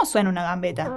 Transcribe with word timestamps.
¿Cómo 0.00 0.10
suena 0.10 0.30
una 0.30 0.44
gambeta? 0.44 0.90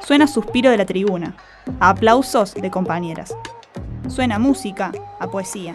Suena 0.00 0.26
suspiro 0.26 0.70
de 0.70 0.76
la 0.76 0.84
tribuna, 0.84 1.34
a 1.80 1.88
aplausos 1.88 2.52
de 2.52 2.70
compañeras. 2.70 3.34
Suena 4.08 4.38
música, 4.38 4.92
a 5.20 5.26
poesía. 5.28 5.74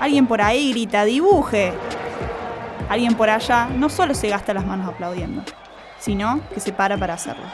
Alguien 0.00 0.26
por 0.26 0.42
ahí 0.42 0.72
grita, 0.72 1.04
dibuje. 1.04 1.72
Alguien 2.88 3.14
por 3.14 3.30
allá 3.30 3.68
no 3.72 3.88
solo 3.88 4.14
se 4.14 4.30
gasta 4.30 4.52
las 4.52 4.66
manos 4.66 4.88
aplaudiendo, 4.88 5.44
sino 6.00 6.40
que 6.52 6.58
se 6.58 6.72
para 6.72 6.98
para 6.98 7.14
hacerlo. 7.14 7.44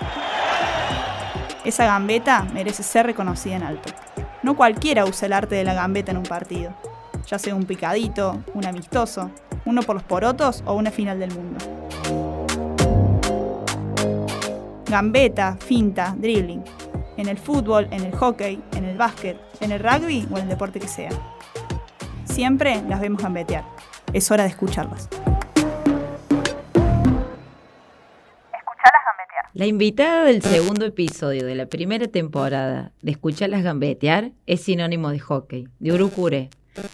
Esa 1.64 1.86
gambeta 1.86 2.44
merece 2.52 2.82
ser 2.82 3.06
reconocida 3.06 3.54
en 3.54 3.62
alto. 3.62 3.92
No 4.42 4.56
cualquiera 4.56 5.04
usa 5.04 5.26
el 5.26 5.32
arte 5.32 5.54
de 5.54 5.62
la 5.62 5.74
gambeta 5.74 6.10
en 6.10 6.16
un 6.16 6.24
partido, 6.24 6.74
ya 7.28 7.38
sea 7.38 7.54
un 7.54 7.64
picadito, 7.66 8.42
un 8.54 8.66
amistoso, 8.66 9.30
uno 9.64 9.82
por 9.82 9.94
los 9.94 10.02
porotos 10.02 10.64
o 10.66 10.74
una 10.74 10.90
final 10.90 11.20
del 11.20 11.30
mundo. 11.32 11.64
Gambeta, 14.86 15.56
finta, 15.64 16.14
dribbling. 16.18 16.64
En 17.16 17.28
el 17.28 17.38
fútbol, 17.38 17.86
en 17.92 18.02
el 18.04 18.16
hockey, 18.16 18.60
en 18.74 18.84
el 18.84 18.98
básquet, 18.98 19.38
en 19.60 19.70
el 19.70 19.78
rugby 19.78 20.26
o 20.32 20.38
en 20.38 20.44
el 20.44 20.48
deporte 20.48 20.80
que 20.80 20.88
sea. 20.88 21.10
Siempre 22.24 22.82
las 22.88 23.00
vemos 23.00 23.22
gambetear. 23.22 23.64
Es 24.12 24.30
hora 24.32 24.42
de 24.42 24.48
escucharlas. 24.48 25.08
La 29.54 29.66
invitada 29.66 30.24
del 30.24 30.40
segundo 30.40 30.86
episodio 30.86 31.44
de 31.44 31.54
la 31.54 31.66
primera 31.66 32.06
temporada 32.08 32.92
de 33.02 33.10
Escucharlas 33.10 33.62
Gambetear 33.62 34.32
es 34.46 34.62
sinónimo 34.62 35.10
de 35.10 35.18
hockey, 35.18 35.68
de 35.78 35.92
Urucure. 35.92 36.48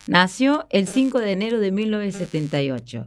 Nació 0.09 0.67
el 0.71 0.89
5 0.89 1.21
de 1.21 1.31
enero 1.31 1.61
de 1.61 1.71
1978 1.71 3.07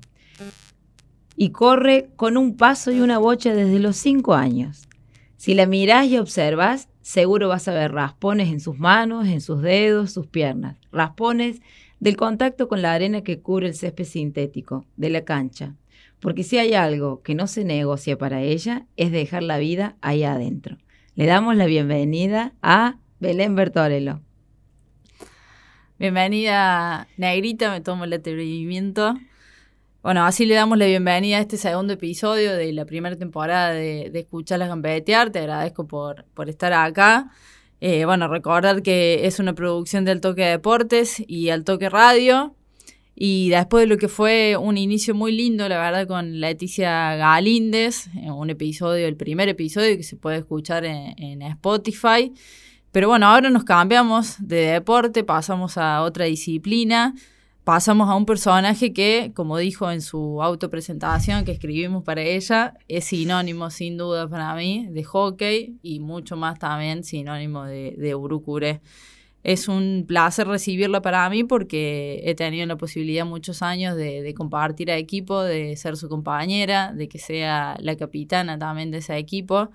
y 1.36 1.50
corre 1.50 2.12
con 2.16 2.38
un 2.38 2.56
paso 2.56 2.94
y 2.94 3.02
una 3.02 3.18
bocha 3.18 3.54
desde 3.54 3.80
los 3.80 3.98
5 3.98 4.36
años. 4.36 4.88
Si 5.36 5.54
la 5.54 5.66
mirás 5.66 6.08
y 6.08 6.18
observas, 6.18 6.88
seguro 7.02 7.50
vas 7.50 7.68
a 7.68 7.74
ver 7.74 7.92
raspones 7.92 8.48
en 8.48 8.62
sus 8.62 8.80
manos, 8.80 9.28
en 9.28 9.42
sus 9.42 9.62
dedos, 9.62 10.14
sus 10.14 10.28
piernas. 10.28 10.78
Raspones 10.94 11.60
del 12.00 12.16
contacto 12.16 12.70
con 12.70 12.82
la 12.82 12.94
arena 12.94 13.22
que 13.22 13.42
cubre 13.42 13.68
el 13.68 13.76
césped 13.76 14.06
sintético 14.06 14.86
de 14.96 15.10
la 15.10 15.26
cancha. 15.26 15.76
Porque 16.22 16.44
si 16.44 16.60
hay 16.60 16.76
algo 16.76 17.22
que 17.24 17.36
no 17.36 17.48
se 17.48 17.66
negocia 17.66 18.18
para 18.18 18.42
ella, 18.42 18.86
es 18.96 19.12
dejar 19.12 19.44
la 19.44 19.58
vida 19.58 19.98
ahí 20.02 20.24
adentro. 20.24 20.78
Le 21.16 21.26
damos 21.26 21.56
la 21.56 21.66
bienvenida 21.66 22.54
a 22.62 22.98
Belén 23.20 23.56
Bertorello. 23.56 24.22
Bienvenida, 25.98 27.08
Negrita, 27.18 27.72
me 27.72 27.82
tomo 27.82 28.06
el 28.06 28.14
atrevimiento. 28.14 29.16
Bueno, 30.04 30.26
así 30.26 30.46
le 30.46 30.56
damos 30.56 30.78
la 30.78 30.86
bienvenida 30.86 31.38
a 31.38 31.42
este 31.42 31.58
segundo 31.58 31.94
episodio 31.94 32.56
de 32.56 32.72
la 32.72 32.86
primera 32.86 33.16
temporada 33.16 33.72
de, 33.72 34.10
de 34.12 34.20
Escucharlas 34.20 34.70
Gambetear. 34.70 35.32
Te 35.32 35.40
agradezco 35.40 35.86
por, 35.88 36.26
por 36.34 36.50
estar 36.50 36.72
acá. 36.74 37.32
Eh, 37.82 38.06
bueno, 38.06 38.28
recordar 38.28 38.84
que 38.84 39.26
es 39.26 39.40
una 39.40 39.54
producción 39.54 40.06
del 40.06 40.22
Toque 40.22 40.44
Deportes 40.44 41.22
y 41.28 41.50
al 41.50 41.64
Toque 41.64 41.90
Radio. 41.90 42.56
Y 43.16 43.50
después 43.50 43.84
de 43.84 43.88
lo 43.88 43.98
que 43.98 44.08
fue 44.08 44.56
un 44.58 44.78
inicio 44.78 45.14
muy 45.14 45.32
lindo, 45.32 45.68
la 45.68 45.78
verdad, 45.78 46.08
con 46.08 46.40
Leticia 46.40 47.16
Galíndez, 47.16 48.08
un 48.16 48.50
episodio, 48.50 49.08
el 49.08 49.18
primer 49.18 49.50
episodio 49.50 49.98
que 49.98 50.04
se 50.04 50.16
puede 50.16 50.38
escuchar 50.38 50.86
en, 50.86 51.42
Spotify. 51.42 52.34
Pero 52.92 53.10
bueno, 53.10 53.28
ahora 53.28 53.50
nos 53.50 53.64
cambiamos 53.64 54.36
de 54.40 54.72
deporte, 54.72 55.24
pasamos 55.24 55.78
a 55.78 56.02
otra 56.02 56.26
disciplina, 56.26 57.14
pasamos 57.64 58.10
a 58.10 58.16
un 58.16 58.26
personaje 58.26 58.92
que, 58.92 59.32
como 59.36 59.58
dijo 59.58 59.92
en 59.92 60.02
su 60.02 60.42
autopresentación 60.42 61.46
que 61.46 61.52
escribimos 61.52 62.04
para 62.04 62.22
ella, 62.22 62.74
es 62.88 63.06
sinónimo 63.06 63.70
sin 63.70 63.98
duda 63.98 64.28
para 64.28 64.56
mí 64.56 64.88
de 64.90 65.04
hockey 65.04 65.78
y 65.82 66.00
mucho 66.00 66.36
más 66.38 66.60
también 66.60 67.04
sinónimo 67.04 67.64
de, 67.66 67.96
de 67.98 68.16
Urucure 68.16 68.82
es 69.44 69.68
un 69.68 70.06
placer 70.08 70.48
recibirla 70.48 71.02
para 71.02 71.30
mí 71.30 71.44
porque 71.44 72.22
he 72.26 72.36
tenido 72.36 72.66
la 72.66 72.78
posibilidad 72.78 73.26
muchos 73.26 73.62
años 73.62 73.96
de, 73.96 74.34
compartir 74.36 74.92
a 74.92 74.98
equipo, 74.98 75.42
de 75.42 75.76
ser 75.78 75.98
su 75.98 76.10
compañera, 76.10 76.94
de 76.94 77.08
que 77.08 77.18
sea 77.18 77.76
la 77.80 77.96
capitana 77.96 78.60
también 78.60 78.92
de 78.92 79.00
ese 79.00 79.18
equipo. 79.18 79.72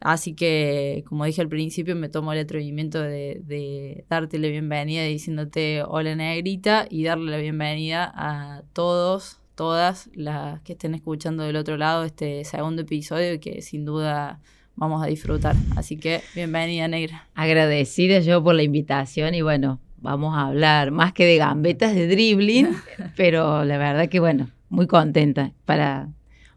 Así 0.00 0.34
que, 0.34 1.04
como 1.08 1.24
dije 1.26 1.40
al 1.42 1.48
principio, 1.48 1.94
me 1.94 2.08
tomo 2.08 2.32
el 2.32 2.40
atrevimiento 2.40 3.00
de, 3.00 3.40
de 3.44 4.04
darte 4.08 4.38
la 4.38 4.48
bienvenida 4.48 5.04
diciéndote 5.04 5.84
hola 5.86 6.16
negrita 6.16 6.86
y 6.90 7.04
darle 7.04 7.30
la 7.30 7.36
bienvenida 7.36 8.12
a 8.16 8.62
todos, 8.72 9.40
todas 9.54 10.10
las 10.14 10.60
que 10.62 10.72
estén 10.72 10.94
escuchando 10.94 11.44
del 11.44 11.56
otro 11.56 11.76
lado 11.76 12.04
este 12.04 12.44
segundo 12.44 12.82
episodio 12.82 13.38
que 13.38 13.62
sin 13.62 13.84
duda 13.84 14.40
vamos 14.76 15.02
a 15.02 15.06
disfrutar. 15.06 15.56
Así 15.76 15.96
que 15.96 16.22
bienvenida, 16.34 16.88
Negra. 16.88 17.26
Agradecida 17.34 18.20
yo 18.20 18.42
por 18.42 18.54
la 18.54 18.62
invitación 18.62 19.34
y 19.34 19.42
bueno, 19.42 19.80
vamos 19.98 20.36
a 20.36 20.48
hablar 20.48 20.90
más 20.90 21.12
que 21.12 21.24
de 21.24 21.36
gambetas 21.36 21.94
de 21.94 22.08
dribbling, 22.08 22.76
pero 23.16 23.64
la 23.64 23.78
verdad 23.78 24.08
que 24.08 24.20
bueno, 24.20 24.48
muy 24.68 24.86
contenta 24.86 25.52
para 25.64 26.08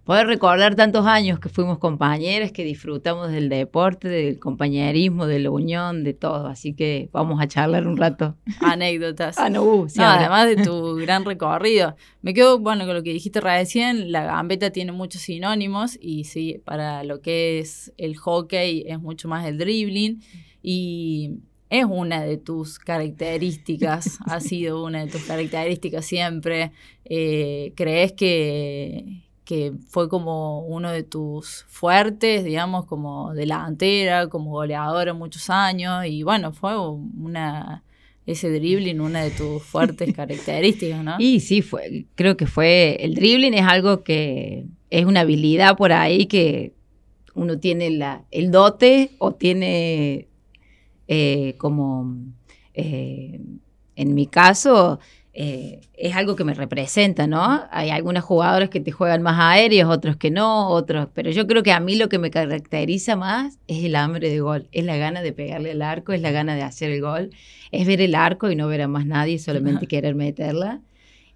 poder 0.06 0.28
recordar 0.28 0.76
tantos 0.76 1.08
años 1.08 1.40
que 1.40 1.50
fuimos 1.50 1.80
compañeras, 1.80 2.52
que 2.52 2.64
disfrutamos 2.64 3.32
del 3.32 3.50
deporte, 3.50 4.08
del 4.08 4.40
compañerismo, 4.40 5.26
de 5.26 5.40
la 5.40 5.50
unión, 5.50 6.04
de 6.04 6.14
todo. 6.14 6.48
Así 6.48 6.74
que 6.74 7.10
vamos 7.12 7.42
a 7.42 7.48
charlar 7.48 7.88
un 7.88 7.98
rato. 7.98 8.38
Anécdotas. 8.62 9.36
ah, 9.40 9.50
no, 9.50 9.64
uh, 9.64 9.88
además 9.98 10.48
de 10.48 10.64
tu 10.64 10.96
gran 11.02 11.26
recorrido. 11.26 11.96
Me 12.22 12.36
quedo, 12.36 12.60
bueno, 12.60 12.86
con 12.86 12.94
lo 12.94 13.02
que 13.02 13.14
dijiste 13.14 13.42
recién, 13.42 14.12
la 14.12 14.24
gambeta 14.24 14.70
tiene 14.70 14.92
muchos 14.92 15.24
sinónimos 15.24 15.98
y 16.00 16.26
sí, 16.26 16.62
para 16.64 17.04
lo 17.04 17.22
que 17.22 17.58
es 17.60 17.92
el 17.98 18.16
hockey 18.16 18.86
es 18.88 19.00
mucho 19.00 19.28
más 19.28 19.46
el 19.48 19.58
dribbling 19.58 20.22
y 20.62 21.40
es 21.72 21.86
una 21.90 22.22
de 22.22 22.38
tus 22.38 22.78
características, 22.78 24.20
ha 24.28 24.40
sido 24.40 24.84
una 24.84 25.04
de 25.04 25.12
tus 25.12 25.24
características 25.24 26.06
siempre. 26.06 26.72
Eh, 27.06 27.74
¿Crees 27.76 28.14
que 28.14 29.25
que 29.46 29.74
fue 29.88 30.10
como 30.10 30.62
uno 30.66 30.92
de 30.92 31.04
tus 31.04 31.64
fuertes, 31.70 32.44
digamos, 32.44 32.86
como 32.86 33.34
delantera, 33.34 34.28
como 34.28 34.52
goleadora 34.52 35.14
muchos 35.14 35.50
años, 35.50 36.06
y 36.06 36.24
bueno, 36.24 36.52
fue 36.52 36.78
una 36.78 37.84
ese 38.26 38.50
dribbling 38.50 39.02
una 39.02 39.22
de 39.22 39.32
tus 39.32 39.62
fuertes 39.64 40.14
características, 40.16 41.04
¿no? 41.04 41.16
Y 41.20 41.40
sí, 41.40 41.62
fue, 41.62 42.06
creo 42.16 42.38
que 42.38 42.48
fue, 42.48 42.98
el 43.00 43.14
dribbling 43.14 43.54
es 43.54 43.66
algo 43.66 44.04
que 44.04 44.66
es 44.90 45.06
una 45.06 45.22
habilidad 45.22 45.78
por 45.78 45.94
ahí 45.94 46.26
que 46.26 46.74
uno 47.34 47.60
tiene 47.60 47.92
la, 47.92 48.24
el 48.32 48.50
dote 48.50 49.12
o 49.20 49.34
tiene 49.34 50.28
eh, 51.08 51.56
como, 51.58 52.16
eh, 52.74 53.42
en 53.96 54.16
mi 54.16 54.26
caso, 54.26 55.00
eh, 55.38 55.82
es 55.98 56.16
algo 56.16 56.38
que 56.38 56.46
me 56.46 56.54
representa, 56.54 57.28
¿no? 57.28 57.66
Hay 57.70 57.90
algunos 57.90 58.24
jugadores 58.24 58.70
que 58.70 58.80
te 58.80 58.94
juegan 58.94 59.22
más 59.22 59.38
aéreos, 59.38 59.90
otros 59.90 60.16
que 60.16 60.32
no, 60.32 60.70
otros, 60.70 61.10
pero 61.14 61.30
yo 61.30 61.46
creo 61.46 61.62
que 61.62 61.74
a 61.74 61.82
mí 61.82 61.98
lo 61.98 62.08
que 62.08 62.20
me 62.20 62.32
caracteriza 62.32 63.18
más 63.18 63.60
es 63.68 63.84
el 63.84 63.98
hambre 63.98 64.30
de 64.30 64.40
gol, 64.40 64.70
es 64.72 64.86
la 64.86 64.96
gana 64.96 65.22
de 65.22 65.34
pegarle 65.34 65.72
al 65.72 65.82
arco, 65.82 66.14
es 66.14 66.22
la 66.22 66.32
gana 66.32 66.56
de 66.56 66.62
hacer 66.62 66.90
el 66.90 67.02
gol, 67.02 67.32
es 67.72 67.86
ver 67.86 68.00
el 68.00 68.16
arco 68.16 68.50
y 68.50 68.56
no 68.56 68.70
ver 68.70 68.84
a 68.84 68.88
más 68.88 69.06
nadie, 69.06 69.38
solamente 69.38 69.88
querer 69.88 70.16
meterla. 70.16 70.80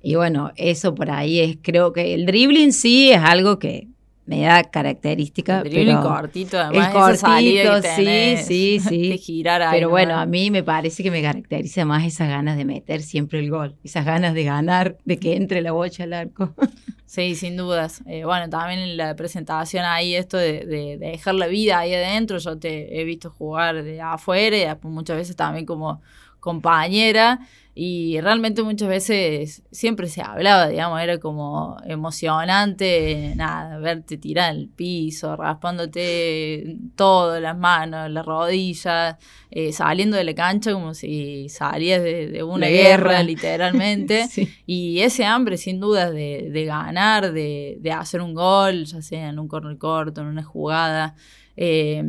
Y 0.02 0.16
bueno, 0.16 0.54
eso 0.56 0.96
por 0.96 1.12
ahí 1.12 1.42
es, 1.42 1.58
creo 1.62 1.92
que 1.92 2.14
el 2.14 2.26
dribbling 2.26 2.72
sí 2.72 3.12
es 3.12 3.20
algo 3.20 3.60
que 3.60 3.90
me 4.30 4.42
da 4.42 4.64
característica. 4.64 5.62
El 5.62 5.72
pero 5.72 6.04
cortito, 6.04 6.60
además. 6.60 6.88
El 6.88 6.94
cortito, 6.94 7.82
sí, 7.82 8.38
sí, 8.38 8.80
sí. 8.88 9.10
De 9.10 9.18
girar 9.18 9.68
Pero 9.72 9.90
bueno, 9.90 10.20
a 10.20 10.28
mí 10.28 10.52
me 10.52 10.62
parece 10.62 11.02
que 11.02 11.10
me 11.10 11.24
caracteriza 11.24 11.84
más 11.84 12.06
esas 12.06 12.30
ganas 12.30 12.56
de 12.56 12.64
meter 12.64 13.02
siempre 13.02 13.40
el 13.40 13.50
gol, 13.50 13.76
esas 13.84 14.06
ganas 14.06 14.36
de 14.36 14.44
ganar, 14.44 14.98
de 15.04 15.18
que 15.18 15.36
entre 15.36 15.62
la 15.62 15.72
bocha 15.72 16.04
al 16.04 16.14
arco. 16.14 16.54
Sí, 17.10 17.34
sin 17.34 17.58
dudas. 17.58 18.04
Eh, 18.06 18.24
bueno, 18.24 18.52
también 18.52 18.82
en 18.82 18.96
la 18.96 19.16
presentación 19.16 19.84
ahí 19.84 20.14
esto 20.14 20.38
de, 20.38 20.64
de, 20.64 20.96
dejar 21.00 21.34
la 21.34 21.48
vida 21.48 21.80
ahí 21.80 21.92
adentro, 21.92 22.38
yo 22.38 22.60
te 22.60 23.02
he 23.02 23.04
visto 23.04 23.32
jugar 23.32 23.82
de 23.82 24.00
afuera 24.00 24.56
y 24.56 24.88
muchas 24.88 25.18
veces 25.18 25.36
también 25.36 25.66
como 25.66 26.04
compañera 26.40 27.40
y 27.82 28.20
realmente 28.20 28.62
muchas 28.62 28.90
veces 28.90 29.64
siempre 29.72 30.10
se 30.10 30.22
hablaba, 30.22 30.68
digamos, 30.68 31.00
era 31.00 31.18
como 31.18 31.78
emocionante, 31.86 33.32
nada, 33.38 33.78
verte 33.78 34.18
tirar 34.18 34.54
el 34.54 34.68
piso, 34.68 35.38
raspándote 35.38 36.76
todo, 36.98 37.40
las 37.40 37.58
manos, 37.58 38.12
las 38.12 38.26
rodillas, 38.26 39.16
eh, 39.50 39.72
saliendo 39.72 40.18
de 40.18 40.26
la 40.26 40.36
cancha 40.36 40.74
como 40.74 40.94
si 40.94 41.48
salías 41.48 42.04
de, 42.04 42.44
una 42.44 42.68
guerra, 42.68 43.24
literalmente. 43.24 44.28
Y 44.66 45.00
ese 45.00 45.24
hambre, 45.24 45.56
sin 45.56 45.80
duda, 45.80 46.12
de, 46.12 46.50
de 46.52 46.66
ganar, 46.66 47.32
de, 47.32 47.78
de, 47.80 47.92
hacer 47.94 48.20
un 48.20 48.34
gol, 48.34 48.84
ya 48.84 49.02
sea 49.02 49.30
en 49.30 49.40
un 49.40 49.48
corner 49.48 49.78
corto, 49.78 50.20
en 50.20 50.28
una 50.28 50.44
jugada. 50.44 51.16
Eh, 51.56 52.04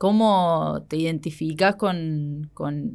¿cómo 0.00 0.86
te 0.88 0.96
identificas 0.96 1.76
con, 1.76 2.50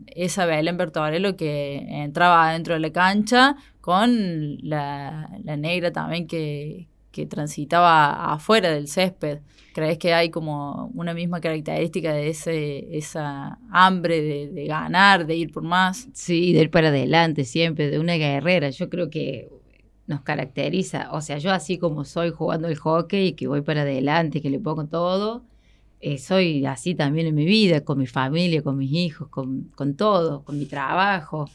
esa 0.08 0.48
Belén 0.48 0.76
Bertorello 0.76 1.38
que 1.38 1.86
entraba 2.04 2.52
dentro 2.52 2.74
de 2.74 2.80
la 2.80 2.92
cancha 2.92 3.58
con 3.80 4.58
la, 4.64 5.30
negra 5.56 5.92
también 5.92 6.26
que, 6.26 6.88
transitaba 7.30 8.34
afuera 8.34 8.72
del 8.72 8.88
césped? 8.88 9.42
¿Crees 9.76 10.00
que 10.00 10.16
hay 10.16 10.32
como 10.32 10.90
una 10.96 11.14
misma 11.14 11.42
característica 11.42 12.12
de 12.12 12.30
ese, 12.30 12.98
esa 12.98 13.60
hambre 13.70 14.24
de, 14.24 14.48
de, 14.48 14.66
ganar, 14.66 15.28
de 15.28 15.36
ir 15.36 15.52
por 15.52 15.62
más? 15.62 16.08
Sí, 16.14 16.54
de 16.54 16.62
ir 16.62 16.72
para 16.72 16.88
adelante 16.88 17.44
siempre, 17.44 17.92
de 17.92 18.00
una 18.00 18.16
guerrera. 18.16 18.72
Yo 18.72 18.90
creo 18.90 19.12
que 19.12 19.48
nos 20.08 20.22
caracteriza. 20.22 21.12
O 21.12 21.22
sea, 21.22 21.38
yo 21.38 21.52
así 21.52 21.78
como 21.78 22.04
soy 22.04 22.32
jugando 22.32 22.68
el 22.68 22.78
hockey, 22.78 23.34
que 23.34 23.48
voy 23.48 23.62
para 23.62 23.82
adelante, 23.82 24.42
que 24.42 24.50
le 24.50 24.60
pongo 24.60 24.88
todo, 24.88 25.44
eh, 26.08 26.20
soy 26.20 26.68
así 26.68 26.94
también 26.94 27.26
en 27.26 27.34
mi 27.34 27.46
vida, 27.46 27.82
con 27.84 27.98
mi 27.98 28.06
familia, 28.06 28.62
con 28.62 28.78
mis 28.78 28.92
hijos, 28.92 29.28
con, 29.28 29.96
todo, 29.98 30.44
con 30.44 30.60
mi 30.60 30.68
trabajo. 30.68 31.50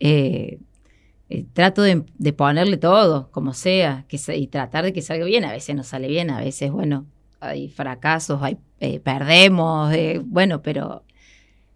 Eh, 0.00 0.58
eh, 1.28 1.44
trato 1.52 1.82
de, 1.82 2.02
ponerle 2.32 2.76
todo, 2.76 3.30
como 3.30 3.52
sea, 3.54 4.04
que, 4.08 4.18
y 4.36 4.48
tratar 4.48 4.84
de 4.84 4.92
que 4.92 5.00
salga 5.00 5.24
bien. 5.26 5.44
A 5.44 5.52
veces 5.52 5.76
no 5.76 5.84
sale 5.84 6.08
bien, 6.08 6.30
a 6.30 6.40
veces, 6.40 6.72
bueno, 6.72 7.06
hay 7.38 7.68
fracasos, 7.68 8.40
hay, 8.42 8.58
perdemos, 8.98 9.94
bueno, 10.24 10.60
pero 10.60 11.04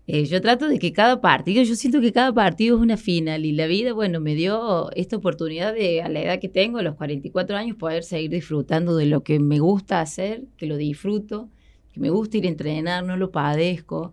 yo 0.09 0.41
trato 0.41 0.67
de 0.67 0.81
que 0.81 0.93
cada 0.93 1.21
partido, 1.21 1.63
yo 1.63 1.77
siento 1.77 2.01
que 2.01 2.13
cada 2.13 2.33
partido 2.33 2.79
es 2.79 2.83
una 2.83 2.97
final 2.97 3.45
y 3.45 3.53
la 3.53 3.69
vida, 3.69 3.93
bueno, 3.93 4.19
me 4.19 4.35
dio 4.35 4.91
esta 4.97 5.17
oportunidad 5.17 5.73
de, 5.73 6.03
a 6.03 6.09
la 6.09 6.21
edad 6.21 6.41
que 6.41 6.49
tengo, 6.49 6.79
a 6.79 6.83
los 6.83 6.97
44 6.97 7.57
años, 7.57 7.77
poder 7.77 8.03
seguir 8.03 8.33
disfrutando 8.33 8.97
de 8.97 9.07
lo 9.07 9.23
que 9.23 9.39
me 9.39 9.61
gusta 9.61 10.01
hacer, 10.01 10.43
que 10.57 10.67
lo 10.67 10.77
disfruto, 10.77 11.49
que 11.93 12.01
me 12.01 12.11
gusta 12.11 12.37
ir 12.37 12.47
a 12.47 12.49
entrenar, 12.49 13.05
no 13.05 13.17
lo 13.17 13.31
padezco. 13.31 14.13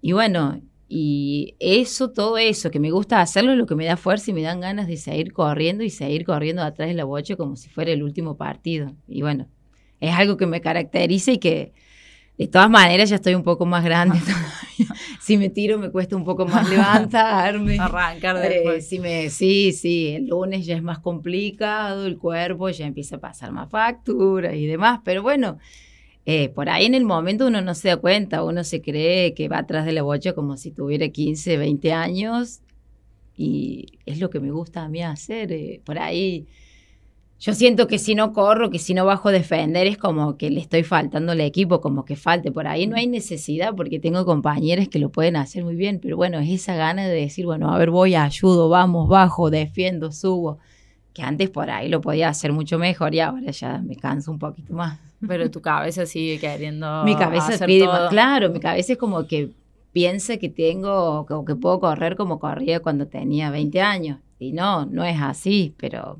Y 0.00 0.12
bueno, 0.12 0.60
y 0.88 1.54
eso, 1.58 2.10
todo 2.10 2.38
eso, 2.38 2.70
que 2.70 2.80
me 2.80 2.90
gusta 2.90 3.20
hacerlo, 3.20 3.52
es 3.52 3.58
lo 3.58 3.66
que 3.66 3.74
me 3.74 3.86
da 3.86 3.96
fuerza 3.96 4.30
y 4.30 4.34
me 4.34 4.42
dan 4.42 4.60
ganas 4.60 4.86
de 4.86 4.96
seguir 4.96 5.32
corriendo 5.32 5.84
y 5.84 5.90
seguir 5.90 6.24
corriendo 6.24 6.62
atrás 6.62 6.88
de 6.88 6.94
la 6.94 7.04
bocha 7.04 7.36
como 7.36 7.56
si 7.56 7.68
fuera 7.68 7.92
el 7.92 8.02
último 8.02 8.36
partido. 8.36 8.92
Y 9.08 9.22
bueno, 9.22 9.48
es 10.00 10.14
algo 10.14 10.36
que 10.36 10.46
me 10.46 10.60
caracteriza 10.60 11.32
y 11.32 11.38
que 11.38 11.72
de 12.38 12.48
todas 12.48 12.70
maneras, 12.70 13.10
ya 13.10 13.16
estoy 13.16 13.34
un 13.34 13.42
poco 13.42 13.66
más 13.66 13.84
grande. 13.84 14.18
Si 15.20 15.36
me 15.36 15.48
tiro, 15.48 15.78
me 15.78 15.90
cuesta 15.90 16.16
un 16.16 16.24
poco 16.24 16.44
más 16.44 16.68
levantarme. 16.68 17.78
Arrancar 17.80 18.36
eh, 18.38 18.48
después. 18.48 18.88
si 18.88 18.98
me, 18.98 19.30
sí, 19.30 19.70
sí, 19.70 20.08
el 20.16 20.26
lunes 20.26 20.66
ya 20.66 20.74
es 20.74 20.82
más 20.82 20.98
complicado, 20.98 22.06
el 22.06 22.18
cuerpo 22.18 22.68
ya 22.70 22.86
empieza 22.86 23.16
a 23.16 23.20
pasar 23.20 23.52
más 23.52 23.70
factura 23.70 24.56
y 24.56 24.66
demás. 24.66 25.00
Pero 25.04 25.22
bueno, 25.22 25.58
eh, 26.24 26.48
por 26.50 26.68
ahí 26.68 26.86
en 26.86 26.94
el 26.94 27.04
momento 27.04 27.46
uno 27.46 27.60
no 27.60 27.74
se 27.74 27.88
da 27.88 27.96
cuenta, 27.96 28.44
uno 28.44 28.64
se 28.64 28.80
cree 28.80 29.34
que 29.34 29.48
va 29.48 29.58
atrás 29.58 29.84
de 29.84 29.92
la 29.92 30.02
bocha 30.02 30.34
como 30.34 30.56
si 30.56 30.70
tuviera 30.70 31.08
15, 31.08 31.56
20 31.56 31.92
años. 31.92 32.60
Y 33.36 33.98
es 34.06 34.20
lo 34.20 34.30
que 34.30 34.40
me 34.40 34.50
gusta 34.50 34.82
a 34.84 34.88
mí 34.88 35.02
hacer. 35.02 35.52
Eh, 35.52 35.80
por 35.84 35.98
ahí 35.98 36.46
yo 37.42 37.54
siento 37.54 37.88
que 37.88 37.98
si 37.98 38.14
no 38.14 38.32
corro, 38.32 38.70
que 38.70 38.78
si 38.78 38.94
no 38.94 39.04
bajo 39.04 39.32
defender, 39.32 39.88
es 39.88 39.98
como 39.98 40.36
que 40.36 40.48
le 40.48 40.60
estoy 40.60 40.84
faltando 40.84 41.32
al 41.32 41.40
equipo, 41.40 41.80
como 41.80 42.04
que 42.04 42.14
falte. 42.14 42.52
Por 42.52 42.68
ahí 42.68 42.86
no 42.86 42.94
hay 42.94 43.08
necesidad 43.08 43.74
porque 43.74 43.98
tengo 43.98 44.24
compañeros 44.24 44.86
que 44.86 45.00
lo 45.00 45.10
pueden 45.10 45.34
hacer 45.34 45.64
muy 45.64 45.74
bien, 45.74 45.98
pero 46.00 46.16
bueno, 46.16 46.38
es 46.38 46.48
esa 46.50 46.76
gana 46.76 47.08
de 47.08 47.14
decir, 47.16 47.44
bueno, 47.44 47.74
a 47.74 47.78
ver, 47.78 47.90
voy, 47.90 48.14
ayudo, 48.14 48.68
vamos, 48.68 49.08
bajo, 49.08 49.50
defiendo, 49.50 50.12
subo. 50.12 50.60
Que 51.12 51.22
antes 51.22 51.50
por 51.50 51.70
ahí 51.70 51.88
lo 51.88 52.00
podía 52.00 52.28
hacer 52.28 52.52
mucho 52.52 52.78
mejor 52.78 53.14
y 53.14 53.20
ahora 53.20 53.50
ya 53.50 53.78
me 53.78 53.96
canso 53.96 54.30
un 54.30 54.38
poquito 54.38 54.72
más. 54.72 54.98
Pero 55.26 55.50
tu 55.50 55.60
cabeza 55.60 56.06
sigue 56.06 56.38
queriendo. 56.38 57.04
Mi 57.04 57.14
cabeza 57.14 57.64
pide 57.64 57.86
más, 57.86 58.08
claro, 58.10 58.50
mi 58.50 58.60
cabeza 58.60 58.94
es 58.94 58.98
como 58.98 59.26
que 59.26 59.50
piensa 59.92 60.38
que 60.38 60.48
tengo, 60.48 61.20
o 61.20 61.44
que 61.44 61.54
puedo 61.54 61.80
correr 61.80 62.16
como 62.16 62.40
corría 62.40 62.80
cuando 62.80 63.06
tenía 63.06 63.50
20 63.50 63.80
años. 63.80 64.18
Y 64.38 64.52
no, 64.52 64.86
no 64.86 65.04
es 65.04 65.20
así, 65.20 65.74
pero 65.76 66.18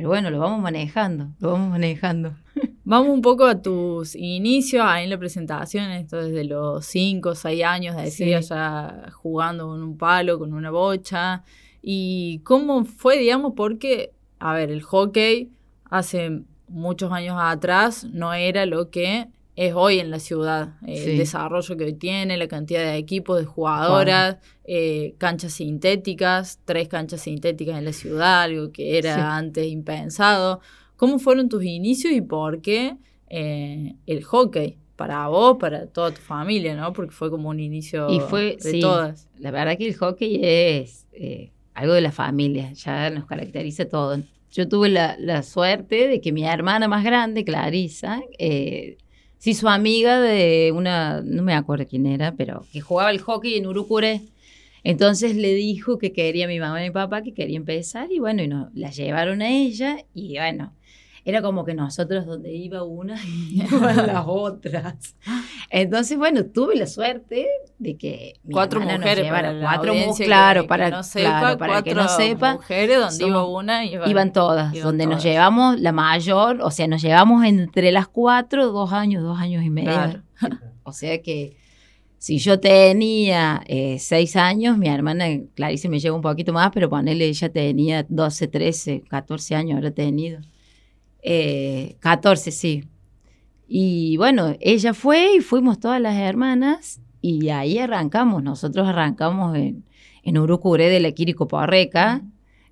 pero 0.00 0.08
bueno, 0.08 0.30
lo 0.30 0.38
vamos 0.38 0.62
manejando, 0.62 1.28
lo 1.40 1.52
vamos 1.52 1.72
manejando. 1.72 2.34
Vamos 2.84 3.10
un 3.10 3.20
poco 3.20 3.44
a 3.44 3.60
tus 3.60 4.16
inicios 4.16 4.82
ahí 4.82 5.04
en 5.04 5.10
la 5.10 5.18
presentación, 5.18 5.90
esto 5.90 6.16
desde 6.16 6.44
los 6.44 6.86
5 6.86 7.28
o 7.28 7.34
6 7.34 7.64
años, 7.64 7.96
de 7.96 8.04
decir, 8.04 8.40
ya 8.40 9.10
jugando 9.12 9.66
con 9.66 9.82
un 9.82 9.98
palo, 9.98 10.38
con 10.38 10.54
una 10.54 10.70
bocha. 10.70 11.44
¿Y 11.82 12.40
cómo 12.44 12.86
fue, 12.86 13.18
digamos, 13.18 13.52
porque, 13.54 14.12
a 14.40 14.54
ver, 14.54 14.70
el 14.70 14.82
hockey 14.82 15.50
hace 15.84 16.42
muchos 16.66 17.12
años 17.12 17.36
atrás 17.38 18.04
no 18.04 18.32
era 18.32 18.66
lo 18.66 18.90
que 18.90 19.28
es 19.54 19.74
hoy 19.74 19.98
en 19.98 20.10
la 20.10 20.18
ciudad. 20.18 20.76
El 20.86 21.18
desarrollo 21.18 21.76
que 21.76 21.84
hoy 21.84 21.92
tiene, 21.92 22.38
la 22.38 22.48
cantidad 22.48 22.80
de 22.80 22.96
equipos, 22.96 23.38
de 23.38 23.44
jugadoras, 23.44 24.38
eh, 24.64 25.14
canchas 25.18 25.52
sintéticas, 25.52 26.60
tres 26.64 26.88
canchas 26.88 27.20
sintéticas 27.20 27.76
en 27.76 27.84
la 27.84 27.92
ciudad, 27.92 28.42
algo 28.42 28.72
que 28.72 28.96
era 28.96 29.36
antes 29.36 29.66
impensado. 29.66 30.60
¿Cómo 30.96 31.18
fueron 31.18 31.50
tus 31.50 31.62
inicios 31.62 32.12
y 32.14 32.22
por 32.22 32.62
qué 32.62 32.96
eh, 33.28 33.96
el 34.06 34.24
hockey? 34.24 34.78
Para 34.96 35.28
vos, 35.28 35.56
para 35.58 35.86
toda 35.86 36.12
tu 36.12 36.20
familia, 36.20 36.74
¿no? 36.74 36.92
Porque 36.92 37.12
fue 37.12 37.30
como 37.30 37.48
un 37.48 37.58
inicio 37.58 38.10
y 38.10 38.20
fue, 38.20 38.56
de 38.62 38.80
todas. 38.80 39.28
La 39.38 39.50
verdad 39.50 39.76
que 39.78 39.88
el 39.88 39.96
hockey 39.96 40.40
es 40.42 41.06
eh, 41.12 41.52
algo 41.74 41.94
de 41.94 42.00
la 42.00 42.12
familia, 42.12 42.72
ya 42.72 43.10
nos 43.10 43.26
caracteriza 43.26 43.88
todo. 43.88 44.18
Yo 44.52 44.68
tuve 44.68 44.88
la, 44.88 45.16
la, 45.18 45.42
suerte 45.42 46.08
de 46.08 46.20
que 46.20 46.32
mi 46.32 46.44
hermana 46.44 46.88
más 46.88 47.04
grande, 47.04 47.44
Clarisa, 47.44 48.20
Sí, 49.40 49.54
su 49.54 49.68
amiga 49.68 50.20
de 50.20 50.70
una, 50.70 51.22
no 51.22 51.42
me 51.42 51.54
acuerdo 51.54 51.86
quién 51.88 52.04
era, 52.04 52.32
pero 52.36 52.66
que 52.74 52.82
jugaba 52.82 53.10
el 53.10 53.20
hockey 53.20 53.56
en 53.56 53.66
Urucure. 53.66 54.20
Entonces 54.84 55.34
le 55.34 55.54
dijo 55.54 55.96
que 55.96 56.12
quería 56.12 56.46
mi 56.46 56.60
mamá 56.60 56.84
y 56.84 56.88
mi 56.88 56.92
papá, 56.92 57.22
que 57.22 57.32
quería 57.32 57.56
empezar, 57.56 58.12
y 58.12 58.18
bueno, 58.18 58.42
y 58.42 58.48
no, 58.48 58.70
la 58.74 58.90
llevaron 58.90 59.40
a 59.40 59.48
ella, 59.48 60.04
y 60.12 60.36
bueno, 60.36 60.74
era 61.24 61.42
como 61.42 61.64
que 61.64 61.74
nosotros 61.74 62.26
donde 62.26 62.52
iba 62.52 62.82
una 62.82 63.16
iban 63.24 64.06
las 64.06 64.24
otras. 64.26 65.14
Entonces, 65.70 66.18
bueno, 66.18 66.44
tuve 66.46 66.76
la 66.76 66.86
suerte 66.86 67.46
de 67.78 67.96
que 67.96 68.34
mi 68.44 68.52
cuatro 68.54 68.80
mujeres 68.80 69.28
para 69.30 69.60
cuatro 69.60 69.94
mujeres, 69.94 70.26
claro, 70.26 70.66
para 70.66 70.86
que 70.86 70.96
no 70.96 71.02
sepa, 71.02 71.56
para 71.56 71.82
que 71.82 71.94
no 71.94 72.08
sepa, 72.08 72.54
mujeres 72.54 72.98
donde 72.98 73.26
iba 73.26 73.46
una 73.46 73.84
iban, 73.84 74.32
todas, 74.32 74.74
donde 74.80 75.06
nos 75.06 75.22
llevamos 75.22 75.80
la 75.80 75.92
mayor, 75.92 76.60
o 76.62 76.70
sea, 76.70 76.86
nos 76.86 77.02
llevamos 77.02 77.44
entre 77.44 77.92
las 77.92 78.08
cuatro 78.08 78.72
dos 78.72 78.92
años, 78.92 79.22
dos 79.22 79.38
años 79.38 79.64
y 79.64 79.70
medio. 79.70 80.22
O 80.82 80.92
sea 80.92 81.22
que 81.22 81.56
si 82.20 82.38
yo 82.38 82.60
tenía 82.60 83.62
eh, 83.66 83.98
seis 83.98 84.36
años, 84.36 84.76
mi 84.76 84.88
hermana 84.88 85.24
Clarice 85.54 85.88
me 85.88 86.00
lleva 86.00 86.16
un 86.16 86.22
poquito 86.22 86.52
más, 86.52 86.70
pero 86.70 86.90
ponele, 86.90 87.24
ella 87.24 87.50
tenía 87.50 88.04
12, 88.06 88.46
13, 88.46 89.04
14 89.08 89.54
años, 89.54 89.76
habrá 89.76 89.90
tenido. 89.90 90.40
Eh, 91.22 91.96
14, 92.00 92.50
sí. 92.50 92.84
Y 93.68 94.16
bueno, 94.16 94.56
ella 94.60 94.94
fue 94.94 95.36
y 95.36 95.40
fuimos 95.40 95.78
todas 95.78 96.00
las 96.00 96.16
hermanas 96.16 97.00
y 97.20 97.50
ahí 97.50 97.78
arrancamos. 97.78 98.42
Nosotros 98.42 98.88
arrancamos 98.88 99.56
en, 99.56 99.84
en 100.22 100.38
Urucuré 100.38 100.88
de 100.88 101.00
la 101.00 101.12
Quirico 101.12 101.46
Porreca, 101.48 102.22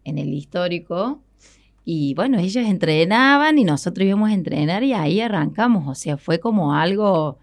en 0.05 0.19
el 0.19 0.33
histórico. 0.35 1.23
Y 1.85 2.15
bueno, 2.15 2.39
ellas 2.39 2.67
entrenaban 2.69 3.59
y 3.59 3.65
nosotros 3.65 4.07
íbamos 4.07 4.31
a 4.31 4.35
entrenar 4.35 4.83
y 4.83 4.93
ahí 4.93 5.21
arrancamos. 5.21 5.89
O 5.89 5.95
sea, 5.95 6.17
fue 6.17 6.39
como 6.41 6.75
algo 6.75 7.39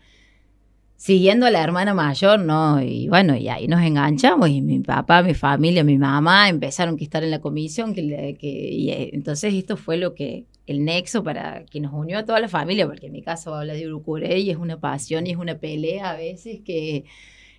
siguiendo 0.98 1.46
a 1.46 1.52
la 1.52 1.62
hermana 1.62 1.94
mayor, 1.94 2.40
¿no? 2.40 2.82
Y 2.82 3.08
bueno, 3.10 3.36
y 3.36 3.48
ahí 3.48 3.68
nos 3.68 3.82
enganchamos 3.82 4.50
y 4.50 4.62
mi 4.62 4.80
papá, 4.80 5.22
mi 5.24 5.34
familia, 5.34 5.84
mi 5.84 5.98
mamá 5.98 6.50
empezaron 6.50 6.98
a 7.00 7.04
estar 7.04 7.24
en 7.24 7.32
la 7.32 7.42
comisión, 7.42 7.94
que, 7.94 8.02
eh, 8.02 9.10
entonces 9.14 9.54
esto 9.54 9.78
fue 9.78 9.98
lo 9.98 10.14
que, 10.16 10.46
el 10.68 10.84
nexo 10.84 11.24
para 11.24 11.66
que 11.66 11.80
nos 11.80 11.94
unió 11.94 12.20
a 12.20 12.26
toda 12.26 12.40
la 12.40 12.48
familia, 12.48 12.88
porque 12.88 13.08
en 13.08 13.14
mi 13.14 13.22
caso 13.22 13.54
habla 13.56 13.74
de 13.74 13.88
Urucuré 13.88 14.40
y 14.40 14.50
es 14.50 14.58
una 14.58 14.80
pasión 14.80 15.28
y 15.28 15.32
es 15.32 15.38
una 15.38 15.60
pelea 15.60 16.12
a 16.12 16.18
veces 16.18 16.62
que... 16.64 17.06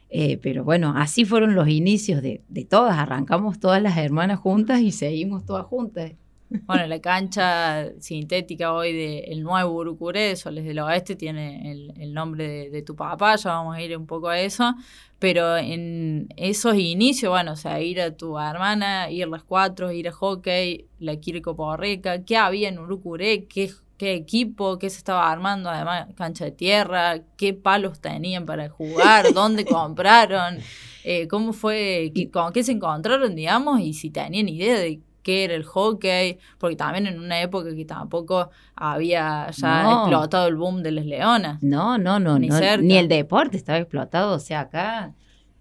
Eh, 0.08 0.38
pero 0.38 0.62
bueno, 0.62 0.94
así 0.96 1.24
fueron 1.24 1.56
los 1.56 1.68
inicios 1.68 2.22
de, 2.22 2.40
de 2.48 2.64
todas, 2.64 2.96
arrancamos 2.96 3.58
todas 3.58 3.82
las 3.82 3.96
hermanas 3.96 4.38
juntas 4.38 4.80
y 4.80 4.92
seguimos 4.92 5.44
todas 5.44 5.66
juntas. 5.66 6.12
Bueno, 6.48 6.86
la 6.86 7.00
cancha 7.00 7.90
sintética 8.00 8.72
hoy 8.72 8.92
del 8.92 9.42
nuevo 9.42 9.72
Urucuré, 9.72 10.36
Soles 10.36 10.64
del 10.64 10.78
Oeste, 10.78 11.16
tiene 11.16 11.72
el, 11.72 12.14
nombre 12.14 12.70
de, 12.70 12.82
tu 12.82 12.94
papá, 12.94 13.36
ya 13.36 13.50
vamos 13.50 13.76
a 13.76 13.82
ir 13.82 13.96
un 13.96 14.06
poco 14.06 14.28
a 14.28 14.40
eso, 14.40 14.74
pero 15.18 15.56
en 15.56 16.28
esos 16.36 16.76
inicios, 16.76 17.30
bueno, 17.30 17.52
o 17.52 17.56
sea, 17.56 17.80
ir 17.80 18.00
a 18.00 18.16
tu 18.16 18.38
hermana, 18.38 19.10
ir 19.10 19.24
a 19.24 19.26
las 19.26 19.42
cuatro, 19.42 19.90
ir 19.90 20.08
a 20.08 20.12
hockey, 20.12 20.86
la 21.00 21.16
Kirko 21.16 21.56
Porreca, 21.56 22.24
¿qué 22.24 22.36
había 22.36 22.68
en 22.68 22.78
Urucuré? 22.78 23.46
¿Qué, 23.46 23.72
¿Qué 23.98 24.14
equipo? 24.14 24.78
¿Qué 24.78 24.88
se 24.90 24.98
estaba 24.98 25.30
armando? 25.30 25.68
Además, 25.70 26.06
cancha 26.14 26.44
de 26.44 26.52
tierra, 26.52 27.20
¿qué 27.36 27.54
palos 27.54 28.00
tenían 28.00 28.46
para 28.46 28.68
jugar? 28.68 29.26
¿Dónde 29.34 29.64
compraron? 29.64 30.58
Eh, 31.02 31.26
¿Cómo 31.28 31.52
fue? 31.52 32.12
¿Con 32.32 32.52
qué 32.52 32.62
se 32.62 32.72
encontraron, 32.72 33.34
digamos? 33.34 33.80
Y 33.80 33.94
si 33.94 34.10
tenían 34.10 34.48
idea 34.48 34.78
de 34.78 35.00
qué 35.26 35.42
era 35.42 35.54
el 35.56 35.64
hockey, 35.64 36.38
porque 36.56 36.76
también 36.76 37.08
en 37.08 37.18
una 37.18 37.42
época 37.42 37.74
que 37.74 37.84
tampoco 37.84 38.50
había 38.76 39.50
ya 39.50 39.92
explotado 39.92 40.46
el 40.46 40.54
boom 40.54 40.84
de 40.84 40.92
las 40.92 41.04
leonas. 41.04 41.60
No, 41.64 41.98
no, 41.98 42.20
no, 42.20 42.38
ni, 42.38 42.48
ni 42.48 42.96
el 42.96 43.08
deporte 43.08 43.56
estaba 43.56 43.78
explotado, 43.78 44.36
o 44.36 44.38
sea, 44.38 44.60
acá 44.60 45.14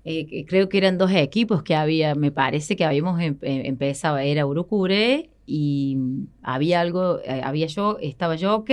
eh, 0.03 0.45
creo 0.47 0.69
que 0.69 0.77
eran 0.77 0.99
dos 0.99 1.11
equipos 1.11 1.63
que 1.63 1.75
había, 1.75 2.13
me 2.13 2.31
parece 2.31 2.75
que 2.75 2.85
habíamos 2.85 3.19
em, 3.19 3.39
em, 3.41 3.65
empezado, 3.65 4.19
era 4.19 4.45
Urucure 4.45 5.31
y 5.47 5.97
había 6.43 6.81
algo, 6.81 7.19
eh, 7.25 7.41
había 7.43 7.65
yo, 7.65 7.97
estaba 7.99 8.35
yo, 8.35 8.53
ok. 8.57 8.69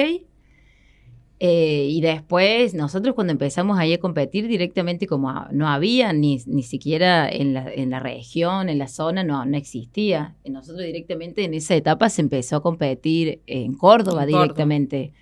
Eh, 1.44 1.88
y 1.90 2.00
después 2.00 2.72
nosotros 2.72 3.16
cuando 3.16 3.32
empezamos 3.32 3.76
ahí 3.76 3.92
a 3.92 3.98
competir 3.98 4.46
directamente 4.46 5.08
como 5.08 5.32
no 5.50 5.68
había 5.68 6.12
ni, 6.12 6.40
ni 6.46 6.62
siquiera 6.62 7.28
en 7.28 7.52
la, 7.52 7.68
en 7.72 7.90
la, 7.90 7.98
región, 7.98 8.68
en 8.68 8.78
la 8.78 8.86
zona, 8.86 9.24
no, 9.24 9.44
no 9.44 9.56
existía. 9.56 10.36
Nosotros 10.44 10.84
directamente 10.86 11.42
en 11.42 11.54
esa 11.54 11.74
etapa 11.74 12.10
se 12.10 12.22
empezó 12.22 12.56
a 12.56 12.62
competir 12.62 13.40
en 13.48 13.74
Córdoba 13.74 14.24
directamente. 14.24 15.12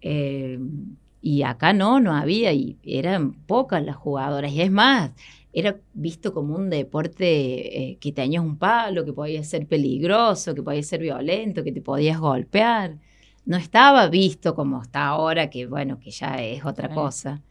Y 0.00 1.42
acá 1.42 1.72
no, 1.72 2.00
no 2.00 2.14
había, 2.14 2.52
y 2.52 2.78
eran 2.84 3.34
pocas 3.34 3.84
las 3.84 3.96
jugadoras. 3.96 4.52
Y 4.52 4.62
es 4.62 4.70
más, 4.70 5.10
era 5.52 5.78
visto 5.92 6.32
como 6.32 6.54
un 6.54 6.70
deporte 6.70 7.90
eh, 7.90 7.98
que 7.98 8.12
tenías 8.12 8.42
un 8.42 8.56
palo, 8.56 9.04
que 9.04 9.12
podía 9.12 9.42
ser 9.42 9.66
peligroso, 9.66 10.54
que 10.54 10.62
podía 10.62 10.82
ser 10.82 11.00
violento, 11.00 11.64
que 11.64 11.72
te 11.72 11.82
podías 11.82 12.20
golpear. 12.20 12.98
No 13.46 13.56
estaba 13.56 14.08
visto 14.08 14.54
como 14.54 14.82
está 14.82 15.06
ahora, 15.06 15.48
que 15.48 15.66
bueno, 15.66 15.98
que 15.98 16.10
ya 16.10 16.34
es 16.42 16.64
otra 16.64 16.90
cosa. 16.90 17.42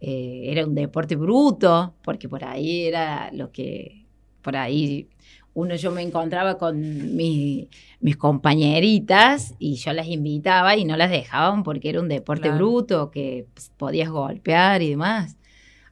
Eh, 0.00 0.42
era 0.46 0.66
un 0.66 0.74
deporte 0.74 1.16
bruto, 1.16 1.94
porque 2.02 2.28
por 2.28 2.44
ahí 2.44 2.82
era 2.86 3.30
lo 3.32 3.50
que, 3.50 4.04
por 4.42 4.56
ahí 4.56 5.08
uno 5.56 5.74
yo 5.74 5.90
me 5.90 6.02
encontraba 6.02 6.58
con 6.58 7.16
mis 7.16 8.16
compañeritas 8.18 9.54
y 9.58 9.76
yo 9.76 9.94
las 9.94 10.06
invitaba 10.06 10.76
y 10.76 10.84
no 10.84 10.98
las 10.98 11.10
dejaban 11.10 11.62
porque 11.62 11.88
era 11.88 12.00
un 12.00 12.08
deporte 12.08 12.50
bruto 12.50 13.10
que 13.10 13.46
podías 13.78 14.10
golpear 14.10 14.82
y 14.82 14.90
demás. 14.90 15.38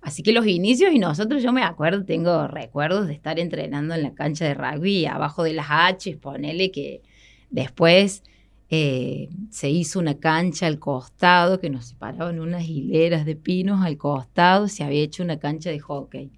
Así 0.03 0.23
que 0.23 0.33
los 0.33 0.47
inicios 0.47 0.93
y 0.93 0.99
nosotros, 0.99 1.43
yo 1.43 1.51
me 1.51 1.63
acuerdo, 1.63 2.05
tengo 2.05 2.47
recuerdos 2.47 3.07
de 3.07 3.15
estar 3.15 3.39
entrenando 3.39 3.95
en 3.95 4.03
la 4.03 4.13
cancha 4.13 4.45
de 4.45 4.53
rugby 4.53 5.07
abajo 5.07 5.43
de 5.45 5.55
las 5.55 5.69
H, 5.71 6.19
ponele 6.19 6.71
que 6.71 7.01
después 7.49 8.23
eh, 8.71 9.29
se 9.51 9.71
hizo 9.71 9.99
una 9.99 10.19
cancha 10.19 10.67
al 10.67 10.79
costado 10.79 11.61
que 11.61 11.71
nos 11.71 11.87
separaban 11.87 12.41
unas 12.41 12.67
hileras 12.69 13.27
de 13.27 13.37
pinos 13.37 13.85
al 13.85 13.99
costado, 13.99 14.69
se 14.69 14.85
había 14.85 15.03
hecho 15.03 15.23
una 15.23 15.39
cancha 15.39 15.71
de 15.71 15.81
hockey, 15.81 16.33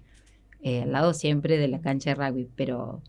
eh, 0.61 0.83
al 0.83 0.91
lado 0.91 1.13
siempre 1.13 1.57
de 1.57 1.67
la 1.69 1.79
cancha 1.79 2.13
de 2.13 2.15
rugby, 2.15 2.49
pero 2.55 3.01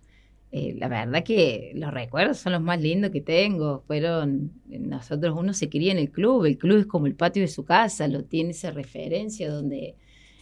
eh, 0.52 0.74
la 0.78 0.88
verdad 0.88 1.24
que 1.24 1.72
los 1.74 1.92
recuerdos 1.92 2.38
son 2.38 2.52
los 2.52 2.62
más 2.62 2.80
lindos 2.80 3.10
que 3.10 3.20
tengo. 3.20 3.82
Fueron, 3.86 4.52
nosotros 4.66 5.34
uno 5.36 5.52
se 5.52 5.68
quería 5.68 5.92
en 5.92 5.98
el 5.98 6.10
club, 6.10 6.44
el 6.44 6.56
club 6.56 6.78
es 6.78 6.86
como 6.86 7.06
el 7.06 7.14
patio 7.16 7.42
de 7.42 7.48
su 7.48 7.64
casa, 7.64 8.08
lo 8.08 8.24
tiene 8.24 8.50
esa 8.50 8.70
referencia 8.70 9.50
donde 9.50 9.96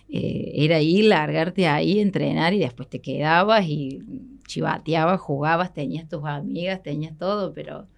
era 0.09 0.81
ir, 0.81 1.07
largarte 1.07 1.67
ahí, 1.67 1.99
entrenar 1.99 2.55
y 2.55 2.61
después 2.61 2.89
te 2.89 3.01
quedabas 3.01 3.67
y 3.67 4.01
chivateabas, 4.47 5.21
jugabas, 5.21 5.75
tenías 5.75 6.09
tus 6.09 6.25
amigas, 6.25 6.83
tenías 6.83 7.17
todo, 7.19 7.53
pero 7.53 7.89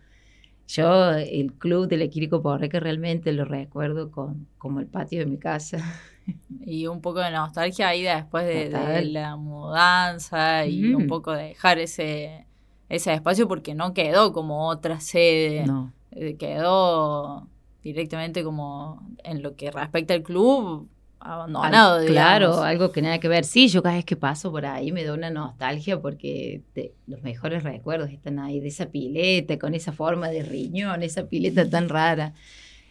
yo 0.69 1.13
el 1.13 1.55
club 1.55 1.89
del 1.89 2.03
Equirico 2.03 2.43
Porreque 2.43 2.79
realmente 2.79 3.33
lo 3.33 3.47
recuerdo 3.47 4.11
con, 4.11 4.47
como 4.59 4.81
el 4.81 4.87
patio 4.87 5.21
de 5.21 5.27
mi 5.27 5.39
casa. 5.39 5.79
Y 6.61 6.87
un 6.89 7.01
poco 7.01 7.21
de 7.21 7.31
nostalgia 7.31 7.89
ahí 7.89 8.03
después 8.03 8.45
de, 8.45 8.69
la 9.07 9.37
mudanza 9.37 10.67
y 10.67 10.93
un 10.93 11.07
poco 11.07 11.33
de 11.33 11.45
dejar 11.45 11.79
ese, 11.79 12.45
ese 12.91 13.15
espacio 13.15 13.49
porque 13.49 13.75
no 13.75 13.95
quedó 13.95 14.35
como 14.35 14.69
otra 14.69 15.01
sede. 15.01 15.65
No. 15.65 15.91
Eh, 16.11 16.37
quedó 16.37 17.49
directamente 17.83 18.45
como 18.45 19.09
en 19.25 19.43
lo 19.43 19.57
que 19.57 19.71
respecta 19.71 20.13
al 20.13 20.23
club 20.23 20.87
abandonado. 21.21 22.05
claro, 22.07 22.63
algo 22.63 22.93
que 22.93 23.03
nada 23.03 23.19
que 23.19 23.29
ver. 23.29 23.45
Sí, 23.45 23.69
yo 23.69 23.83
cada 23.83 23.97
vez 23.97 24.05
que 24.05 24.17
paso 24.17 24.51
por 24.51 24.67
ahí 24.67 24.93
me 24.93 25.05
da 25.05 25.15
una 25.15 25.31
nostalgia 25.31 26.01
porque 26.01 26.63
los 27.07 27.23
mejores 27.23 27.63
recuerdos 27.63 28.11
están 28.11 28.39
ahí 28.39 28.61
de 28.61 28.69
esa 28.69 28.87
pileta, 28.87 29.59
con 29.59 29.75
esa 29.75 29.93
forma 29.93 30.29
de 30.29 30.43
riñón, 30.43 31.03
esa 31.03 31.27
pileta 31.27 31.69
tan 31.69 31.89
rara. 31.89 32.35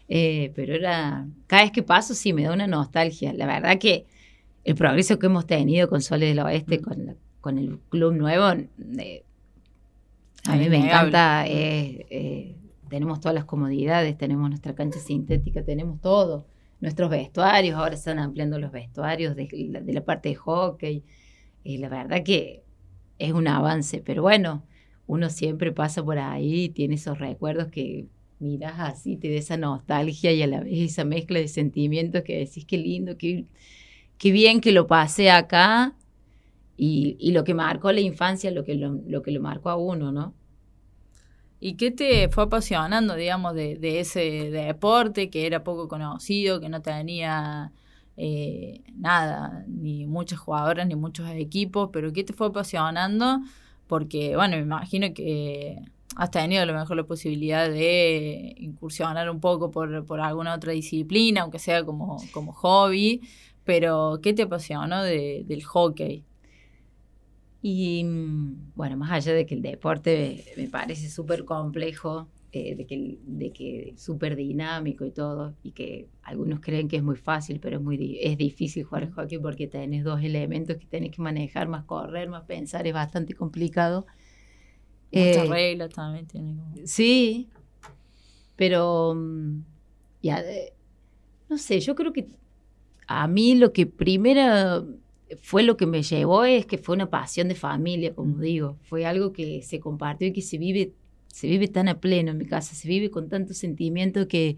Eh, 0.10 0.51
pero 0.55 0.74
era, 0.74 1.27
cada 1.48 1.63
vez 1.63 1.72
que 1.72 1.84
paso 1.84 2.13
sí 2.13 2.34
me 2.34 2.43
da 2.43 2.53
una 2.53 2.67
nostalgia. 2.67 3.34
La 3.34 3.46
verdad 3.46 3.77
que 3.77 4.05
el 4.63 4.75
progreso 4.75 5.19
que 5.19 5.27
hemos 5.27 5.46
tenido 5.46 5.89
con 5.89 6.01
Soles 6.01 6.29
del 6.29 6.39
Oeste, 6.39 6.79
mm. 6.79 6.81
con, 6.81 7.17
con 7.41 7.57
el 7.57 7.79
club 7.89 8.13
nuevo, 8.13 8.50
eh, 9.00 9.24
a 10.46 10.55
mí 10.55 10.69
me 10.69 10.77
encanta. 10.77 11.46
Eh, 11.48 12.55
tenemos 12.89 13.19
todas 13.19 13.36
las 13.36 13.46
comodidades, 13.46 14.17
tenemos 14.17 14.50
nuestra 14.50 14.74
cancha 14.75 15.00
sintética, 15.00 15.63
tenemos 15.63 16.00
todo. 16.01 16.46
Nuestros 16.79 17.10
vestuarios, 17.10 17.75
ahora 17.75 17.96
están 17.96 18.19
ampliando 18.19 18.60
los 18.60 18.72
vestuarios 18.72 19.36
de, 19.36 19.48
la 19.88 20.05
parte 20.05 20.29
de 20.29 20.36
hockey. 20.36 21.03
Y 21.63 21.77
la 21.77 21.89
verdad 21.89 22.24
que 22.24 22.63
es 23.19 23.34
un 23.34 23.48
avance, 23.48 24.01
pero 24.05 24.22
bueno, 24.22 24.63
uno 25.07 25.29
siempre 25.29 25.72
pasa 25.72 26.03
por 26.03 26.19
ahí, 26.19 26.69
tiene 26.69 26.96
esos 26.96 27.19
recuerdos 27.19 27.67
que 27.67 28.07
miras 28.39 28.79
así, 28.79 29.17
te 29.17 29.29
da 29.31 29.38
esa 29.38 29.57
nostalgia 29.57 30.31
y 30.31 30.43
a 30.43 30.48
la 30.48 30.62
vez 30.62 30.91
esa 30.91 31.05
mezcla 31.05 31.39
de 31.39 31.48
sentimientos 31.48 32.24
que 32.24 32.38
decís 32.38 32.65
qué 32.65 32.77
lindo, 32.77 33.17
qué, 33.17 33.46
qué 34.17 34.31
bien 34.31 34.62
que 34.62 34.72
lo 34.72 34.88
pasé 34.88 35.31
acá 35.31 35.96
y, 36.77 37.17
y, 37.19 37.31
lo 37.31 37.43
que 37.43 37.55
marcó 37.55 37.91
la 37.91 38.01
infancia, 38.01 38.51
lo 38.51 38.63
que 38.63 38.75
lo, 38.75 39.01
lo, 39.07 39.24
que 39.24 39.31
lo 39.31 39.41
marcó 39.41 39.69
a 39.69 39.75
uno, 39.77 40.12
¿no? 40.12 40.36
¿Y 41.59 41.75
qué 41.75 41.91
te 41.91 42.29
fue 42.29 42.43
apasionando, 42.43 43.15
digamos, 43.15 43.55
de, 43.55 43.99
ese 43.99 44.51
deporte 44.51 45.29
que 45.29 45.47
era 45.47 45.63
poco 45.63 45.87
conocido, 45.87 46.59
que 46.59 46.69
no 46.69 46.81
tenía 46.81 47.71
eh, 48.15 48.83
nada, 48.95 49.65
ni 49.67 50.05
muchas 50.05 50.39
jugadoras, 50.39 50.87
ni 50.87 50.95
muchos 50.95 51.29
equipos, 51.31 51.89
pero 51.91 52.13
qué 52.13 52.23
te 52.23 52.33
fue 52.33 52.47
apasionando? 52.47 53.39
Porque, 53.87 54.35
bueno, 54.35 54.57
me 54.57 54.63
imagino 54.63 55.13
que 55.13 55.79
has 56.15 56.31
tenido 56.31 56.61
a 56.63 56.65
lo 56.65 56.73
mejor 56.73 56.97
la 56.97 57.03
posibilidad 57.05 57.69
de 57.69 58.55
incursionar 58.57 59.29
un 59.29 59.39
poco 59.39 59.71
por, 59.71 60.21
alguna 60.21 60.55
otra 60.55 60.73
disciplina, 60.73 61.41
aunque 61.41 61.59
sea 61.59 61.83
como, 61.85 62.17
como 62.33 62.53
hobby, 62.53 63.21
pero 63.63 64.19
¿qué 64.21 64.33
te 64.33 64.43
apasionó 64.43 65.03
de, 65.03 65.43
del 65.47 65.63
hockey? 65.63 66.23
Y 67.61 68.03
mm, 68.03 68.73
bueno, 68.75 68.97
más 68.97 69.11
allá 69.11 69.33
de 69.33 69.45
que 69.45 69.55
el 69.55 69.61
deporte 69.61 70.45
me 70.57 70.67
parece 70.67 71.09
súper 71.09 71.45
complejo, 71.45 72.27
eh, 72.53 72.75
de 72.75 72.85
que, 72.85 73.17
de 73.23 73.51
que 73.51 73.93
súper 73.97 74.35
dinámico 74.35 75.05
y 75.05 75.11
todo, 75.11 75.53
y 75.63 75.71
que 75.71 76.07
algunos 76.23 76.59
creen 76.59 76.87
que 76.87 76.97
es 76.97 77.03
muy 77.03 77.17
fácil, 77.17 77.59
pero 77.59 77.77
es, 77.77 77.83
muy, 77.83 78.19
es 78.21 78.37
difícil 78.37 78.83
jugar 78.83 79.03
al 79.03 79.11
hockey 79.11 79.37
porque 79.39 79.67
tenés 79.67 80.03
dos 80.03 80.23
elementos 80.23 80.77
que 80.77 80.85
tenés 80.85 81.11
que 81.11 81.21
manejar, 81.21 81.67
más 81.67 81.83
correr, 81.83 82.29
más 82.29 82.43
pensar, 82.43 82.87
es 82.87 82.93
bastante 82.93 83.33
complicado. 83.33 84.05
Muchas 85.11 85.45
eh, 85.45 85.49
reglas 85.49 85.89
también 85.93 86.25
tienen. 86.25 86.61
Sí, 86.85 87.49
pero 88.55 89.13
mm, 89.15 89.59
ya, 90.21 90.43
no 91.49 91.57
sé, 91.57 91.79
yo 91.79 91.95
creo 91.95 92.13
que 92.13 92.27
a 93.07 93.27
mí 93.27 93.55
lo 93.55 93.73
que 93.73 93.85
primero 93.87 94.87
fue 95.41 95.63
lo 95.63 95.77
que 95.77 95.86
me 95.86 96.03
llevó 96.03 96.46
es 96.46 96.65
que 96.65 96.77
fue 96.77 96.96
una 96.96 97.10
pasión 97.10 97.48
de 97.48 97.55
familia, 97.55 98.13
como 98.13 98.39
digo, 98.39 98.77
fue 98.84 99.05
algo 99.05 99.34
que 99.34 99.62
se 99.62 99.79
compartió 99.79 100.27
y 100.27 100.34
que 100.34 100.41
se 100.41 100.57
vive, 100.57 100.93
se 101.27 101.48
vive 101.48 101.67
tan 101.67 101.88
a 101.89 102.00
pleno 102.00 102.31
en 102.31 102.38
mi 102.38 102.46
casa, 102.46 102.75
se 102.75 102.88
vive 102.88 103.10
con 103.10 103.29
tanto 103.29 103.53
sentimiento 103.53 104.27
que 104.27 104.57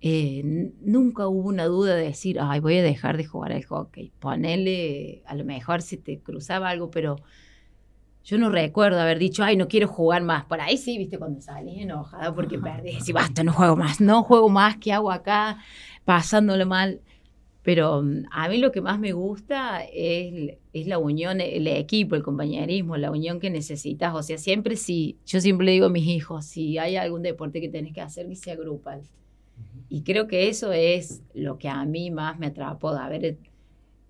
eh, 0.00 0.42
nunca 0.80 1.26
hubo 1.26 1.48
una 1.48 1.66
duda 1.66 1.96
de 1.96 2.04
decir, 2.04 2.38
ay, 2.40 2.60
voy 2.60 2.78
a 2.78 2.82
dejar 2.82 3.16
de 3.16 3.24
jugar 3.24 3.52
al 3.52 3.64
hockey, 3.64 4.12
ponerle, 4.20 5.22
a 5.26 5.34
lo 5.34 5.44
mejor 5.44 5.82
si 5.82 5.96
te 5.96 6.18
cruzaba 6.18 6.68
algo, 6.68 6.90
pero 6.90 7.16
yo 8.24 8.36
no 8.38 8.50
recuerdo 8.50 9.00
haber 9.00 9.18
dicho, 9.18 9.42
ay, 9.42 9.56
no 9.56 9.68
quiero 9.68 9.88
jugar 9.88 10.22
más. 10.22 10.44
Por 10.44 10.60
ahí 10.60 10.76
sí, 10.76 10.98
viste, 10.98 11.18
cuando 11.18 11.40
salís 11.40 11.80
enojada 11.80 12.34
porque 12.34 12.58
perdés 12.58 13.08
y 13.08 13.12
basta, 13.12 13.42
no 13.42 13.52
juego 13.52 13.74
más, 13.74 14.00
no 14.00 14.22
juego 14.22 14.48
más, 14.48 14.76
¿qué 14.76 14.92
hago 14.92 15.10
acá? 15.10 15.58
Pasándolo 16.04 16.66
mal. 16.66 17.00
Pero 17.68 18.02
mm, 18.02 18.24
a 18.30 18.48
mí 18.48 18.56
lo 18.56 18.72
que 18.72 18.80
más 18.80 18.98
me 18.98 19.12
gusta 19.12 19.82
es, 19.92 20.56
es, 20.72 20.86
la 20.86 20.96
unión, 20.96 21.42
el 21.42 21.66
equipo, 21.66 22.16
el 22.16 22.22
compañerismo, 22.22 22.96
la 22.96 23.10
unión 23.10 23.40
que 23.40 23.50
necesitas. 23.50 24.14
O 24.14 24.22
sea, 24.22 24.38
siempre 24.38 24.74
sí, 24.74 25.18
yo 25.26 25.38
siempre 25.42 25.66
le 25.66 25.72
digo 25.72 25.84
a 25.84 25.90
mis 25.90 26.06
hijos, 26.06 26.46
si 26.46 26.78
hay 26.78 26.96
algún 26.96 27.22
deporte 27.22 27.60
que 27.60 27.68
tenés 27.68 27.92
que 27.92 28.00
hacer, 28.00 28.26
que 28.26 28.36
se 28.36 28.52
agrupan. 28.52 29.02
Y 29.90 30.00
creo 30.00 30.28
que 30.28 30.48
eso 30.48 30.72
es 30.72 31.22
lo 31.34 31.58
que 31.58 31.68
a 31.68 31.84
mí 31.84 32.10
más 32.10 32.38
me 32.38 32.46
atrapó 32.46 32.94
de 32.94 33.00
haber 33.00 33.36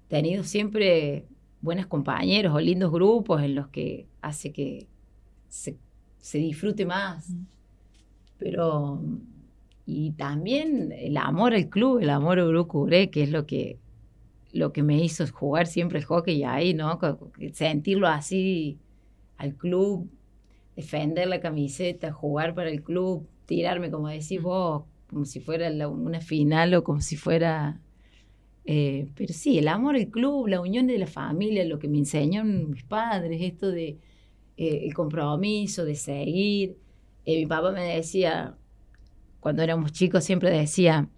tenido 0.07 0.45
siempre 0.45 1.27
buenos 1.61 1.87
compañeros 1.87 2.55
o 2.55 2.61
lindos 2.61 2.93
grupos 2.93 3.43
en 3.43 3.57
los 3.57 3.67
que 3.67 4.07
hace 4.23 4.53
que 4.53 4.87
se, 5.49 5.77
disfrute 6.33 6.87
más. 6.87 7.29
Pero, 8.39 9.03
y 9.91 10.11
también 10.13 10.93
el 10.93 11.17
amor 11.17 11.55
al 11.55 11.71
club, 11.71 12.01
el 12.01 12.11
amor 12.11 12.39
a 12.39 12.47
Urucuré, 12.47 13.09
que 13.09 13.23
es 13.23 13.31
lo 13.31 13.47
que, 13.47 13.79
lo 14.53 14.71
que 14.71 14.83
me 14.83 15.03
hizo 15.03 15.27
jugar 15.33 15.67
siempre 15.67 15.99
el 15.99 16.05
hockey 16.05 16.45
ahí, 16.45 16.75
¿no? 16.75 17.01
Sentirlo 17.55 18.07
así 18.07 18.79
al 19.39 19.55
club. 19.55 20.07
defender 20.77 21.27
la 21.29 21.41
camiseta, 21.41 22.13
jugar 22.13 22.55
para 22.55 22.71
el 22.71 22.83
club, 22.83 23.27
tirarme, 23.47 23.91
como 23.91 24.09
decís 24.09 24.43
vos, 24.43 24.85
como 25.09 25.25
si 25.25 25.41
fuera 25.41 25.71
una 25.89 26.21
final 26.21 26.75
o 26.75 26.85
como 26.85 27.01
si 27.01 27.17
fuera... 27.17 27.81
Eh, 28.67 29.09
pero 29.17 29.33
sí, 29.33 29.59
el 29.59 29.69
amor 29.69 29.97
al 29.97 30.09
club, 30.09 30.49
la 30.49 30.61
unión 30.61 30.87
de 30.87 30.99
la 30.99 31.07
familia, 31.07 31.65
lo 31.65 31.79
que 31.79 31.89
me 31.89 31.97
enseñaron 31.97 32.71
mis 32.73 32.85
padres, 32.85 33.41
esto 33.41 33.71
de 33.71 33.99
eh, 34.59 34.81
el 34.85 34.93
compromiso, 34.93 35.87
de 35.87 35.95
seguir. 35.95 36.77
Eh, 37.25 37.39
mi 37.39 37.47
papá 37.47 37.73
me 37.73 37.97
decía, 37.97 38.59
cuando 39.41 39.63
éramos 39.63 39.93
chicos, 39.93 40.25
siempre 40.25 40.51
decía, 40.51 41.09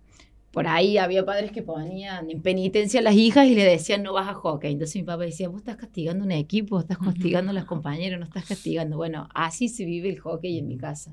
por 0.53 0.67
ahí 0.67 0.99
había 0.99 1.25
padres 1.25 1.53
que 1.53 1.62
ponían 1.62 2.29
en 2.31 2.43
penitencia 2.43 3.00
a 3.00 3.03
las 3.03 3.15
hijas 3.15 3.47
y 3.47 3.55
le 3.55 3.65
decían 3.65 4.03
no 4.03 4.12
vas 4.12 4.29
a 4.29 4.35
hockey. 4.35 4.73
Entonces 4.73 4.97
mi 4.97 5.05
papá 5.05 5.23
decía, 5.23 5.49
vos 5.49 5.61
estás 5.61 5.77
castigando 5.77 6.25
un 6.25 6.33
equipo, 6.33 6.81
estás 6.81 6.99
castigando 6.99 7.50
a 7.50 7.55
las 7.55 7.67
compañeras, 7.67 8.19
no 8.19 8.25
estás 8.25 8.47
castigando. 8.47 8.97
Bueno, 8.97 9.29
así 9.35 9.69
se 9.69 9.85
vive 9.85 10.09
el 10.09 10.19
hockey 10.19 10.59
en 10.59 10.67
mi 10.67 10.77
casa. 10.77 11.12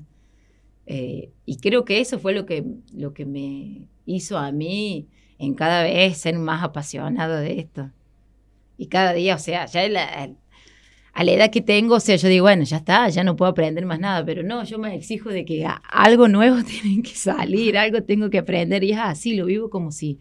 Eh, 0.86 1.30
y 1.44 1.58
creo 1.58 1.84
que 1.84 2.00
eso 2.00 2.18
fue 2.18 2.32
lo 2.34 2.46
que, 2.46 2.64
lo 2.94 3.12
que 3.12 3.26
me 3.26 3.86
hizo 4.06 4.38
a 4.38 4.50
mí 4.50 5.06
en 5.38 5.54
cada 5.54 5.82
vez 5.84 6.18
ser 6.18 6.36
más 6.38 6.64
apasionado 6.64 7.36
de 7.36 7.60
esto. 7.60 7.92
Y 8.76 8.86
cada 8.86 9.12
día, 9.12 9.36
o 9.36 9.38
sea, 9.38 9.66
ya 9.66 9.88
la, 9.88 10.30
a 11.18 11.24
la 11.24 11.32
edad 11.32 11.50
que 11.50 11.60
tengo, 11.60 11.96
o 11.96 12.00
sea, 12.00 12.14
yo 12.14 12.28
digo, 12.28 12.44
bueno, 12.44 12.62
ya 12.62 12.76
está, 12.76 13.08
ya 13.08 13.24
no 13.24 13.34
puedo 13.34 13.50
aprender 13.50 13.84
más 13.84 13.98
nada, 13.98 14.24
pero 14.24 14.44
no, 14.44 14.62
yo 14.62 14.78
me 14.78 14.94
exijo 14.94 15.30
de 15.30 15.44
que 15.44 15.66
algo 15.90 16.28
nuevo 16.28 16.62
tiene 16.82 17.02
que 17.02 17.16
salir, 17.16 17.76
algo 17.76 18.04
tengo 18.04 18.30
que 18.30 18.38
aprender 18.38 18.84
y 18.84 18.92
es 18.92 18.98
así, 18.98 19.34
lo 19.34 19.46
vivo 19.46 19.68
como 19.68 19.90
si 19.90 20.20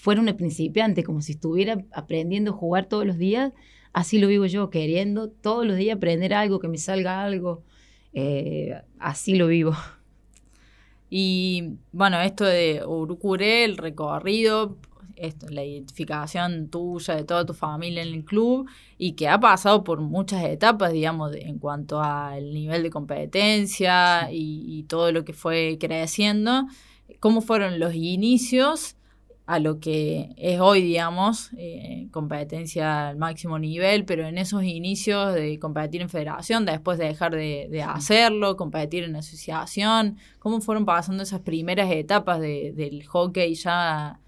fuera 0.00 0.22
una 0.22 0.34
principiante, 0.34 1.04
como 1.04 1.20
si 1.20 1.32
estuviera 1.32 1.84
aprendiendo 1.92 2.52
a 2.52 2.54
jugar 2.54 2.86
todos 2.86 3.06
los 3.06 3.18
días, 3.18 3.52
así 3.92 4.18
lo 4.18 4.28
vivo 4.28 4.46
yo, 4.46 4.70
queriendo 4.70 5.28
todos 5.28 5.66
los 5.66 5.76
días 5.76 5.98
aprender 5.98 6.32
algo, 6.32 6.60
que 6.60 6.68
me 6.68 6.78
salga 6.78 7.22
algo, 7.22 7.62
eh, 8.14 8.80
así 8.98 9.34
lo 9.34 9.48
vivo. 9.48 9.76
Y 11.10 11.74
bueno, 11.92 12.22
esto 12.22 12.46
de 12.46 12.82
Urucuré, 12.86 13.64
el 13.64 13.76
recorrido, 13.76 14.78
esto, 15.16 15.46
la 15.48 15.64
identificación 15.64 16.68
tuya, 16.68 17.16
de 17.16 17.24
toda 17.24 17.44
tu 17.44 17.54
familia 17.54 18.02
en 18.02 18.14
el 18.14 18.24
club 18.24 18.68
y 18.98 19.12
que 19.12 19.28
ha 19.28 19.40
pasado 19.40 19.84
por 19.84 20.00
muchas 20.00 20.44
etapas, 20.44 20.92
digamos, 20.92 21.34
en 21.34 21.58
cuanto 21.58 22.00
al 22.00 22.52
nivel 22.52 22.82
de 22.82 22.90
competencia 22.90 24.28
y, 24.30 24.84
todo 24.88 25.10
lo 25.12 25.24
que 25.24 25.32
fue 25.32 25.78
creciendo. 25.80 26.66
¿Cómo 27.20 27.40
fueron 27.40 27.80
los 27.80 27.94
inicios 27.94 28.96
a 29.46 29.60
lo 29.60 29.78
que 29.78 30.34
es 30.36 30.60
hoy, 30.60 30.82
digamos, 30.82 31.50
eh, 31.56 32.08
competencia 32.10 33.08
al 33.08 33.16
máximo 33.16 33.58
nivel, 33.58 34.04
pero 34.04 34.26
en 34.26 34.38
esos 34.38 34.64
inicios 34.64 35.34
de 35.34 35.58
competir 35.60 36.02
en 36.02 36.08
federación, 36.08 36.66
después 36.66 36.98
de 36.98 37.06
dejar 37.06 37.34
de, 37.34 37.82
hacerlo, 37.86 38.56
competir 38.56 39.04
en 39.04 39.14
asociación, 39.14 40.18
¿cómo 40.40 40.60
fueron 40.60 40.84
pasando 40.84 41.22
esas 41.22 41.40
primeras 41.40 41.90
etapas 41.92 42.40
del 42.40 43.04
hockey 43.06 43.54
ya 43.54 44.20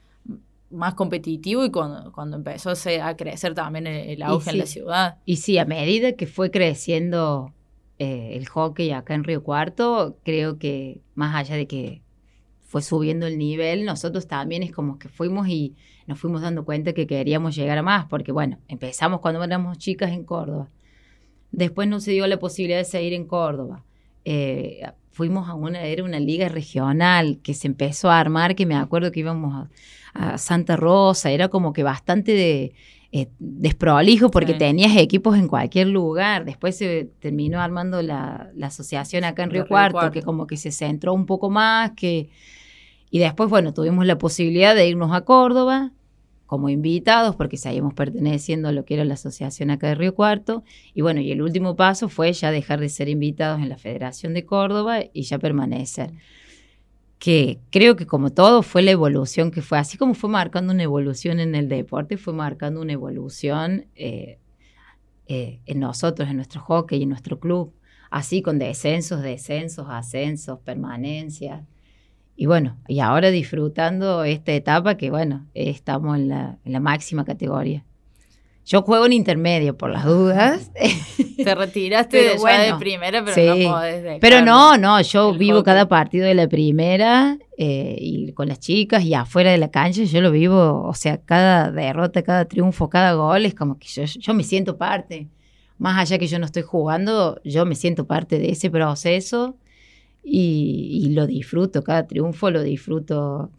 más 0.71 0.95
competitivo 0.95 1.65
y 1.65 1.71
cuando, 1.71 2.13
cuando 2.13 2.37
empezó 2.37 2.71
a 2.71 3.17
crecer 3.17 3.55
también 3.55 3.87
el, 3.87 4.23
auge 4.23 4.51
en 4.51 4.59
la 4.59 4.67
ciudad. 4.67 5.19
Y 5.25 5.37
sí, 5.37 5.59
a 5.59 5.65
medida 5.65 6.13
que 6.13 6.27
fue 6.27 6.51
creciendo 6.51 7.55
eh, 7.99 8.37
el 8.37 8.47
hockey 8.49 8.91
acá 8.93 9.15
en 9.15 9.25
Río 9.25 9.43
Cuarto, 9.43 10.19
creo 10.25 10.59
que 10.59 11.01
más 11.15 11.35
allá 11.35 11.57
de 11.57 11.67
que 11.67 12.03
fue 12.61 12.83
subiendo 12.83 13.27
el 13.27 13.39
nivel, 13.39 13.87
nosotros 13.87 14.27
también 14.27 14.63
es 14.63 14.73
como 14.73 14.99
que 14.99 15.09
fuimos 15.09 15.49
y 15.49 15.75
nos 16.07 16.19
fuimos 16.21 16.43
dando 16.43 16.65
cuenta 16.65 16.93
que 16.93 17.07
queríamos 17.07 17.57
llegar 17.57 17.79
a 17.79 17.83
más, 17.83 18.07
porque 18.07 18.31
bueno, 18.31 18.59
empezamos 18.69 19.21
cuando 19.21 19.43
éramos 19.43 19.79
chicas 19.79 20.13
en 20.13 20.25
Córdoba. 20.25 20.69
Después 21.51 21.89
no 21.89 21.99
se 21.99 22.13
dio 22.13 22.27
la 22.27 22.39
posibilidad 22.39 22.79
de 22.79 22.85
seguir 22.85 23.15
en 23.15 23.27
Córdoba. 23.27 23.85
Eh, 24.25 24.83
fuimos 25.19 25.49
a 25.49 25.55
una, 25.55 25.83
era 25.83 26.05
una 26.05 26.21
liga 26.21 26.49
regional 26.49 27.41
que 27.43 27.53
se 27.53 27.67
empezó 27.67 28.09
a 28.09 28.21
armar, 28.21 28.55
que 28.55 28.67
me 28.67 28.77
acuerdo 28.77 29.11
que 29.11 29.19
íbamos 29.19 29.67
a, 30.15 30.39
Santa 30.39 30.75
Rosa, 30.77 31.31
era 31.31 31.49
como 31.49 31.73
que 31.73 31.83
bastante 31.85 32.33
de, 32.33 32.73
eh, 33.13 33.29
desprolijo 33.39 34.31
porque 34.33 34.55
tenías 34.55 34.97
equipos 34.97 35.37
en 35.37 35.47
cualquier 35.47 35.89
lugar. 35.89 36.45
Después 36.45 36.77
se 36.77 37.11
terminó 37.21 37.61
armando 37.61 38.01
la, 38.03 38.51
asociación 38.63 39.23
acá 39.25 39.45
en 39.45 39.51
Río, 39.51 39.67
Cuarto, 39.67 40.11
que 40.11 40.23
como 40.23 40.47
que 40.47 40.57
se 40.57 40.73
centró 40.73 41.15
un 41.15 41.27
poco 41.27 41.51
más, 41.51 41.93
que... 41.93 42.31
Y 43.11 43.19
después, 43.19 43.49
bueno, 43.49 43.73
tuvimos 43.73 44.07
la 44.07 44.19
posibilidad 44.19 44.75
de 44.75 44.89
irnos 44.89 45.13
a 45.13 45.23
Córdoba, 45.23 45.93
como 46.49 46.71
invitados, 46.71 47.37
porque 47.37 47.59
seguimos 47.59 47.93
perteneciendo 47.93 48.69
a 48.69 48.73
lo 48.73 48.87
que 48.87 48.95
era 48.95 49.05
la 49.05 49.15
asociación 49.15 49.71
acá 49.71 49.89
de 49.89 49.97
Río 49.97 50.15
Cuarto. 50.15 50.65
Y 50.95 51.03
bueno, 51.03 51.21
y 51.21 51.31
el 51.31 51.43
último 51.43 51.77
paso 51.77 52.09
fue 52.09 52.33
ya 52.33 52.51
dejar 52.51 52.81
de 52.81 52.89
ser 52.89 53.11
invitados 53.11 53.61
en 53.61 53.69
la 53.69 53.77
Federación 53.77 54.33
de 54.33 54.47
Córdoba 54.47 55.01
y 55.13 55.25
ya 55.25 55.39
permanecer. 55.39 56.15
Que 57.19 57.59
creo 57.71 57.97
que 57.97 58.07
como 58.07 58.31
todo 58.31 58.63
fue 58.63 58.81
la 58.81 58.93
evolución 58.93 59.51
que 59.51 59.61
fue, 59.61 59.77
así 59.77 59.99
como 59.99 60.15
fue 60.15 60.31
marcando 60.31 60.73
una 60.73 60.85
evolución 60.85 61.39
en 61.39 61.55
el 61.55 61.69
deporte, 61.69 62.17
fue 62.17 62.33
marcando 62.33 62.81
una 62.81 62.95
evolución 62.95 63.85
eh, 63.95 64.39
eh, 65.27 65.61
en 65.67 65.81
nosotros, 65.81 66.31
en 66.31 66.37
nuestro 66.37 66.63
hockey, 66.63 67.03
en 67.03 67.11
nuestro 67.11 67.39
club, 67.39 67.75
así 68.11 68.41
con 68.41 68.59
descensos, 68.59 69.21
descensos, 69.21 69.87
ascensos, 69.91 70.61
permanencias. 70.61 71.63
Y 72.41 72.47
bueno, 72.47 72.77
y 72.87 73.01
ahora 73.01 73.33
disfrutando 73.33 74.23
esta 74.23 74.53
etapa 74.53 74.97
que, 74.97 75.11
bueno, 75.11 75.49
estamos 75.55 76.17
en 76.17 76.29
la, 76.29 76.81
máxima 76.81 77.25
categoría. 77.25 77.85
Yo 78.65 78.83
juego 78.83 79.07
en 79.07 79.13
intermedio 79.13 79.77
por 79.77 79.91
las 79.91 80.05
dudas. 80.05 80.71
Te 81.37 81.55
retiraste 81.57 82.17
de, 82.17 82.23
de 82.35 82.75
primera, 82.79 83.25
pero 83.25 83.57
no 83.57 83.73
podés 83.73 84.21
Pero 84.21 84.41
no, 84.41 84.79
no, 84.79 85.03
yo 85.03 85.35
vivo 85.35 85.65
cada 85.65 85.89
partido 85.89 86.27
de 86.27 86.35
la 86.35 86.47
primera 86.47 87.39
eh, 87.57 87.97
y 87.99 88.31
con 88.35 88.47
las 88.47 88.61
chicas 88.61 89.03
y 89.03 89.15
afuera 89.15 89.51
de 89.51 89.59
la 89.59 89.73
cancha 89.73 90.05
yo 90.05 90.21
lo 90.21 90.31
vivo, 90.31 90.85
o 90.87 90.95
sea, 90.95 91.19
cada 91.21 91.73
derrota, 91.73 92.23
cada 92.23 92.45
triunfo, 92.45 92.89
cada 92.89 93.15
gol 93.15 93.47
es 93.47 93.55
como 93.57 93.81
que 93.81 93.89
yo, 93.89 94.05
yo 94.05 94.33
me 94.33 94.45
siento 94.45 94.77
parte. 94.77 95.27
Más 95.77 95.99
allá 95.99 96.19
que 96.19 96.29
yo 96.29 96.39
no 96.39 96.47
estoy 96.47 96.63
jugando, 96.63 97.41
yo 97.43 97.67
me 97.67 97.75
siento 97.75 98.07
parte 98.07 98.39
de 98.39 98.51
ese 98.51 98.71
proceso 98.71 99.57
y, 100.23 101.09
lo 101.11 101.27
disfruto, 101.27 101.83
cada 101.83 102.07
triunfo 102.07 102.51
lo 102.51 102.63
disfruto 102.63 103.51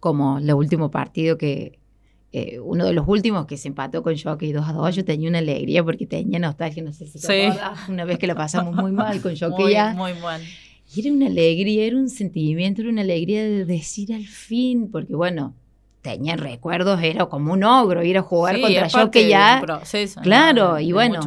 como 0.00 0.38
el 0.38 0.52
último 0.52 0.90
partido 0.90 1.36
que, 1.36 1.78
eh, 2.32 2.60
uno 2.60 2.84
de 2.84 2.92
los 2.92 3.06
últimos 3.08 3.46
que 3.46 3.56
se 3.56 3.68
empató 3.68 4.02
con 4.02 4.16
Jockey 4.16 4.52
2 4.52 4.68
a 4.68 4.72
2, 4.72 4.96
yo 4.96 5.04
tenía 5.04 5.28
una 5.28 5.38
alegría 5.38 5.82
porque 5.84 6.06
tenía 6.06 6.38
nostalgia, 6.38 6.82
no 6.82 6.92
sé 6.92 7.06
si 7.06 7.20
te 7.20 7.50
una 7.88 8.04
vez 8.04 8.18
que 8.18 8.26
la 8.26 8.34
pasamos 8.34 8.74
muy 8.74 8.92
mal 8.92 9.20
con 9.20 9.36
Jockey 9.38 9.72
ya. 9.72 9.94
Muy 9.94 10.14
mal. 10.14 10.42
Y 10.94 11.00
era 11.00 11.12
una 11.12 11.26
alegría, 11.26 11.84
era 11.84 11.96
un 11.96 12.08
sentimiento, 12.08 12.82
era 12.82 12.90
una 12.90 13.02
alegría 13.02 13.42
de 13.42 13.64
decir 13.64 14.14
al 14.14 14.24
fin, 14.24 14.90
porque 14.90 15.14
bueno, 15.14 15.54
tenía 16.06 16.36
recuerdos, 16.36 17.02
era 17.02 17.26
como 17.26 17.52
un 17.52 17.64
ogro 17.64 18.04
ir 18.04 18.18
a 18.18 18.22
jugar 18.22 18.60
contra 18.60 18.86
yo 18.86 19.10
que 19.10 19.28
ya. 19.28 19.62
claro, 20.22 20.78
y 20.78 20.92
bueno. 20.92 21.20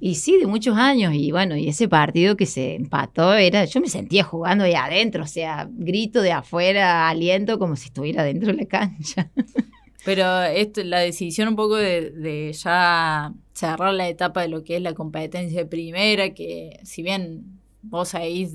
Y 0.00 0.16
sí, 0.16 0.38
de 0.38 0.46
muchos 0.46 0.76
años. 0.76 1.14
Y 1.14 1.30
bueno, 1.30 1.56
y 1.56 1.68
ese 1.68 1.88
partido 1.88 2.36
que 2.36 2.46
se 2.46 2.74
empató 2.74 3.34
era. 3.34 3.64
Yo 3.64 3.80
me 3.80 3.88
sentía 3.88 4.24
jugando 4.24 4.64
ahí 4.64 4.74
adentro, 4.74 5.24
o 5.24 5.26
sea, 5.26 5.68
grito 5.70 6.20
de 6.20 6.32
afuera, 6.32 7.08
aliento 7.08 7.58
como 7.58 7.76
si 7.76 7.86
estuviera 7.86 8.24
dentro 8.24 8.52
de 8.52 8.58
la 8.58 8.66
cancha. 8.66 9.30
Pero 10.04 10.42
esto, 10.42 10.82
la 10.84 10.98
decisión 10.98 11.48
un 11.48 11.56
poco 11.56 11.76
de, 11.76 12.10
de 12.10 12.52
ya 12.52 13.32
cerrar 13.54 13.94
la 13.94 14.08
etapa 14.08 14.42
de 14.42 14.48
lo 14.48 14.62
que 14.62 14.76
es 14.76 14.82
la 14.82 14.92
competencia 14.92 15.60
de 15.60 15.66
primera, 15.66 16.34
que 16.34 16.80
si 16.82 17.02
bien 17.02 17.60
vos 17.80 18.14
ahí 18.14 18.50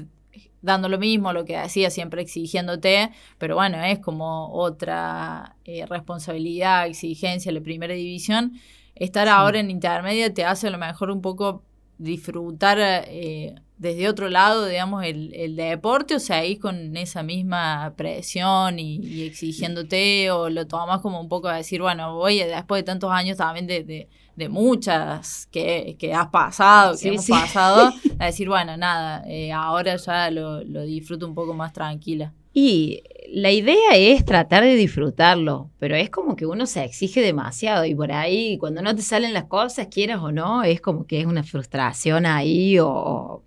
dando 0.61 0.89
lo 0.89 0.97
mismo, 0.97 1.33
lo 1.33 1.45
que 1.45 1.57
hacía 1.57 1.89
siempre 1.89 2.21
exigiéndote, 2.21 3.11
pero 3.37 3.55
bueno, 3.55 3.81
es 3.83 3.99
como 3.99 4.51
otra 4.53 5.55
eh, 5.65 5.85
responsabilidad, 5.85 6.87
exigencia, 6.87 7.51
la 7.51 7.61
primera 7.61 7.93
división. 7.93 8.53
Estar 8.95 9.27
ahora 9.27 9.59
en 9.59 9.71
intermedia 9.71 10.33
te 10.33 10.43
hace 10.43 10.67
a 10.67 10.71
lo 10.71 10.77
mejor 10.77 11.11
un 11.11 11.21
poco 11.21 11.63
disfrutar 11.97 12.77
eh, 12.79 13.55
desde 13.77 14.09
otro 14.09 14.29
lado, 14.29 14.65
digamos, 14.65 15.05
el, 15.05 15.33
el, 15.33 15.55
deporte, 15.55 16.15
o 16.15 16.19
sea, 16.19 16.39
ahí 16.39 16.57
con 16.57 16.95
esa 16.97 17.23
misma 17.23 17.93
presión 17.95 18.77
y, 18.79 19.23
exigiéndote, 19.23 20.31
o 20.31 20.49
lo 20.49 20.67
tomas 20.67 21.01
como 21.01 21.21
un 21.21 21.29
poco 21.29 21.47
a 21.47 21.55
decir, 21.55 21.81
bueno, 21.81 22.15
voy 22.15 22.39
después 22.39 22.79
de 22.79 22.83
tantos 22.83 23.11
años 23.11 23.37
también 23.37 23.67
de 23.67 23.83
de 23.83 24.09
muchas 24.47 25.47
que, 25.47 25.97
que 25.99 26.13
has 26.13 26.27
pasado, 26.27 26.95
que 26.97 27.09
hemos 27.09 27.27
pasado, 27.27 27.91
a 28.19 28.25
decir, 28.27 28.47
bueno, 28.47 28.77
nada, 28.77 29.23
eh, 29.27 29.51
ahora 29.51 29.97
ya 29.97 30.31
lo, 30.31 30.63
lo 30.63 30.83
disfruto 30.83 31.27
un 31.27 31.35
poco 31.35 31.53
más 31.53 31.73
tranquila. 31.73 32.31
Y 32.53 33.03
la 33.31 33.51
idea 33.51 33.95
es 33.95 34.25
tratar 34.25 34.63
de 34.63 34.75
disfrutarlo, 34.75 35.69
pero 35.77 35.95
es 35.95 36.09
como 36.09 36.35
que 36.35 36.45
uno 36.45 36.65
se 36.65 36.83
exige 36.83 37.21
demasiado 37.21 37.85
y 37.85 37.93
por 37.93 38.11
ahí 38.11 38.57
cuando 38.57 38.81
no 38.81 38.95
te 38.95 39.01
salen 39.01 39.33
las 39.33 39.45
cosas, 39.45 39.87
quieras 39.87 40.19
o 40.21 40.31
no, 40.31 40.63
es 40.63 40.81
como 40.81 41.05
que 41.05 41.19
es 41.19 41.25
una 41.25 41.43
frustración 41.43 42.25
ahí 42.25 42.79
o, 42.79 43.43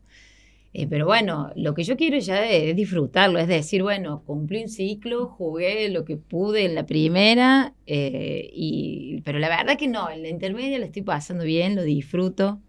eh, 0.75 0.87
pero 0.89 1.07
bueno, 1.07 1.51
lo 1.57 1.75
que 1.75 1.85
yo 1.85 1.97
quiero 1.97 2.19
ya 2.19 2.47
es 2.49 2.75
disfrutarlo, 2.77 3.39
es 3.39 3.49
decir, 3.49 3.83
bueno, 3.83 4.23
cumplí 4.25 4.63
un 4.63 4.69
ciclo, 4.69 5.27
jugué 5.29 5.89
lo 5.91 6.05
que 6.05 6.17
pude 6.17 6.65
en 6.65 6.75
la 6.75 6.87
primera, 6.87 7.75
eh, 7.87 8.51
y, 8.55 9.21
pero 9.23 9.39
la 9.39 9.49
verdad 9.49 9.77
que 9.79 9.89
no, 9.89 10.11
en 10.11 10.23
la 10.23 10.29
intermedia 10.31 10.79
la 10.79 10.87
estoy 10.87 11.03
pasando 11.03 11.45
bien, 11.45 11.77
lo 11.77 11.83
disfruto. 11.83 12.61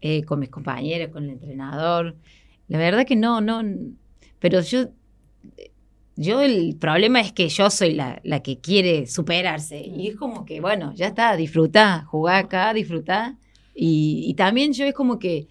eh, 0.00 0.24
con 0.24 0.40
mis 0.40 0.50
compañeras, 0.50 1.10
con 1.10 1.24
el 1.24 1.30
entrenador. 1.30 2.16
La 2.68 2.78
verdad 2.78 3.06
que 3.06 3.16
no, 3.16 3.40
no, 3.40 3.62
pero 4.38 4.60
yo, 4.60 4.88
yo 6.16 6.40
el 6.42 6.76
problema 6.78 7.20
es 7.20 7.32
que 7.32 7.48
yo 7.48 7.70
soy 7.70 7.92
la, 7.94 8.20
la 8.24 8.40
que 8.42 8.60
quiere 8.60 9.06
superarse 9.06 9.80
y 9.84 10.08
es 10.08 10.16
como 10.16 10.44
que, 10.44 10.60
bueno, 10.60 10.92
ya 10.94 11.08
está, 11.08 11.36
disfruta, 11.36 12.04
jugá 12.06 12.38
acá, 12.38 12.72
disfruta. 12.74 13.38
Y, 13.74 14.24
y 14.28 14.34
también 14.34 14.72
yo 14.72 14.84
es 14.84 14.94
como 14.94 15.18
que 15.18 15.48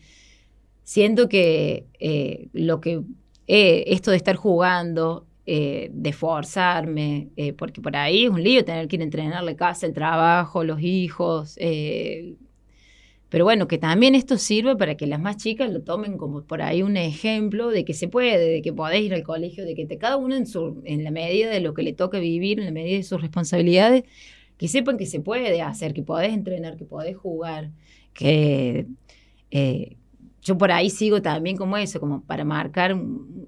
siento 0.84 1.30
que 1.30 1.88
eh, 2.00 2.50
lo 2.54 2.80
que 2.82 3.02
eh, 3.48 3.84
esto 3.88 4.12
de 4.12 4.17
estar 4.17 4.36
jugando, 4.36 5.28
eh, 5.46 5.89
de 5.91 6.10
esforzarme, 6.12 7.30
eh, 7.36 7.54
porque 7.54 7.82
por 7.82 7.96
ahí 7.96 8.26
es 8.26 8.30
un 8.30 8.41
lío 8.41 8.63
tener 8.63 8.88
que 8.88 8.96
ir 8.96 9.02
a 9.02 9.06
entrenarle 9.06 9.56
casa, 9.56 9.86
el 9.86 9.93
trabajo, 9.93 10.63
los 10.63 10.82
hijos. 10.82 11.58
pero 13.30 13.46
bueno, 13.46 13.67
que 13.67 13.78
también 13.80 14.15
esto 14.15 14.38
sirve 14.38 14.76
para 14.76 14.96
que 14.96 15.08
las 15.08 15.19
más 15.19 15.38
chicas 15.38 15.72
lo 15.72 15.82
tomen 15.82 16.17
como 16.17 16.43
por 16.43 16.62
ahí 16.62 16.84
un 16.84 16.98
ejemplo 16.98 17.69
de 17.69 17.84
que 17.84 17.93
se 17.93 18.08
puede, 18.08 18.38
de 18.48 18.62
que 18.62 18.72
podés 18.74 19.02
ir 19.02 19.13
al 19.13 19.24
colegio, 19.24 19.65
de 19.65 19.76
que 19.76 19.86
te, 19.88 19.98
cada 19.98 20.17
uno 20.17 20.36
en, 20.36 20.46
su, 20.46 20.82
en 20.86 21.04
la 21.04 21.12
medida 21.12 21.50
de 21.50 21.60
lo 21.60 21.74
que 21.74 21.84
le 21.84 21.93
toca 21.93 22.19
vivir, 22.19 22.60
en 22.60 22.65
la 22.65 22.72
medida 22.72 22.98
de 22.98 23.04
sus 23.04 23.22
responsabilidades, 23.22 24.04
que 24.58 24.67
sepan 24.67 24.98
que 24.98 25.08
se 25.08 25.19
puede 25.19 25.62
hacer, 25.62 25.93
que 25.93 26.04
podés 26.04 26.34
entrenar, 26.34 26.78
que 26.78 26.86
podés 26.86 27.17
jugar, 27.17 27.72
que 28.13 28.88
yo 30.44 30.58
por 30.58 30.72
ahí 30.72 30.90
sigo 30.90 31.22
también 31.22 31.58
como 31.58 31.78
eso, 31.78 32.00
como 32.00 32.22
para 32.22 32.44
marcar 32.44 32.94
un- 32.94 33.48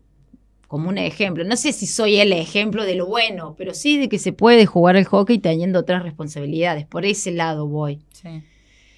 como 0.67 0.89
un 0.89 0.97
ejemplo. 0.97 1.43
No 1.43 1.55
sé 1.57 1.71
si 1.73 1.85
soy 1.87 2.17
el 2.17 2.33
ejemplo 2.33 2.83
de 2.83 2.95
lo 2.95 3.05
bueno, 3.05 3.53
pero 3.57 3.73
sí 3.73 3.97
de 3.97 4.09
que 4.09 4.17
se 4.19 4.33
puede 4.33 4.65
jugar 4.65 4.95
al 4.97 5.05
hockey 5.05 5.37
teniendo 5.37 5.79
otras 5.79 6.01
responsabilidades. 6.03 6.85
Por 6.85 7.05
ese 7.05 7.31
lado 7.31 7.67
voy. 7.67 8.01
Sí. 8.11 8.41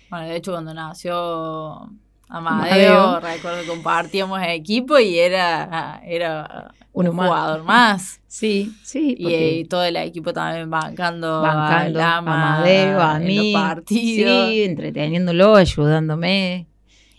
Bueno, 0.09 0.27
de 0.27 0.37
hecho, 0.37 0.51
cuando 0.53 0.73
nació 0.73 1.89
Amadeo. 2.29 3.01
Amadeo, 3.03 3.19
recuerdo 3.19 3.61
que 3.61 3.67
compartíamos 3.67 4.39
equipo 4.47 4.97
y 4.99 5.19
era, 5.19 6.01
era 6.05 6.73
un 6.93 7.13
más. 7.15 7.27
jugador 7.27 7.63
más. 7.63 8.21
Sí, 8.27 8.71
sí. 8.83 9.15
Y, 9.17 9.23
porque 9.23 9.59
eh, 9.61 9.65
todo 9.65 9.83
el 9.83 9.97
equipo 9.97 10.31
también 10.33 10.69
bancando, 10.69 11.41
bancando 11.41 11.99
a 11.99 12.03
a 12.03 12.11
Lama, 12.15 12.55
Amadeo, 12.57 13.01
a 13.01 13.17
en 13.17 13.25
mí. 13.27 13.51
los 13.51 13.61
partidos. 13.61 14.49
Sí, 14.49 14.63
entreteniéndolo, 14.63 15.55
ayudándome. 15.55 16.67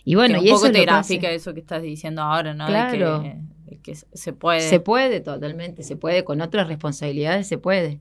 Y 0.09 0.15
bueno, 0.15 0.35
que 0.35 0.39
un 0.39 0.45
y 0.45 0.49
eso 0.49 0.55
poco 0.55 0.65
es 0.67 0.73
te 0.73 0.81
grafica 0.81 1.29
eso 1.29 1.53
que 1.53 1.59
estás 1.59 1.83
diciendo 1.83 2.23
ahora, 2.23 2.55
¿no? 2.55 2.65
De 2.65 2.71
Claro. 2.71 3.21
que, 3.21 3.35
de 3.65 3.77
que 3.77 3.93
se 3.95 4.33
puede. 4.33 4.61
Se 4.61 4.79
puede 4.79 5.19
totalmente, 5.19 5.83
se 5.83 5.95
puede, 5.95 6.23
con 6.23 6.41
otras 6.41 6.67
responsabilidades 6.67 7.47
se 7.47 7.59
puede. 7.59 7.99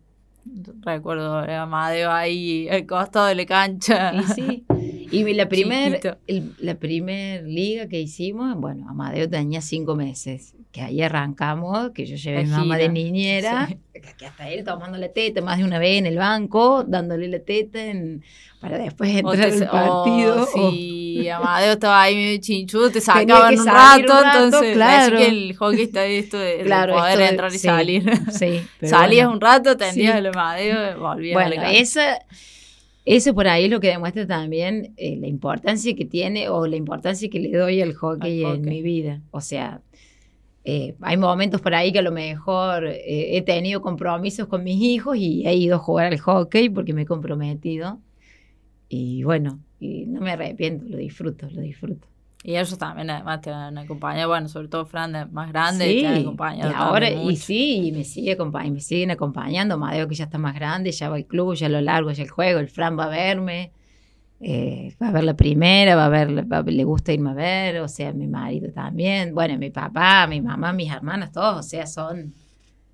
Recuerdo 0.81 1.35
a 1.35 1.63
Amadeo 1.63 2.11
ahí 2.11 2.67
al 2.71 2.87
costado 2.87 3.27
de 3.27 3.35
la 3.35 3.45
cancha. 3.45 4.15
Y 4.15 4.23
sí. 4.23 4.65
Y 5.11 5.33
la 5.35 5.49
primer, 5.49 6.19
el- 6.27 6.55
la 6.59 6.75
primer 6.75 7.45
liga 7.45 7.89
que 7.89 8.01
hicimos, 8.01 8.55
bueno, 8.57 8.87
Amadeo 8.89 9.29
tenía 9.29 9.61
cinco 9.61 9.95
meses, 9.95 10.55
que 10.73 10.83
ahí 10.83 11.01
arrancamos, 11.03 11.91
que 11.93 12.05
yo 12.07 12.17
llevé 12.17 12.41
a 12.41 12.43
mi 12.43 12.51
mamá 12.51 12.77
de 12.77 12.89
niñera, 12.89 13.69
Sí. 13.69 13.79
que, 14.19 14.27
hasta 14.27 14.49
él 14.51 14.65
tomando 14.65 14.99
la 14.99 15.09
teta 15.09 15.41
más 15.41 15.59
de 15.59 15.65
una 15.65 15.79
vez 15.79 15.99
en 15.99 16.07
el 16.07 16.17
banco, 16.19 16.85
dándole 16.87 17.29
la 17.29 17.39
teta 17.41 17.83
en- 17.85 18.23
para 18.61 18.77
después 18.79 19.11
entrar 19.17 19.51
al 19.51 19.69
partido. 19.71 20.43
o 20.55 20.67
o- 20.69 20.71
si 20.73 21.29
Amadeo 21.29 21.73
estaba 21.73 22.03
ahí 22.03 22.15
medio 22.17 22.39
chinchudo, 22.41 22.91
te 22.91 23.01
sacaban 23.01 23.59
un 23.59 23.65
rato, 23.67 24.01
un 24.19 24.25
rato, 24.25 24.45
entonces 24.45 24.75
claro. 24.75 25.17
así 25.17 25.25
que 25.25 25.31
el 25.31 25.57
hockey 25.57 25.83
está 25.83 26.05
esto 26.05 26.39
de, 26.39 26.59
Claro, 26.65 26.95
poder 26.95 27.11
esto 27.13 27.23
de- 27.23 27.29
entrar 27.29 27.51
y 27.55 27.59
sí, 27.59 27.59
salir. 27.67 28.13
Sí, 28.33 28.61
Salías 28.87 29.27
bueno. 29.27 29.33
un 29.33 29.41
rato, 29.41 29.71
atendías 29.71 30.13
Sí. 30.13 30.19
el 30.19 30.27
Amadeo, 30.27 30.99
volvías 31.01 31.37
a 31.37 31.49
la 31.49 31.55
Bueno, 31.57 31.69
esa, 31.71 32.19
eso 33.17 33.35
por 33.35 33.49
ahí 33.49 33.65
es 33.65 33.71
lo 33.71 33.81
que 33.81 33.89
demuestra 33.89 34.27
también 34.27 34.93
eh, 34.97 35.17
la 35.17 35.27
importancia 35.27 35.95
que 35.95 36.05
tiene 36.05 36.49
o 36.49 36.67
la 36.67 36.77
importancia 36.77 37.31
que 37.31 37.41
le 37.41 37.57
doy 37.57 37.81
al 37.81 37.95
hockey, 37.95 38.45
Al 38.45 38.57
en 38.57 38.63
mi 38.63 38.83
vida. 38.83 39.23
O 39.31 39.41
sea, 39.41 39.81
eh, 40.65 40.95
hay 41.01 41.17
momentos 41.17 41.63
por 41.63 41.75
ahí 41.75 41.91
que 41.91 42.01
a 42.01 42.03
lo 42.03 42.13
mejor 42.13 42.87
eh, 42.87 43.37
he 43.37 43.43
tenido 43.43 43.81
compromisos 43.81 44.47
con 44.49 44.63
mis 44.63 44.83
hijos 44.83 45.17
y 45.17 45.47
he 45.47 45.55
ido 45.55 45.77
a 45.77 45.79
jugar 45.79 46.13
al 46.13 46.19
hockey 46.19 46.69
porque 46.69 46.93
me 46.93 47.03
he 47.03 47.07
comprometido. 47.07 47.99
Y 48.91 49.23
bueno, 49.23 49.59
y 49.81 50.05
no 50.07 50.21
me 50.21 50.33
arrepiento, 50.33 50.85
lo 50.87 50.99
disfruto, 50.99 51.49
lo 51.51 51.63
disfruto. 51.63 52.07
Y 52.45 52.53
ellos 52.57 52.79
también 52.79 53.11
además 53.11 53.41
te 53.41 53.51
han 53.51 53.77
acompañado, 53.79 54.29
bueno, 54.29 54.49
sobre 54.49 54.69
todo 54.69 54.87
Fran, 54.87 55.29
más 55.33 55.49
grande, 55.51 55.91
Sí, 55.91 56.01
te 56.01 56.07
han 56.07 56.37
y 56.57 56.61
ahora, 56.73 57.11
y 57.11 57.37
sí, 57.37 57.89
y 57.89 57.93
me, 57.93 58.05
sigue 58.05 58.39
acompa- 58.39 58.65
y 58.65 58.71
me 58.71 58.81
siguen 58.81 59.11
acompañando. 59.11 59.77
Madeo 59.77 60.07
que 60.07 60.15
ya 60.15 60.25
está 60.25 60.39
más 60.39 60.55
grande, 60.55 60.93
ya 60.93 61.09
va 61.09 61.17
al 61.17 61.27
club, 61.27 61.55
ya 61.55 61.69
lo 61.69 61.81
largo, 61.81 62.13
ya 62.13 62.23
el 62.23 62.31
juego. 62.31 62.61
El 62.61 62.69
Fran 62.69 62.97
va 62.97 63.07
a 63.07 63.09
verme, 63.09 63.73
eh, 64.41 64.95
va 65.03 65.09
a 65.09 65.13
ver 65.13 65.25
la 65.25 65.35
primera, 65.35 65.97
va 65.97 66.07
a 66.07 66.09
ver, 66.09 66.51
va- 66.51 66.63
le 66.63 66.85
gusta 66.85 67.13
irme 67.13 67.31
a 67.31 67.35
ver, 67.35 67.81
o 67.81 67.89
sea, 67.89 68.13
mi 68.13 68.29
marido 68.29 68.71
también. 68.73 69.35
Bueno, 69.35 69.59
mi 69.59 69.71
papá, 69.71 70.27
mi 70.29 70.41
mamá, 70.41 70.73
mis 70.73 70.93
hermanas, 70.93 71.33
todos, 71.33 71.57
o 71.67 71.69
sea, 71.69 71.87
son. 71.87 72.33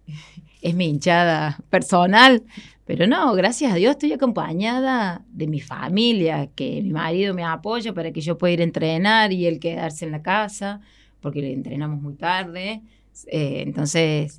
Es 0.62 0.74
mi 0.74 0.86
hinchada 0.86 1.58
personal. 1.68 2.42
Pero 2.86 3.06
no, 3.06 3.34
gracias 3.34 3.72
a 3.72 3.76
Dios 3.76 3.92
estoy 3.92 4.12
acompañada 4.12 5.24
de 5.30 5.46
mi 5.46 5.60
familia, 5.60 6.50
que 6.54 6.82
mi 6.82 6.92
marido 6.92 7.32
me 7.32 7.42
apoya 7.42 7.94
para 7.94 8.12
que 8.12 8.20
yo 8.20 8.36
pueda 8.36 8.52
ir 8.52 8.60
a 8.60 8.64
entrenar 8.64 9.32
y 9.32 9.46
él 9.46 9.58
quedarse 9.58 10.04
en 10.04 10.12
la 10.12 10.22
casa, 10.22 10.80
porque 11.20 11.40
le 11.40 11.52
entrenamos 11.52 12.02
muy 12.02 12.14
tarde. 12.14 12.82
Eh, 13.28 13.62
entonces, 13.64 14.38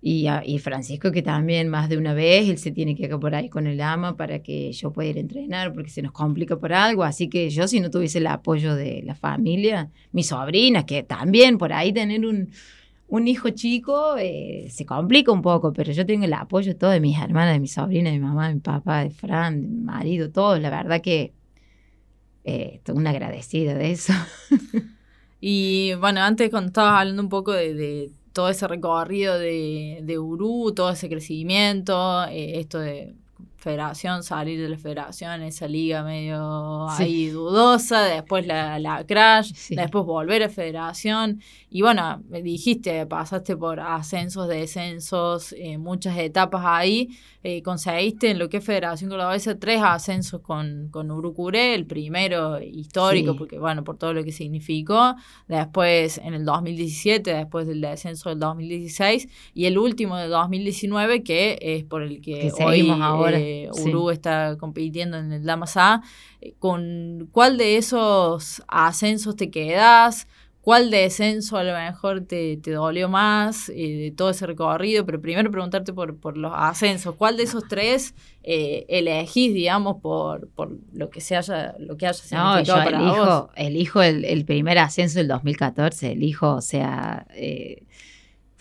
y, 0.00 0.28
y 0.44 0.58
Francisco 0.60 1.10
que 1.10 1.22
también 1.22 1.68
más 1.68 1.88
de 1.88 1.98
una 1.98 2.14
vez, 2.14 2.48
él 2.48 2.58
se 2.58 2.70
tiene 2.70 2.94
que 2.94 3.04
ir 3.04 3.18
por 3.18 3.34
ahí 3.34 3.48
con 3.48 3.66
el 3.66 3.80
ama 3.80 4.16
para 4.16 4.40
que 4.40 4.70
yo 4.70 4.92
pueda 4.92 5.10
ir 5.10 5.16
a 5.16 5.20
entrenar, 5.20 5.72
porque 5.72 5.90
se 5.90 6.02
nos 6.02 6.12
complica 6.12 6.56
por 6.56 6.72
algo. 6.72 7.02
Así 7.02 7.28
que 7.28 7.50
yo 7.50 7.66
si 7.66 7.80
no 7.80 7.90
tuviese 7.90 8.18
el 8.18 8.28
apoyo 8.28 8.76
de 8.76 9.02
la 9.04 9.16
familia, 9.16 9.90
mis 10.12 10.28
sobrinas, 10.28 10.84
que 10.84 11.02
también 11.02 11.58
por 11.58 11.72
ahí 11.72 11.92
tener 11.92 12.24
un, 12.24 12.50
un 13.08 13.28
hijo 13.28 13.50
chico 13.50 14.16
eh, 14.18 14.68
se 14.70 14.84
complica 14.84 15.32
un 15.32 15.42
poco, 15.42 15.72
pero 15.72 15.92
yo 15.92 16.04
tengo 16.06 16.24
el 16.24 16.32
apoyo 16.32 16.76
todo 16.76 16.90
de 16.90 17.00
mis 17.00 17.18
hermanas, 17.18 17.54
de 17.54 17.60
mis 17.60 17.72
sobrinas, 17.72 18.12
de 18.12 18.18
mi 18.18 18.24
mamá, 18.24 18.48
de 18.48 18.54
mi 18.54 18.60
papá, 18.60 19.04
de 19.04 19.10
Fran, 19.10 19.62
de 19.62 19.68
mi 19.68 19.80
marido, 19.80 20.30
todos. 20.30 20.60
La 20.60 20.70
verdad 20.70 21.00
que 21.00 21.32
eh, 22.44 22.72
estoy 22.74 22.96
una 22.96 23.10
agradecida 23.10 23.74
de 23.74 23.92
eso. 23.92 24.12
Y 25.40 25.94
bueno, 26.00 26.22
antes 26.22 26.50
cuando 26.50 26.68
estabas 26.68 27.00
hablando 27.00 27.22
un 27.22 27.28
poco 27.28 27.52
de, 27.52 28.10
todo 28.32 28.48
ese 28.48 28.66
recorrido 28.66 29.38
de, 29.38 30.00
de 30.02 30.14
todo 30.74 30.90
ese 30.90 31.08
crecimiento, 31.08 32.24
eh, 32.24 32.58
esto 32.58 32.78
de 32.78 33.14
federación, 33.66 34.22
salir 34.22 34.60
de 34.62 34.68
la 34.68 34.78
federación, 34.78 35.42
esa 35.42 35.66
liga 35.66 36.02
medio 36.04 36.86
Sí. 36.96 37.02
ahí 37.02 37.26
dudosa, 37.30 38.02
después 38.04 38.46
la, 38.46 38.78
la 38.78 39.04
crash, 39.04 39.52
Sí. 39.54 39.74
después 39.74 40.04
volver 40.04 40.42
a 40.44 40.48
federación. 40.48 41.40
Y 41.68 41.82
bueno, 41.82 42.22
me 42.28 42.42
dijiste, 42.42 43.04
pasaste 43.06 43.56
por 43.56 43.80
ascensos, 43.80 44.46
descensos, 44.48 45.52
eh, 45.58 45.78
muchas 45.78 46.16
etapas 46.18 46.62
ahí. 46.64 47.08
Eh, 47.48 47.62
conseguiste 47.62 48.28
en 48.28 48.40
lo 48.40 48.48
que 48.48 48.56
es 48.56 48.64
Federación 48.64 49.08
Cordobesa 49.08 49.56
tres 49.56 49.80
ascensos 49.80 50.40
con, 50.40 50.88
con 50.90 51.12
Urucuré, 51.12 51.74
el 51.76 51.86
primero 51.86 52.60
histórico, 52.60 53.34
Sí. 53.34 53.38
porque 53.38 53.56
bueno, 53.56 53.84
por 53.84 53.96
todo 53.98 54.12
lo 54.14 54.24
que 54.24 54.32
significó. 54.32 55.14
Después 55.46 56.18
en 56.18 56.34
el 56.34 56.44
2017, 56.44 57.32
después 57.32 57.68
del 57.68 57.82
descenso 57.82 58.30
del 58.30 58.40
2016, 58.40 59.28
y 59.54 59.66
el 59.66 59.78
último 59.78 60.16
del 60.16 60.30
2019, 60.30 61.22
que 61.22 61.56
es 61.60 61.84
por 61.84 62.02
el 62.02 62.20
que, 62.20 62.50
Que 62.56 62.64
hoy 62.64 62.90
ahora, 62.90 63.38
eh, 63.38 63.68
sí. 63.74 63.90
Uru 63.90 64.10
está 64.10 64.56
compitiendo 64.58 65.16
en 65.16 65.30
el 65.30 65.44
Damas 65.44 65.76
A. 65.76 66.02
Eh, 66.40 66.54
¿Con 66.58 67.28
cuál 67.30 67.58
de 67.58 67.76
esos 67.76 68.60
ascensos 68.66 69.36
te 69.36 69.52
quedas? 69.52 70.26
¿Cuál 70.66 70.90
descenso 70.90 71.56
a 71.56 71.62
lo 71.62 71.72
mejor 71.74 72.22
te, 72.22 72.56
te 72.56 72.72
dolió 72.72 73.08
más 73.08 73.68
eh, 73.68 73.74
de 73.76 74.10
todo 74.10 74.30
ese 74.30 74.46
recorrido? 74.48 75.06
Pero 75.06 75.20
primero 75.20 75.48
preguntarte 75.52 75.92
por, 75.92 76.16
por 76.18 76.36
los 76.36 76.52
ascensos. 76.56 77.14
¿Cuál 77.14 77.36
de 77.36 77.44
esos 77.44 77.68
tres 77.68 78.16
eh, 78.42 78.84
elegís, 78.88 79.54
digamos, 79.54 79.98
por, 80.02 80.48
por 80.48 80.76
lo 80.92 81.08
que 81.08 81.20
se 81.20 81.36
haya, 81.36 81.76
lo 81.78 81.96
que 81.96 82.08
haya 82.08 82.18
No, 82.32 82.60
yo 82.62 82.74
significado 82.74 82.82
para 82.82 83.00
vos? 83.00 83.14
elijo, 83.14 83.50
elijo 83.54 84.02
el, 84.02 84.24
el 84.24 84.44
primer 84.44 84.78
ascenso 84.78 85.20
del 85.20 85.28
2014, 85.28 86.10
elijo, 86.10 86.54
o 86.56 86.60
sea, 86.60 87.28
eh, 87.36 87.84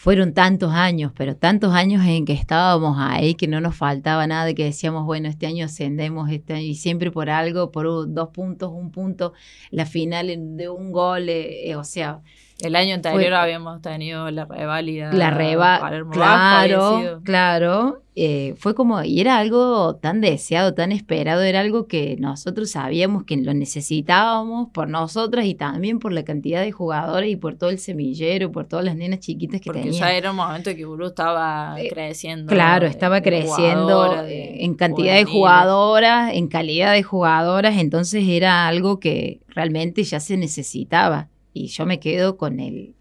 fueron 0.06 0.36
tantos 0.36 0.72
años, 0.72 1.12
pero 1.18 1.36
tantos 1.36 1.74
años 1.74 2.06
en 2.06 2.26
que 2.26 2.34
estábamos 2.34 2.96
ahí, 3.00 3.34
que 3.34 3.48
no 3.48 3.60
nos 3.60 3.76
faltaba 3.76 4.28
nada, 4.28 4.54
que 4.54 4.65
decíamos, 4.65 5.04
bueno, 5.04 5.28
este 5.28 5.48
año 5.48 5.65
ascendemos, 5.65 6.30
este 6.30 6.54
año, 6.54 6.62
y 6.68 6.76
siempre 6.76 7.10
por 7.10 7.32
algo, 7.32 7.72
por 7.72 7.88
dos 8.13 8.30
puntos, 8.30 8.70
un 8.72 8.91
punto, 8.91 9.34
la 9.72 9.88
final 9.88 10.28
de 10.58 10.70
un 10.70 10.91
gol, 10.91 11.28
eh, 11.30 11.72
eh, 11.72 11.76
o 11.76 11.84
sea, 11.84 12.22
El 12.62 12.76
año 12.78 12.96
anterior 12.96 13.22
Fue- 13.22 13.36
habíamos 13.36 13.82
tenido 13.82 14.32
la 14.32 14.46
reválida. 14.46 15.12
la 15.12 15.30
Bajo, 15.32 15.86
había 15.86 16.04
claro, 16.10 17.22
claro, 17.24 18.02
eh, 18.15 18.56
fue 18.58 18.74
como, 18.76 19.04
y 19.04 19.20
era 19.20 19.38
algo 19.39 19.98
tan 19.98 20.22
deseado, 20.22 20.74
tan 20.74 20.94
esperado, 20.94 21.41
era 21.41 21.60
algo 21.60 21.88
que 21.88 22.15
nosotros 22.18 22.72
sabíamos 22.72 23.26
que 23.26 23.36
lo 23.36 23.54
necesitábamos 23.54 24.70
por 24.74 24.88
nosotras 24.88 25.46
y 25.46 25.54
también 25.56 26.00
por 26.00 26.13
la 26.13 26.24
cantidad 26.24 26.62
de 26.62 26.72
jugadores 26.72 27.30
y 27.30 27.36
por 27.36 27.56
todo 27.56 27.70
el 27.72 27.78
semillero, 27.80 28.54
por 28.54 28.65
todas 28.68 28.86
las 28.86 28.96
nenas 28.96 29.20
chiquitas 29.20 29.60
que 29.60 29.65
Porque 29.65 29.82
tenían. 29.82 30.00
ya 30.00 30.13
era 30.13 30.32
un 30.32 30.38
momento 30.38 30.74
que 30.74 30.86
estaba 31.06 31.76
Eh, 31.78 31.89
creciendo. 31.89 32.50
Claro, 32.52 32.86
de- 32.86 32.91
estaba 32.91 33.15
de 33.15 33.22
creciendo 33.24 34.24
de 34.24 34.44
eh, 34.62 34.63
en 34.63 34.76
cantidad 34.76 35.15
de 35.15 35.26
jugadoras, 35.26 36.34
en 36.34 36.48
calidad 36.48 36.94
de 36.94 37.04
jugadoras, 37.04 37.78
entonces 37.78 38.24
era 38.28 38.65
algo 38.68 39.00
que 39.02 39.41
realmente 39.50 40.04
ya 40.04 40.22
se 40.22 40.38
necesitaba. 40.38 41.28
Y 41.58 41.68
yo 41.68 41.86
me 41.86 42.02
quedo 42.02 42.36
con 42.36 42.60
el, 42.60 42.96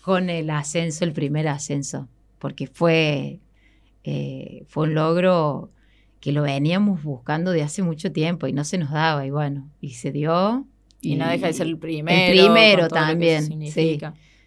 con 0.00 0.30
el 0.30 0.48
ascenso, 0.48 1.04
el 1.04 1.12
primer 1.12 1.46
ascenso, 1.46 2.08
porque 2.38 2.66
fue, 2.66 3.40
eh, 4.02 4.64
fue 4.66 4.84
un 4.84 4.94
logro 4.94 5.70
que 6.20 6.32
lo 6.32 6.40
veníamos 6.40 7.02
buscando 7.02 7.50
de 7.50 7.62
hace 7.62 7.82
mucho 7.82 8.10
tiempo 8.10 8.46
y 8.46 8.54
no 8.54 8.64
se 8.64 8.78
nos 8.78 8.90
daba, 8.90 9.26
y 9.26 9.30
bueno, 9.30 9.70
y 9.82 9.90
se 9.90 10.10
dio. 10.10 10.66
Y 11.02 11.16
no 11.16 11.28
deja 11.28 11.48
de 11.48 11.52
ser 11.52 11.66
el 11.66 11.76
primero. 11.76 12.18
El 12.18 12.30
primero 12.46 12.84
que 12.84 12.94
también, 12.94 13.62
eso 13.62 13.74
sí. 13.74 14.00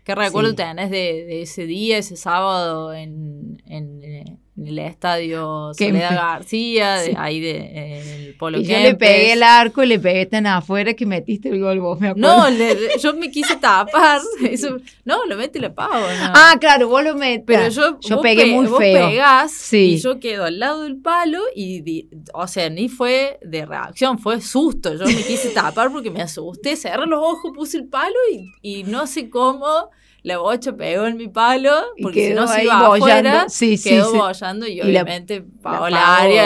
¿Qué 0.03 0.15
recuerdo 0.15 0.49
Sí. 0.49 0.55
tenés 0.55 0.89
de, 0.89 1.23
de 1.25 1.43
ese 1.43 1.67
día, 1.67 1.99
ese 1.99 2.15
sábado 2.17 2.95
en, 2.95 3.61
en, 3.67 4.03
eh, 4.03 4.37
en 4.59 4.67
el 4.67 4.79
estadio. 4.79 5.71
Soledad 5.77 6.15
García, 6.15 6.95
de, 6.97 7.05
Sí. 7.07 7.13
ahí 7.17 7.39
de, 7.39 8.27
el 8.27 8.35
Polo 8.35 8.59
Y 8.59 8.63
yo 8.65 8.77
le 8.79 8.95
pegué 8.95 9.33
el 9.33 9.43
arco 9.43 9.83
y 9.83 9.87
le 9.87 9.99
pegué 9.99 10.25
tan 10.25 10.45
afuera 10.47 10.93
que 10.93 11.05
metiste 11.05 11.49
el 11.49 11.59
gol 11.59 11.79
vos, 11.79 11.99
me 11.99 12.09
acuerdo. 12.09 12.37
No, 12.37 12.49
le- 12.49 12.97
yo 13.01 13.13
me 13.13 13.31
quise 13.31 13.55
tapar. 13.57 14.21
Eso, 14.49 14.77
no, 15.05 15.25
lo 15.25 15.35
mete 15.37 15.59
la 15.59 15.73
pavo. 15.73 15.93
No. 15.93 16.31
Ah, 16.35 16.55
claro, 16.59 16.87
vos 16.87 17.03
lo 17.03 17.15
metes. 17.15 17.43
Pero 17.45 17.69
yo, 17.69 17.99
yo 18.01 18.21
pegué 18.21 18.43
pe- 18.43 18.51
muy 18.51 18.67
vos 18.67 18.79
feo. 18.79 19.09
pegás 19.09 19.51
Sí. 19.51 19.93
y 19.93 19.97
yo 19.97 20.19
quedo 20.19 20.45
al 20.45 20.59
lado 20.59 20.83
del 20.83 20.97
palo 20.97 21.39
y, 21.55 21.81
di- 21.81 22.09
o 22.33 22.47
sea, 22.47 22.69
ni 22.69 22.89
fue 22.89 23.39
de 23.41 23.65
reacción, 23.65 24.19
fue 24.19 24.41
susto. 24.41 24.93
Yo 24.93 25.05
me 25.05 25.15
quise 25.23 25.49
tapar 25.49 25.91
porque 25.91 26.11
me 26.11 26.21
asusté, 26.21 26.75
cerré 26.75 27.05
los 27.05 27.19
ojos, 27.23 27.51
puse 27.55 27.77
el 27.77 27.87
palo 27.87 28.15
y, 28.31 28.51
y 28.61 28.83
no 28.83 29.07
sé 29.07 29.29
cómo 29.29 29.89
la 30.21 30.37
bocha 30.37 30.73
pegó 30.75 31.05
en 31.07 31.15
mi 31.17 31.29
palo 31.29 31.71
porque 32.01 32.27
si 32.29 32.33
no 32.33 32.45
se 32.47 32.63
iba 32.65 32.87
afuera, 32.93 33.45
Sí, 33.47 33.77
sí, 33.77 33.89
quedó 33.91 34.11
sí. 34.11 34.17
bollando 34.17 34.67
y, 34.67 34.71
Y 34.73 34.75
la- 34.77 34.85
obviamente 34.85 35.41
Paola 35.61 35.99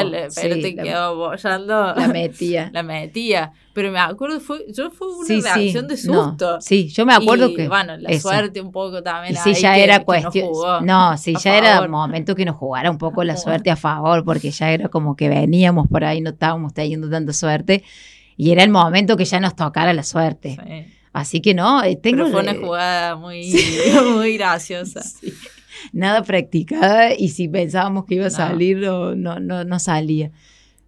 la- 0.04 0.30
sí, 0.30 0.40
pero 0.42 0.56
te 0.62 0.74
la- 0.76 0.84
quedó 0.84 1.16
bollando. 1.16 1.94
La 1.96 2.08
metía. 2.08 2.70
la 2.74 2.84
metía. 2.84 3.52
Pero 3.74 3.92
me 3.92 3.98
acuerdo, 4.00 4.40
fue, 4.40 4.66
yo 4.72 4.92
fue 4.92 5.08
una 5.08 5.26
Sí, 5.28 5.42
sí, 5.42 5.42
reacción 5.42 5.88
de 5.88 5.96
no, 6.06 6.26
susto. 6.30 6.62
sí, 6.62 6.90
yo 6.90 7.08
me 7.08 7.14
acuerdo 7.16 7.50
Y, 7.50 7.56
que. 7.56 7.68
Bueno, 7.68 7.98
la 7.98 8.10
eso. 8.10 8.30
suerte 8.30 8.62
un 8.62 8.72
poco 8.72 9.02
también. 9.02 9.34
Y 9.34 9.38
sí, 9.38 9.56
ya 9.60 9.74
que- 9.74 9.84
era 9.84 10.00
que 10.00 10.06
cuestión. 10.06 10.52
No, 10.86 11.18
sí, 11.18 11.34
ya 11.44 11.58
era 11.58 11.74
favor. 11.78 11.90
momento 11.90 12.36
que 12.36 12.46
nos 12.46 12.56
jugara 12.56 12.92
un 12.92 13.00
poco 13.00 13.24
la 13.24 13.36
suerte 13.36 13.72
a 13.72 13.76
favor, 13.76 14.24
porque 14.24 14.52
ya 14.52 14.72
era 14.72 14.90
como 14.90 15.16
que 15.16 15.28
veníamos 15.30 15.88
por 15.88 16.04
ahí, 16.06 16.22
no 16.22 16.30
estábamos 16.30 16.74
teniendo 16.76 17.10
tanta 17.10 17.34
suerte. 17.34 17.84
Y 18.38 18.52
era 18.52 18.62
el 18.64 18.70
momento 18.70 19.18
que 19.18 19.26
ya 19.26 19.40
nos 19.40 19.56
tocara 19.56 19.92
la 19.94 20.04
suerte. 20.04 20.58
Sí. 20.64 20.94
Así 21.14 21.42
que 21.42 21.54
no, 21.54 21.84
eh, 21.84 21.96
tengo 21.96 22.24
Pero 22.24 22.32
fue 22.32 22.42
una 22.42 22.56
jugada 22.56 23.16
muy, 23.16 23.54
muy 24.16 24.36
graciosa. 24.38 25.02
sí, 25.04 25.32
nada 25.94 26.24
practicada 26.24 27.14
y 27.16 27.30
si 27.30 27.48
pensábamos 27.48 28.06
que 28.06 28.16
iba 28.16 28.26
a 28.26 28.30
No. 28.30 28.36
salir, 28.36 28.78
no, 28.78 29.16
no, 29.16 29.40
no, 29.40 29.64
no 29.64 29.80
salía. 29.80 30.32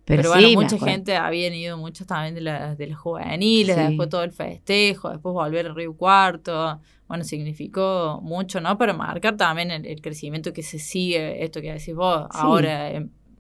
Pero, 0.04 0.22
Pero, 0.22 0.34
sí, 0.36 0.54
bueno, 0.56 0.70
mucha 0.72 0.86
gente 0.86 1.16
habían 1.16 1.54
ido, 1.54 1.78
muchos 1.78 2.06
también 2.06 2.36
de, 2.36 2.42
las 2.42 2.78
de 2.78 2.88
las 2.88 2.98
juveniles, 3.00 3.76
Sí. 3.76 3.82
después 3.82 4.08
todo 4.10 4.24
el 4.24 4.32
festejo, 4.32 5.10
después 5.10 5.34
volver 5.34 5.66
al 5.68 5.76
Río 5.76 5.96
Cuarto. 5.96 6.80
Bueno, 7.08 7.24
significó 7.24 8.20
mucho, 8.24 8.62
¿no? 8.62 8.78
Para 8.78 8.94
marcar 8.94 9.36
también 9.38 9.72
el, 9.72 9.86
el 9.86 10.02
crecimiento 10.02 10.54
que 10.54 10.64
se 10.64 10.78
sigue, 10.80 11.44
esto 11.44 11.62
que 11.62 11.72
decís 11.74 11.96
vos, 11.96 12.24
Sí. 12.32 12.38
ahora 12.42 12.92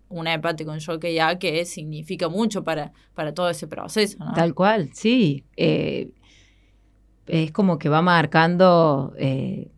un 0.10 0.28
empate 0.28 0.65
con 0.65 0.80
Jockey 0.80 1.15
ya 1.15 1.38
que 1.39 1.65
significa 1.65 2.30
mucho 2.30 2.63
para, 2.63 2.93
para 3.15 3.34
todo 3.34 3.50
ese 3.50 3.67
proceso, 3.67 4.17
¿no? 4.24 4.34
Tal 4.34 4.54
cual, 4.54 4.89
sí. 4.93 5.43
Eh, 5.58 6.10
es 7.27 7.51
como 7.51 7.79
que 7.79 7.89
va 7.89 8.01
marcando 8.01 9.13
eh, 9.17 9.69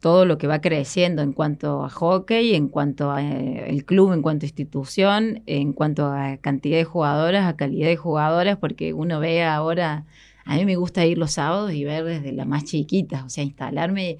todo 0.00 0.24
lo 0.24 0.38
que 0.38 0.46
va 0.46 0.60
creciendo 0.60 1.22
en 1.22 1.32
cuanto 1.32 1.84
a 1.84 1.90
hockey, 1.90 2.54
en 2.54 2.68
cuanto 2.68 3.10
a 3.10 3.22
eh, 3.22 3.82
club, 3.86 4.12
en 4.12 4.22
cuanto 4.22 4.44
a 4.44 4.48
institución, 4.48 5.42
en 5.46 5.72
cuanto 5.72 6.06
a 6.06 6.38
cantidad 6.38 6.78
de 6.78 6.84
jugadoras, 6.84 7.46
a 7.46 7.56
calidad 7.56 7.88
de 7.88 7.96
jugadoras, 7.96 8.56
porque 8.58 8.94
uno 8.94 9.20
ve 9.20 9.44
ahora, 9.44 10.06
a 10.44 10.56
mí 10.56 10.64
me 10.64 10.76
gusta 10.76 11.04
ir 11.06 11.18
los 11.18 11.32
sábados 11.32 11.72
y 11.72 11.84
ver 11.84 12.04
desde 12.04 12.32
las 12.32 12.46
más 12.46 12.64
chiquitas, 12.64 13.24
o 13.24 13.28
sea, 13.28 13.44
instalarme 13.44 14.18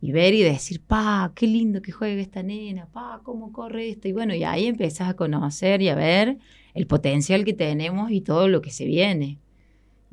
y 0.00 0.12
ver 0.12 0.34
y 0.34 0.42
decir, 0.42 0.82
pa, 0.82 1.32
qué 1.34 1.46
lindo 1.46 1.80
que 1.80 1.92
juega 1.92 2.20
esta 2.20 2.42
nena, 2.42 2.86
pa, 2.86 3.20
cómo 3.22 3.52
corre 3.52 3.88
esto. 3.88 4.08
Y 4.08 4.12
bueno, 4.12 4.34
y 4.34 4.44
ahí 4.44 4.66
empezás 4.66 5.08
a 5.08 5.14
conocer 5.14 5.80
y 5.80 5.88
a 5.88 5.94
ver 5.94 6.38
el 6.74 6.86
potencial 6.86 7.44
que 7.44 7.54
tenemos 7.54 8.10
y 8.10 8.20
todo 8.20 8.48
lo 8.48 8.60
que 8.60 8.70
se 8.70 8.84
viene. 8.84 9.38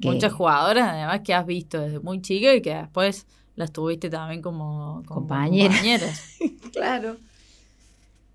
Que- 0.01 0.09
Muchas 0.09 0.33
jugadoras, 0.33 0.89
además, 0.89 1.21
que 1.21 1.33
has 1.33 1.45
visto 1.45 1.79
desde 1.79 1.99
muy 1.99 2.21
chica 2.21 2.53
y 2.55 2.61
que 2.61 2.73
después 2.75 3.25
las 3.55 3.71
tuviste 3.71 4.09
también 4.09 4.41
como, 4.41 5.03
como 5.05 5.21
Compañeras. 5.21 5.75
compañeras. 5.77 6.37
Claro. 6.73 7.17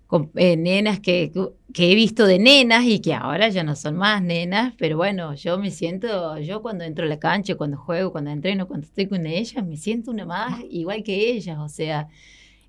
Con, 0.07 0.31
eh, 0.35 0.57
nenas 0.57 0.99
que, 0.99 1.31
que 1.71 1.91
he 1.91 1.93
visto 1.93 2.25
de 2.25 2.39
nenas 2.39 2.83
y 2.85 2.99
que 2.99 3.13
ahora 3.13 3.49
ya 3.49 3.63
no 3.63 3.75
son 3.75 3.95
más 3.95 4.23
nenas, 4.23 4.73
pero 4.79 4.97
bueno, 4.97 5.35
yo 5.35 5.59
me 5.59 5.69
siento, 5.69 6.39
yo 6.39 6.63
cuando 6.63 6.83
entro 6.83 7.05
a 7.05 7.07
la 7.07 7.19
cancha, 7.19 7.53
cuando 7.53 7.77
juego, 7.77 8.11
cuando 8.11 8.31
entreno, 8.31 8.67
cuando 8.67 8.87
estoy 8.87 9.05
con 9.07 9.27
ellas, 9.27 9.63
me 9.63 9.77
siento 9.77 10.09
una 10.09 10.25
más 10.25 10.61
igual 10.71 11.03
que 11.03 11.29
ellas, 11.33 11.59
o 11.59 11.69
sea, 11.69 12.07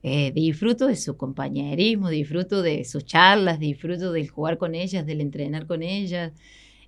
eh, 0.03 0.33
disfruto 0.35 0.87
de 0.87 0.96
su 0.96 1.16
compañerismo, 1.16 2.11
disfruto 2.11 2.61
de 2.61 2.85
sus 2.85 3.07
charlas, 3.07 3.59
disfruto 3.59 4.12
del 4.12 4.29
jugar 4.29 4.59
con 4.59 4.74
ellas, 4.74 5.07
del 5.07 5.22
entrenar 5.22 5.66
con 5.66 5.83
ellas. 5.83 6.33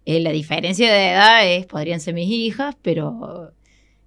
Eh, 0.04 0.20
la 0.20 0.30
diferencia 0.32 0.92
de 0.92 1.10
edad 1.10 1.46
es, 1.48 1.66
podrían 1.66 2.00
ser 2.00 2.14
mis 2.14 2.28
hijas, 2.28 2.76
pero 2.82 3.52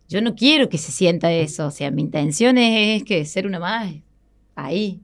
yo 0.07 0.21
no 0.21 0.35
quiero 0.35 0.69
que 0.69 0.77
se 0.77 0.91
sienta 0.91 1.31
eso, 1.31 1.67
o 1.67 1.71
sea, 1.71 1.89
mi 1.91 2.01
intención 2.01 2.57
es, 2.57 3.03
que 3.03 3.25
ser 3.25 3.47
una 3.47 3.59
más 3.59 3.93
ahí. 4.55 5.01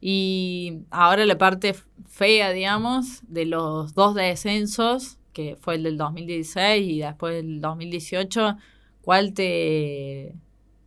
Y 0.00 0.82
ahora 0.90 1.26
la 1.26 1.38
parte 1.38 1.74
fea, 2.08 2.52
digamos, 2.52 3.22
de 3.28 3.46
los 3.46 3.94
dos 3.94 4.14
descensos, 4.14 5.18
que 5.32 5.56
fue 5.56 5.76
el 5.76 5.84
del 5.84 5.96
2016 5.96 6.88
y 6.88 6.98
después 7.00 7.36
el 7.36 7.60
2018, 7.60 8.56
¿cuál 9.02 9.32
te, 9.32 10.34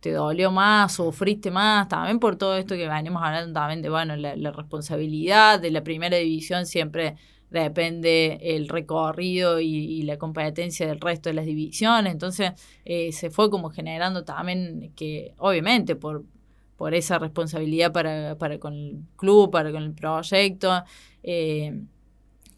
te 0.00 0.12
dolió 0.12 0.50
más, 0.50 0.94
sufriste 0.94 1.50
más? 1.50 1.88
También 1.88 2.18
por 2.18 2.36
todo 2.36 2.56
esto 2.56 2.76
que 2.76 2.88
venimos 2.88 3.22
hablando 3.22 3.52
también 3.52 3.82
de, 3.82 3.90
bueno, 3.90 4.16
la 4.16 4.52
responsabilidad 4.52 5.60
de 5.60 5.70
la 5.70 5.82
primera 5.82 6.16
división 6.16 6.66
siempre 6.66 7.16
depende 7.52 8.38
el 8.42 8.68
recorrido 8.68 9.60
y, 9.60 9.68
y 9.68 10.02
la 10.02 10.16
competencia 10.16 10.86
del 10.86 11.00
resto 11.00 11.28
de 11.28 11.34
las 11.34 11.46
divisiones. 11.46 12.12
Entonces 12.12 12.52
eh, 12.84 13.12
se 13.12 13.30
fue 13.30 13.50
como 13.50 13.70
generando 13.70 14.24
también 14.24 14.92
que, 14.96 15.34
obviamente, 15.38 15.94
por, 15.96 16.24
por 16.76 16.94
esa 16.94 17.18
responsabilidad 17.18 17.92
para, 17.92 18.36
para 18.38 18.58
con 18.58 18.74
el 18.74 18.98
club, 19.16 19.50
para 19.50 19.70
con 19.70 19.82
el 19.82 19.92
proyecto. 19.92 20.82
eh, 21.22 21.80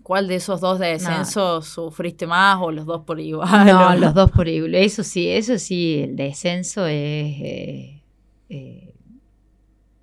¿Cuál 0.03 0.29
de 0.29 0.35
esos 0.35 0.61
dos 0.61 0.79
descensos 0.79 1.67
sufriste 1.67 2.27
más 2.27 2.59
o 2.61 2.71
los 2.71 2.85
dos 2.85 3.05
por 3.07 3.19
igual? 3.19 3.67
No, 3.67 3.97
los 3.97 4.13
dos 4.13 4.31
por 4.31 4.47
igual. 4.49 4.75
Eso 4.75 5.03
sí, 5.03 5.31
eso 5.31 5.57
sí, 5.57 6.03
el 6.03 6.15
descenso 6.15 6.87
es, 6.87 8.03
eh, 8.51 8.95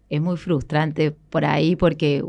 es 0.10 0.22
muy 0.22 0.38
frustrante 0.38 1.12
por 1.12 1.46
ahí 1.46 1.76
porque 1.76 2.24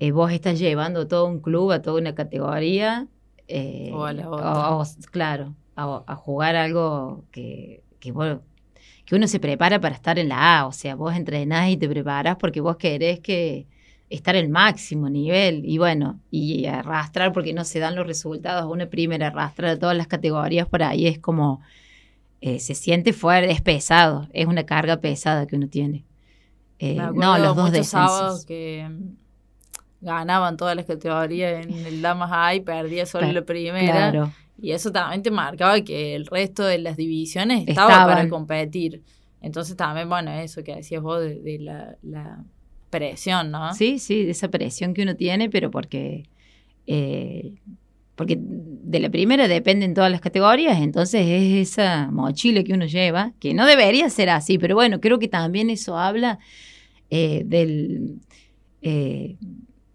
eh, 0.00 0.12
vos 0.12 0.32
estás 0.32 0.58
llevando 0.58 1.06
todo 1.08 1.26
un 1.26 1.40
club 1.40 1.72
a 1.72 1.82
toda 1.82 2.00
una 2.00 2.14
categoría. 2.14 3.08
eh, 3.48 3.90
O 3.94 4.04
a 4.04 4.12
la 4.14 4.30
otra. 4.30 4.76
o- 4.78 4.84
claro, 5.12 5.54
a, 5.76 6.04
a 6.06 6.16
jugar 6.16 6.56
algo 6.56 7.24
que, 7.32 7.82
que, 8.00 8.12
vos- 8.12 8.40
que 9.06 9.14
uno 9.16 9.26
se 9.28 9.40
prepara 9.40 9.80
para 9.80 9.94
estar 9.96 10.18
en 10.18 10.28
la 10.30 10.60
A. 10.60 10.66
O 10.66 10.72
sea, 10.72 10.94
vos 10.96 11.14
entrenás 11.16 11.70
y 11.70 11.76
te 11.76 11.88
preparás 11.88 12.36
porque 12.36 12.60
vos 12.60 12.76
querés 12.78 13.20
que 13.20 13.66
estar 14.10 14.36
el 14.36 14.48
máximo 14.48 15.08
nivel 15.10 15.62
y 15.64 15.78
bueno, 15.78 16.20
y 16.32 16.66
arrastrar 16.66 17.32
porque 17.32 17.52
no 17.52 17.64
se 17.64 17.78
dan 17.80 17.94
los 17.96 18.06
resultados, 18.06 18.70
una 18.72 18.86
primera 18.90 19.28
arrastrar 19.28 19.70
a 19.72 19.78
todas 19.78 19.96
las 19.96 20.08
categorías 20.08 20.68
por 20.68 20.82
ahí 20.82 21.06
es 21.06 21.18
como, 21.20 21.60
eh, 22.40 22.58
se 22.60 22.74
siente 22.74 23.12
fuerte, 23.12 23.52
es 23.52 23.60
pesado, 23.62 24.28
es 24.32 24.46
una 24.46 24.64
carga 24.64 24.98
pesada 24.98 25.46
que 25.46 25.56
uno 25.56 25.68
tiene. 25.68 26.04
Eh, 26.80 26.94
no, 26.96 27.38
los 27.38 27.56
dos 27.56 27.72
descensos. 27.72 28.46
que 28.46 28.88
ganaban 30.00 30.56
todas 30.56 30.76
las 30.76 30.86
categorías 30.86 31.66
en 31.66 31.86
el 31.86 32.00
Damas 32.02 32.30
A 32.32 32.54
y 32.54 32.60
perdía 32.60 33.06
solo 33.06 33.30
la 33.32 33.42
primera. 33.42 34.10
Claro, 34.10 34.32
Y 34.60 34.72
eso 34.72 34.90
también 34.92 35.22
te 35.22 35.30
marcaba 35.30 35.80
que 35.82 36.14
el 36.14 36.26
resto 36.26 36.64
de 36.64 36.78
las 36.78 36.96
divisiones 36.96 37.64
estaba 37.68 37.92
Estaban. 37.92 38.06
para 38.16 38.28
competir. 38.28 39.02
Entonces 39.42 39.76
también, 39.76 40.08
bueno, 40.08 40.30
eso 40.32 40.62
que 40.62 40.74
decías 40.76 41.02
vos 41.02 41.20
de, 41.20 41.40
de 41.40 41.58
la, 41.58 41.96
la 42.02 42.44
presión, 42.90 43.50
¿no? 43.50 43.72
sí, 43.74 43.98
sí, 43.98 44.24
de 44.24 44.32
esa 44.32 44.48
presión 44.48 44.94
que 44.94 45.02
uno 45.02 45.16
tiene, 45.16 45.48
pero 45.48 45.70
porque, 45.70 46.24
eh, 46.86 47.54
porque 48.16 48.36
de 48.38 49.00
la 49.00 49.08
primera 49.10 49.48
dependen 49.48 49.94
todas 49.94 50.10
las 50.10 50.20
categorías, 50.20 50.78
entonces 50.80 51.24
es 51.26 51.70
esa 51.70 52.10
mochila 52.10 52.62
que 52.64 52.74
uno 52.74 52.84
lleva, 52.86 53.32
que 53.40 53.54
no 53.54 53.64
debería 53.64 54.10
ser 54.10 54.28
así, 54.28 54.58
pero 54.58 54.74
bueno, 54.74 55.00
creo 55.00 55.18
que 55.18 55.28
también 55.28 55.70
eso 55.70 55.96
habla 55.96 56.38
eh, 57.10 57.42
del, 57.46 58.16
eh, 58.82 59.36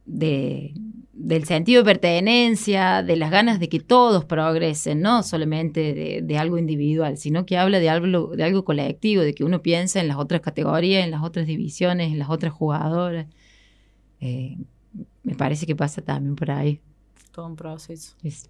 de, 0.05 0.73
del 1.13 1.45
sentido 1.45 1.81
de 1.83 1.85
pertenencia, 1.93 3.03
de 3.03 3.15
las 3.15 3.31
ganas 3.31 3.59
de 3.59 3.69
que 3.69 3.79
todos 3.79 4.25
progresen, 4.25 5.01
no 5.01 5.23
solamente 5.23 5.93
de, 5.93 6.21
de 6.23 6.37
algo 6.37 6.57
individual, 6.57 7.17
sino 7.17 7.45
que 7.45 7.57
habla 7.57 7.79
de 7.79 7.89
algo, 7.89 8.35
de 8.35 8.43
algo 8.43 8.63
colectivo, 8.65 9.21
de 9.23 9.33
que 9.33 9.43
uno 9.43 9.61
piensa 9.61 9.99
en 9.99 10.07
las 10.07 10.17
otras 10.17 10.41
categorías, 10.41 11.03
en 11.03 11.11
las 11.11 11.23
otras 11.23 11.47
divisiones, 11.47 12.11
en 12.11 12.19
las 12.19 12.29
otras 12.29 12.53
jugadoras. 12.53 13.27
Eh, 14.19 14.57
me 15.23 15.35
parece 15.35 15.65
que 15.65 15.75
pasa 15.75 16.01
también 16.01 16.35
por 16.35 16.51
ahí. 16.51 16.79
Todo 17.31 17.47
un 17.47 17.55
proceso. 17.55 18.15
Es- 18.23 18.49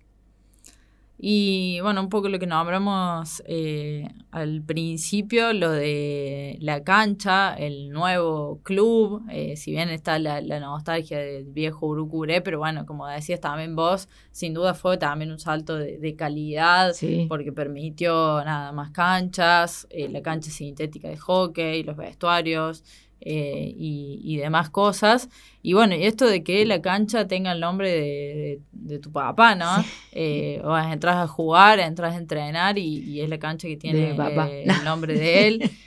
Y 1.17 1.79
bueno, 1.79 2.01
un 2.01 2.09
poco 2.09 2.27
lo 2.27 2.39
que 2.39 2.45
nombramos 2.45 3.41
eh, 3.47 4.09
al 4.31 4.61
principio, 4.63 5.53
lo 5.53 5.71
de 5.71 6.57
la 6.59 6.83
cancha, 6.83 7.53
el 7.55 7.89
nuevo 7.89 8.59
club, 8.63 9.23
eh, 9.31 9.55
si 9.55 9.71
bien 9.71 9.87
está 9.89 10.19
la, 10.19 10.41
la 10.41 10.59
nostalgia 10.59 11.17
del 11.17 11.45
viejo 11.45 11.87
Urucuré, 11.87 12.41
pero 12.41 12.59
bueno, 12.59 12.85
como 12.85 13.07
decías 13.07 13.39
también 13.39 13.77
vos, 13.77 14.09
sin 14.31 14.53
duda 14.53 14.73
fue 14.73 14.97
también 14.97 15.31
un 15.31 15.39
salto 15.39 15.75
de, 15.77 15.97
de 15.99 16.15
calidad, 16.17 16.91
Sí. 16.93 17.27
porque 17.29 17.53
permitió 17.53 18.43
nada 18.43 18.73
más 18.73 18.91
canchas, 18.91 19.87
eh, 19.89 20.09
la 20.09 20.21
cancha 20.21 20.51
sintética 20.51 21.07
de 21.07 21.17
hockey, 21.17 21.83
los 21.83 21.95
vestuarios 21.95 22.83
eh, 23.21 23.73
y, 23.77 24.19
y 24.23 24.37
demás 24.37 24.69
cosas. 24.69 25.29
Y 25.63 25.73
bueno, 25.73 25.95
y 25.95 26.03
esto 26.03 26.27
de 26.27 26.43
que 26.43 26.65
la 26.65 26.81
cancha 26.81 27.27
tenga 27.27 27.51
el 27.51 27.59
nombre 27.59 27.89
de, 27.91 27.99
de- 28.01 28.59
de 28.71 28.99
tu 28.99 29.11
papá, 29.11 29.55
¿no? 29.55 29.83
Eh, 30.11 30.61
entras 30.91 31.15
a 31.17 31.27
jugar, 31.27 31.79
entras 31.79 32.13
a 32.13 32.17
entrenar 32.17 32.77
y, 32.77 32.99
y 32.99 33.21
es 33.21 33.29
la 33.29 33.39
cancha 33.39 33.67
que 33.67 33.77
tiene 33.77 34.11
eh, 34.11 34.63
el 34.67 34.83
nombre 34.85 35.17
de 35.17 35.47
él. 35.47 35.71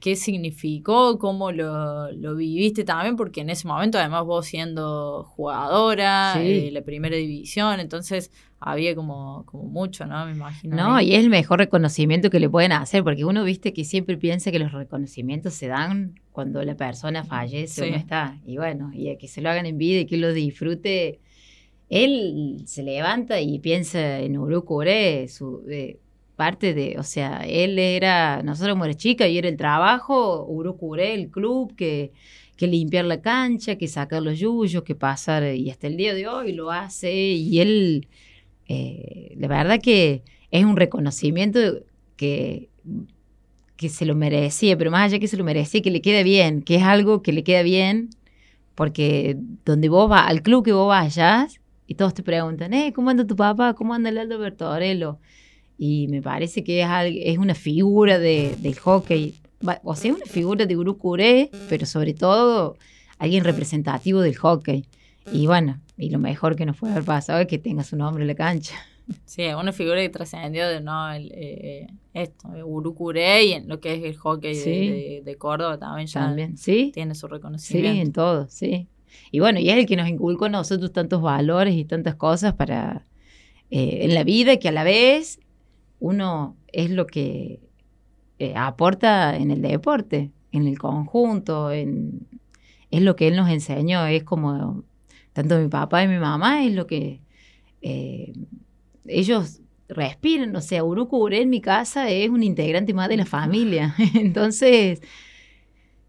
¿Qué 0.00 0.16
significó? 0.16 1.18
¿Cómo 1.18 1.52
lo, 1.52 2.10
lo 2.12 2.34
viviste 2.36 2.84
también? 2.84 3.16
Porque 3.16 3.42
en 3.42 3.50
ese 3.50 3.68
momento, 3.68 3.98
además, 3.98 4.24
vos 4.24 4.46
siendo 4.46 5.24
jugadora, 5.24 6.34
Sí. 6.40 6.70
la 6.70 6.80
primera 6.82 7.16
división, 7.16 7.80
entonces 7.80 8.30
había 8.60 8.94
como, 8.94 9.44
como 9.46 9.64
mucho, 9.64 10.04
¿no? 10.06 10.26
Me 10.26 10.32
imagino. 10.32 10.76
No, 10.76 10.94
ahí. 10.96 11.10
y 11.10 11.14
es 11.14 11.24
el 11.24 11.30
mejor 11.30 11.58
reconocimiento 11.60 12.28
que 12.30 12.38
le 12.40 12.48
pueden 12.50 12.72
hacer, 12.72 13.02
porque 13.02 13.24
uno 13.24 13.42
viste 13.42 13.72
que 13.72 13.84
siempre 13.84 14.16
piensa 14.18 14.50
que 14.52 14.58
los 14.58 14.72
reconocimientos 14.72 15.54
se 15.54 15.66
dan 15.66 16.20
cuando 16.30 16.62
la 16.62 16.76
persona 16.76 17.24
fallece 17.24 17.82
Sí. 17.82 17.88
o 17.88 17.90
no 17.90 17.96
está. 17.96 18.38
Y 18.46 18.58
bueno, 18.58 18.90
y 18.94 19.16
que 19.16 19.28
se 19.28 19.40
lo 19.40 19.48
hagan 19.50 19.66
en 19.66 19.78
vida 19.78 20.00
y 20.00 20.06
que 20.06 20.18
lo 20.18 20.32
disfrute. 20.32 21.20
Él 21.88 22.62
se 22.66 22.82
levanta 22.82 23.40
y 23.40 23.58
piensa 23.58 24.20
en 24.20 24.38
Urucure, 24.38 25.26
su 25.28 25.64
eh, 25.68 25.98
parte 26.36 26.72
de, 26.72 26.96
o 26.98 27.02
sea, 27.02 27.42
él 27.46 27.78
era, 27.78 28.42
nosotros 28.42 28.68
éramos 28.68 28.96
chica 28.96 29.26
y 29.26 29.38
era 29.38 29.48
el 29.48 29.56
trabajo, 29.56 30.46
Urucure, 30.46 31.12
el 31.14 31.30
club, 31.30 31.74
que, 31.74 32.12
que 32.56 32.66
limpiar 32.66 33.06
la 33.06 33.20
cancha, 33.20 33.76
que 33.76 33.88
sacar 33.88 34.22
los 34.22 34.38
yuyos, 34.38 34.82
que 34.84 34.94
pasar, 34.94 35.54
y 35.54 35.68
hasta 35.70 35.86
el 35.88 35.96
día 35.96 36.14
de 36.14 36.28
hoy 36.28 36.52
lo 36.52 36.70
hace, 36.70 37.12
y 37.12 37.60
él, 37.60 38.06
eh, 38.72 39.34
la 39.36 39.48
verdad 39.48 39.80
que 39.82 40.22
es 40.52 40.64
un 40.64 40.76
reconocimiento 40.76 41.58
que, 42.16 42.68
que 43.76 43.88
se 43.88 44.04
lo 44.04 44.14
merecía, 44.14 44.76
pero 44.78 44.90
más 44.90 45.06
allá 45.06 45.18
que 45.18 45.26
se 45.26 45.36
lo 45.36 45.42
merecía, 45.44 45.82
que 45.82 45.90
le 45.90 46.00
queda 46.00 46.22
bien, 46.22 46.62
que 46.62 46.76
es 46.76 46.82
algo 46.84 47.20
que 47.22 47.32
le 47.32 47.42
queda 47.42 47.62
bien, 47.62 48.10
porque 48.74 49.36
donde 49.64 49.88
vos 49.88 50.08
vas, 50.08 50.28
al 50.28 50.42
club 50.42 50.64
que 50.64 50.72
vos 50.72 50.88
vayas, 50.88 51.60
y 51.86 51.94
todos 51.94 52.14
te 52.14 52.22
preguntan, 52.22 52.72
eh, 52.72 52.92
¿cómo 52.94 53.10
anda 53.10 53.26
tu 53.26 53.34
papá? 53.34 53.74
¿Cómo 53.74 53.92
anda 53.94 54.10
el 54.10 54.18
Aldo 54.18 54.38
Bertorello? 54.38 55.18
Y 55.76 56.06
me 56.08 56.22
parece 56.22 56.62
que 56.62 56.82
es, 56.82 56.88
es 57.24 57.38
una 57.38 57.54
figura 57.54 58.18
de- 58.18 58.54
del 58.60 58.78
hockey, 58.78 59.34
o 59.82 59.94
sea, 59.96 60.14
una 60.14 60.26
figura 60.26 60.64
de 60.66 60.76
Urucuré, 60.76 61.50
pero 61.68 61.86
sobre 61.86 62.14
todo 62.14 62.76
alguien 63.18 63.42
representativo 63.44 64.20
del 64.20 64.36
hockey. 64.36 64.84
Y 65.32 65.46
bueno, 65.46 65.80
y 66.00 66.10
lo 66.10 66.18
mejor 66.18 66.56
que 66.56 66.66
nos 66.66 66.76
puede 66.78 66.92
haber 66.94 67.04
pasado 67.04 67.40
es 67.40 67.46
que 67.46 67.58
tenga 67.58 67.84
su 67.84 67.96
nombre 67.96 68.22
en 68.24 68.28
la 68.28 68.34
cancha. 68.34 68.74
Sí, 69.24 69.42
una 69.48 69.72
figura 69.72 70.00
que 70.00 70.08
trascendió 70.08 70.68
de 70.68 70.80
no 70.80 71.10
el, 71.10 71.32
eh, 71.34 71.88
esto, 72.14 72.54
eh, 72.54 72.62
Urucuré 72.62 73.44
y 73.44 73.52
en 73.54 73.66
lo 73.68 73.80
que 73.80 73.94
es 73.94 74.04
el 74.04 74.16
hockey 74.16 74.54
de- 74.54 74.60
Sí. 74.62 74.88
de, 74.88 75.22
de 75.24 75.36
Córdoba 75.36 75.78
también 75.78 76.06
ya 76.06 76.20
También, 76.20 76.56
¿sí? 76.56 76.92
tiene 76.94 77.16
su 77.16 77.26
Sí, 77.26 77.32
reconocimiento. 77.32 78.00
en 78.00 78.12
todo, 78.12 78.46
sí. 78.48 78.86
Y 79.32 79.40
bueno, 79.40 79.58
y 79.58 79.68
es 79.68 79.76
el 79.78 79.86
que 79.86 79.96
nos 79.96 80.08
inculcó 80.08 80.44
a 80.44 80.48
nosotros 80.50 80.92
tantos 80.92 81.20
valores 81.22 81.74
y 81.74 81.84
tantas 81.84 82.14
cosas 82.14 82.54
para 82.54 83.04
eh, 83.72 84.00
en 84.02 84.14
la 84.14 84.22
vida 84.22 84.58
que 84.58 84.68
a 84.68 84.72
la 84.72 84.84
vez 84.84 85.40
uno 85.98 86.56
es 86.68 86.90
lo 86.90 87.06
que 87.08 87.58
eh, 88.38 88.54
aporta 88.56 89.36
en 89.36 89.50
el 89.50 89.60
deporte, 89.60 90.30
en 90.52 90.68
el 90.68 90.78
conjunto, 90.78 91.72
en, 91.72 92.28
es 92.92 93.02
lo 93.02 93.16
que 93.16 93.26
él 93.26 93.34
nos 93.34 93.50
enseñó, 93.50 94.06
es 94.06 94.22
como 94.22 94.84
tanto 95.40 95.58
mi 95.58 95.68
papá 95.68 96.02
y 96.04 96.08
mi 96.08 96.18
mamá 96.18 96.64
es 96.64 96.74
lo 96.74 96.86
que 96.86 97.20
eh, 97.82 98.32
ellos 99.06 99.60
respiran, 99.88 100.54
o 100.54 100.60
sea, 100.60 100.84
Urucure 100.84 101.40
en 101.40 101.50
mi 101.50 101.60
casa 101.60 102.08
es 102.10 102.28
un 102.28 102.42
integrante 102.42 102.94
más 102.94 103.08
de 103.08 103.16
la 103.16 103.26
familia, 103.26 103.94
entonces 104.14 105.00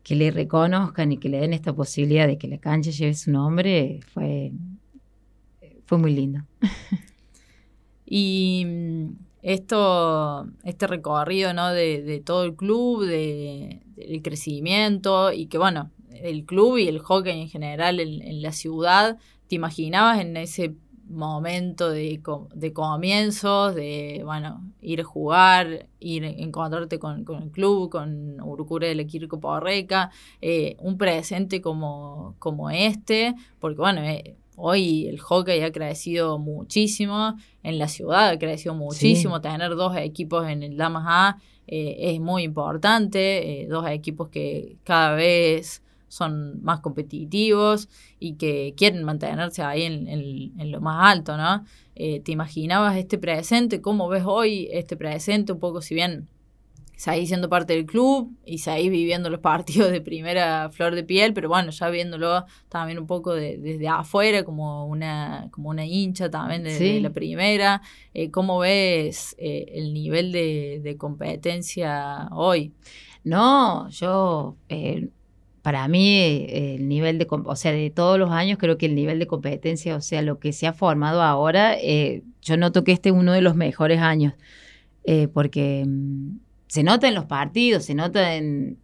que 0.04 0.16
le 0.16 0.32
reconozcan 0.32 1.12
y 1.12 1.18
que 1.18 1.30
le 1.30 1.40
den 1.40 1.54
esta 1.54 1.74
posibilidad 1.74 2.28
de 2.28 2.38
que 2.38 2.48
la 2.48 2.58
cancha 2.58 2.92
lleve 2.92 3.14
su 3.14 3.32
nombre 3.32 4.00
fue, 4.14 4.52
fue 5.86 5.98
muy 5.98 6.14
lindo. 6.14 6.42
Y 8.14 8.66
mm, 8.66 9.14
esto, 9.42 10.46
este 10.66 10.86
recorrido, 10.86 11.54
¿no? 11.54 11.72
De, 11.72 12.22
todo 12.26 12.44
el 12.44 12.58
club, 12.58 13.06
de, 13.06 13.80
del 13.96 14.22
crecimiento 14.22 15.32
y 15.32 15.46
que, 15.46 15.58
bueno, 15.58 15.92
el 16.24 16.46
club 16.46 16.78
y 16.78 16.88
el 16.88 17.00
hockey 17.00 17.42
en 17.42 17.50
general 17.50 18.00
en, 18.00 18.22
en 18.22 18.42
la 18.42 18.52
ciudad, 18.52 19.18
¿te 19.48 19.56
imaginabas 19.56 20.20
en 20.20 20.38
ese 20.38 20.76
momento 21.08 21.90
de, 21.90 22.22
co- 22.22 22.48
de 22.56 22.72
comienzos, 22.72 23.76
de, 23.76 24.22
bueno, 24.24 24.64
ir 24.82 25.02
a 25.02 25.04
jugar, 25.04 25.88
ir 26.00 26.24
a 26.24 26.30
encontrarte 26.30 27.00
con, 27.00 27.26
con 27.26 27.44
el 27.44 27.52
club, 27.52 27.90
con 27.90 28.40
Urucure 28.42 28.88
del 28.88 29.02
Equipo 29.02 29.38
Porreca, 29.40 30.10
eh, 30.42 30.78
un 30.80 30.98
presente 30.98 31.60
como, 31.60 32.36
como 32.40 32.70
este, 32.70 33.36
porque, 33.60 33.80
bueno, 33.82 34.02
eh, 34.04 34.36
hoy 34.56 35.08
el 35.08 35.20
hockey 35.20 35.62
ha 35.64 35.72
crecido 35.74 36.40
muchísimo, 36.40 37.36
en 37.64 37.78
la 37.78 37.90
ciudad 37.90 38.30
ha 38.30 38.40
crecido 38.40 38.74
muchísimo. 38.76 39.42
Tener 39.42 39.76
dos 39.76 39.98
equipos 39.98 40.48
en 40.48 40.64
el 40.64 40.78
Damas 40.78 41.04
A 41.08 41.38
eh, 41.68 42.14
es 42.14 42.22
muy 42.22 42.44
importante. 42.44 43.64
eh, 43.64 43.68
dos 43.68 43.86
equipos 43.90 44.30
que 44.30 44.78
cada 44.86 45.16
vez 45.16 45.84
son 46.12 46.62
más 46.62 46.82
competitivos 46.82 47.88
y 48.20 48.34
que 48.36 48.74
quieren 48.76 49.04
mantenerse 49.04 49.62
ahí 49.64 49.84
en, 49.84 50.08
en- 50.10 50.60
en 50.60 50.72
lo 50.72 50.82
más 50.82 51.12
alto, 51.16 51.38
¿no? 51.38 51.64
Eh, 51.96 52.20
¿Te 52.20 52.32
imaginabas 52.34 52.98
este 52.98 53.18
presente? 53.18 53.82
¿Cómo 53.82 54.10
ves 54.10 54.24
hoy 54.26 54.68
este 54.72 54.98
presente? 54.98 55.54
Un 55.54 55.60
poco, 55.60 55.82
si 55.82 55.96
bien 55.96 56.28
seguís 56.98 57.30
siendo 57.30 57.50
parte 57.50 57.74
del 57.74 57.86
club 57.88 58.32
y 58.46 58.60
seguís 58.60 58.92
viviendo 58.92 59.30
los 59.32 59.40
partidos 59.40 59.90
de 59.92 60.02
primera 60.02 60.70
flor 60.70 60.94
de 60.96 61.04
piel, 61.04 61.34
pero 61.34 61.48
bueno, 61.50 61.72
ya 61.72 61.90
viéndolo 61.90 62.46
también 62.70 63.00
un 63.00 63.08
poco 63.08 63.34
de- 63.34 63.58
desde 63.58 63.88
afuera, 63.88 64.44
como 64.44 64.86
una, 64.86 65.48
como 65.52 65.70
una 65.70 65.86
hincha 65.86 66.30
también 66.30 66.64
de, 66.64 66.78
Sí. 66.78 66.94
de 66.96 67.00
la 67.02 67.10
primera. 67.12 67.82
Eh, 68.14 68.30
¿Cómo 68.32 68.60
ves 68.60 69.36
eh, 69.40 69.66
el 69.74 69.94
nivel 69.94 70.32
de, 70.32 70.80
de 70.84 70.98
competencia 70.98 72.28
hoy? 72.34 72.74
No, 73.24 73.88
yo, 73.90 74.58
eh, 74.70 75.10
para 75.62 75.88
mí, 75.88 76.10
eh, 76.10 76.76
el 76.76 76.88
nivel 76.88 77.18
de, 77.20 77.28
o 77.30 77.56
sea, 77.56 77.72
de 77.72 77.90
todos 77.92 78.18
los 78.18 78.32
años, 78.32 78.58
creo 78.58 78.78
que 78.78 78.88
el 78.88 78.96
nivel 78.96 79.20
de 79.20 79.28
competencia, 79.28 79.96
o 79.96 80.02
sea, 80.02 80.22
lo 80.22 80.40
que 80.40 80.54
se 80.54 80.68
ha 80.68 80.74
formado 80.74 81.22
ahora, 81.22 81.76
eh, 81.80 82.24
yo 82.42 82.58
noto 82.58 82.84
que 82.84 82.92
este 82.92 83.10
es 83.10 83.16
uno 83.16 83.34
de 83.34 83.42
los 83.42 83.56
mejores 83.56 84.00
años, 84.00 84.34
eh, 85.04 85.28
porque 85.28 85.86
mm, 85.88 86.40
se 86.68 86.84
nota 86.84 87.08
en 87.08 87.16
los 87.16 87.26
partidos, 87.26 87.86
se 87.86 87.96
nota 87.96 88.36
en, 88.36 88.78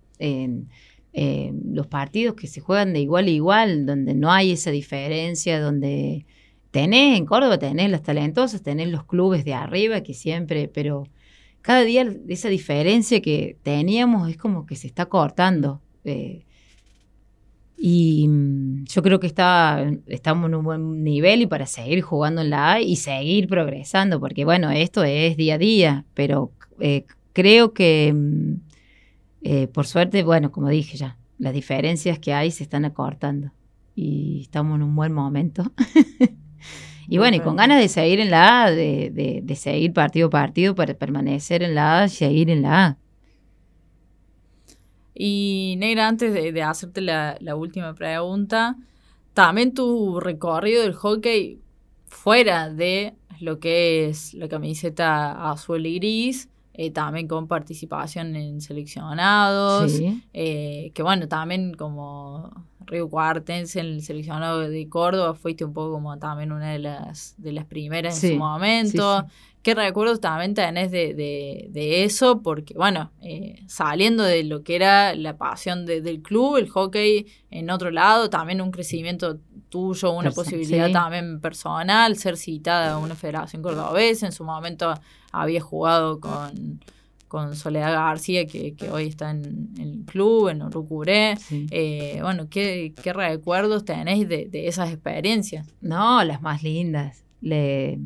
los 1.73 1.87
partidos 1.87 2.35
que 2.35 2.47
se 2.47 2.61
juegan 2.61 2.93
de 2.93 2.99
igual 2.99 3.25
a 3.25 3.29
igual, 3.29 3.85
donde 3.85 4.13
no 4.13 4.31
hay 4.31 4.51
esa 4.51 4.71
diferencia, 4.71 5.59
donde 5.59 6.25
tenés 6.71 7.17
en 7.17 7.25
Córdoba, 7.25 7.57
tenés 7.57 7.89
las 7.89 8.03
talentosas, 8.03 8.61
tenés 8.61 8.89
los 8.89 9.05
clubes 9.05 9.45
de 9.45 9.53
arriba 9.53 10.01
que 10.01 10.13
siempre, 10.13 10.67
pero 10.67 11.07
cada 11.61 11.83
día 11.83 12.05
esa 12.27 12.49
diferencia 12.49 13.21
que 13.21 13.57
teníamos 13.63 14.29
es 14.29 14.37
como 14.37 14.65
que 14.65 14.75
se 14.75 14.87
está 14.87 15.07
cortando. 15.07 15.81
Y 17.77 18.27
mm, 18.27 18.85
yo 18.85 19.03
creo 19.03 19.19
que 19.19 19.27
está, 19.27 19.85
estamos 20.07 20.47
en 20.49 20.55
un 20.55 20.63
buen 20.65 21.03
nivel 21.03 21.41
y 21.43 21.47
para 21.47 21.65
seguir 21.67 22.01
jugando 22.01 22.41
en 22.41 22.49
la 22.49 22.73
A 22.73 22.81
y 22.81 22.95
seguir 22.95 23.47
progresando, 23.47 24.19
porque 24.19 24.45
bueno, 24.45 24.71
esto 24.71 25.03
es 25.03 25.37
día 25.37 25.55
a 25.55 25.57
día, 25.57 26.05
pero 26.13 26.51
eh, 26.79 27.05
creo 27.33 27.73
que 27.73 28.11
mm, 28.15 28.53
eh, 29.43 29.67
por 29.67 29.85
suerte, 29.85 30.23
bueno, 30.23 30.51
como 30.51 30.69
dije 30.69 30.97
ya, 30.97 31.17
las 31.37 31.53
diferencias 31.53 32.17
que 32.19 32.33
hay 32.33 32.49
se 32.51 32.63
están 32.63 32.85
acortando 32.85 33.51
y 33.95 34.41
estamos 34.41 34.75
en 34.77 34.83
un 34.83 34.95
buen 34.95 35.13
momento. 35.13 35.71
y 37.07 37.17
bueno, 37.19 37.37
y 37.37 37.39
con 37.39 37.55
ganas 37.55 37.79
de 37.79 37.87
seguir 37.87 38.19
en 38.19 38.31
la 38.31 38.65
A, 38.65 38.71
de, 38.71 39.11
de- 39.11 39.41
de 39.43 39.55
seguir 39.55 39.93
partido 39.93 40.27
a 40.27 40.29
partido 40.31 40.75
para 40.75 40.93
permanecer 40.95 41.63
en 41.63 41.75
la 41.75 42.01
A 42.01 42.05
y 42.05 42.09
seguir 42.09 42.49
en 42.49 42.63
la 42.63 42.85
A. 42.85 42.97
Y 45.17 45.75
Negra, 45.77 46.07
antes 46.07 46.33
de, 46.33 46.63
hacerte 46.63 47.01
la, 47.01 47.37
última 47.55 47.93
pregunta, 47.95 48.77
también 49.33 49.73
tu 49.73 50.19
recorrido 50.19 50.83
del 50.83 50.93
hockey 50.93 51.59
fuera 52.07 52.69
de 52.69 53.15
lo 53.39 53.59
que 53.59 54.09
es 54.09 54.33
la 54.33 54.47
camiseta 54.47 55.51
azul 55.51 55.85
y 55.85 55.99
gris, 55.99 56.49
eh, 56.79 56.91
también 56.91 57.27
con 57.27 57.47
participación 57.47 58.35
en 58.35 58.61
seleccionados, 58.61 59.99
eh, 60.31 60.91
que 60.93 61.01
bueno, 61.01 61.27
también 61.27 61.73
como 61.73 62.51
Río 62.85 63.09
Cuartense 63.09 63.79
en 63.79 63.87
el 63.87 64.03
seleccionado 64.03 64.59
de 64.59 64.87
Córdoba, 64.87 65.33
fuiste 65.33 65.65
un 65.65 65.73
poco 65.73 65.93
como 65.93 66.19
también 66.19 66.51
una 66.51 66.71
de 66.71 66.77
las, 66.77 67.33
de 67.39 67.51
las 67.51 67.65
primeras 67.65 68.23
en 68.23 68.33
su 68.33 68.37
momento. 68.37 69.25
¿Qué 69.63 69.73
recuerdos 69.73 70.21
también 70.21 70.53
tenés 70.53 70.91
de, 70.91 71.15
de, 71.15 72.03
eso? 72.03 72.43
Porque, 72.43 72.75
bueno, 72.75 73.11
eh, 73.21 73.63
saliendo 73.67 74.23
de 74.23 74.43
lo 74.43 74.63
que 74.63 74.75
era 74.75 75.15
la 75.15 75.35
pasión 75.35 75.85
del 75.85 76.21
club, 76.21 76.57
el 76.57 76.69
hockey 76.69 77.25
en 77.49 77.71
otro 77.71 77.89
lado, 77.89 78.29
también 78.29 78.61
un 78.61 78.71
crecimiento 78.71 79.39
tuyo, 79.67 80.11
una 80.11 80.31
posibilidad 80.31 80.91
también 80.91 81.41
personal, 81.41 82.15
ser 82.15 82.37
citada 82.37 82.93
a 82.93 82.97
una 82.97 83.15
federación 83.15 83.61
cordobesa. 83.61 84.27
En 84.27 84.31
su 84.31 84.45
momento 84.45 84.93
había 85.41 85.61
jugado 85.61 86.19
con 86.19 86.79
con 87.27 87.55
Soledad 87.55 87.93
García, 87.93 88.45
que, 88.45 88.75
hoy 88.91 89.07
está 89.07 89.31
en, 89.31 89.69
el 89.79 90.03
club, 90.05 90.49
en 90.49 90.61
Urucuré. 90.61 91.35
Eh, 91.71 92.19
bueno, 92.21 92.47
¿qué, 92.49 92.93
recuerdos 93.13 93.85
tenéis 93.85 94.27
de, 94.29 94.45
de, 94.45 94.67
esas 94.67 94.91
experiencias? 94.91 95.67
No, 95.81 96.23
las 96.23 96.41
más 96.41 96.63
lindas. 96.63 97.23
Le, 97.41 97.99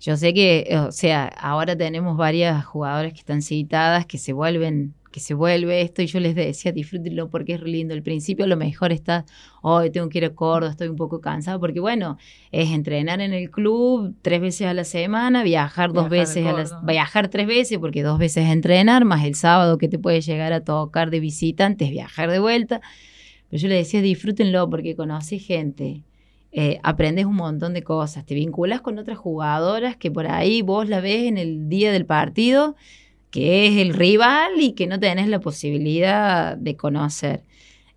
yo 0.00 0.16
sé 0.16 0.32
que, 0.32 0.68
o 0.78 0.92
sea, 0.92 1.26
ahora 1.26 1.76
tenemos 1.76 2.16
varias 2.16 2.64
jugadoras 2.64 3.12
que 3.12 3.20
están 3.20 3.42
citadas, 3.42 4.06
que 4.06 4.18
se 4.18 4.32
vuelven 4.32 4.94
que 5.12 5.20
se 5.20 5.34
vuelve 5.34 5.82
esto 5.82 6.02
y 6.02 6.06
yo 6.06 6.18
les 6.18 6.34
decía, 6.34 6.72
disfrútenlo 6.72 7.28
porque 7.28 7.54
es 7.54 7.60
re 7.60 7.68
lindo. 7.68 7.94
Al 7.94 8.02
principio 8.02 8.46
a 8.46 8.48
lo 8.48 8.56
mejor 8.56 8.90
está, 8.90 9.24
hoy 9.60 9.90
tengo 9.90 10.08
que 10.08 10.18
ir 10.18 10.24
a 10.24 10.34
Córdoba, 10.34 10.72
estoy 10.72 10.88
un 10.88 10.96
poco 10.96 11.20
cansado, 11.20 11.60
porque 11.60 11.78
bueno, 11.78 12.18
es 12.50 12.70
entrenar 12.70 13.20
en 13.20 13.32
el 13.32 13.50
club 13.50 14.16
tres 14.22 14.40
veces 14.40 14.66
a 14.66 14.74
la 14.74 14.84
semana, 14.84 15.44
viajar 15.44 15.92
dos 15.92 16.08
veces 16.08 16.44
a 16.46 16.52
la 16.52 16.80
viajar 16.82 17.28
tres 17.28 17.46
veces, 17.46 17.78
porque 17.78 18.02
dos 18.02 18.18
veces 18.18 18.48
entrenar, 18.48 19.04
más 19.04 19.24
el 19.24 19.36
sábado 19.36 19.78
que 19.78 19.88
te 19.88 19.98
puede 19.98 20.20
llegar 20.20 20.52
a 20.52 20.64
tocar 20.64 21.10
de 21.10 21.20
visitantes, 21.20 21.90
viajar 21.90 22.30
de 22.30 22.40
vuelta. 22.40 22.80
Pero 23.50 23.60
yo 23.60 23.68
les 23.68 23.78
decía, 23.86 24.00
disfrútenlo 24.00 24.68
porque 24.68 24.96
conoces 24.96 25.46
gente. 25.46 26.02
Eh, 26.54 26.78
aprendes 26.82 27.24
un 27.24 27.36
montón 27.36 27.72
de 27.72 27.82
cosas, 27.82 28.26
te 28.26 28.34
vinculas 28.34 28.82
con 28.82 28.98
otras 28.98 29.16
jugadoras 29.16 29.96
que 29.96 30.10
por 30.10 30.26
ahí 30.26 30.60
vos 30.60 30.86
la 30.88 31.00
ves 31.00 31.24
en 31.24 31.38
el 31.38 31.70
día 31.70 31.92
del 31.92 32.04
partido 32.04 32.76
que 33.32 33.66
es 33.66 33.78
el 33.78 33.94
rival 33.94 34.60
y 34.60 34.74
que 34.74 34.86
no 34.86 35.00
tenés 35.00 35.26
la 35.26 35.40
posibilidad 35.40 36.56
de 36.56 36.76
conocer. 36.76 37.42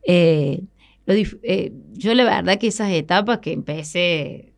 Eh, 0.07 0.63
eh, 1.07 1.73
yo 1.93 2.15
la 2.15 2.23
verdad 2.23 2.57
que 2.57 2.67
esas 2.67 2.91
etapas 2.91 3.39
que 3.39 3.51
empecé, 3.51 4.53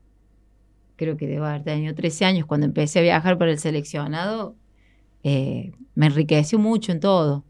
creo 0.95 1.17
que 1.17 1.27
debo 1.27 1.45
haber 1.45 1.63
tenido 1.63 1.95
13 1.95 2.25
años 2.25 2.45
cuando 2.45 2.67
empecé 2.67 2.99
a 2.99 3.01
viajar 3.01 3.39
para 3.39 3.51
el 3.51 3.59
seleccionado, 3.59 4.55
eh, 5.23 5.71
me 5.95 6.05
enriqueció 6.05 6.59
mucho 6.59 6.91
en 6.91 6.99
todo. 6.99 7.43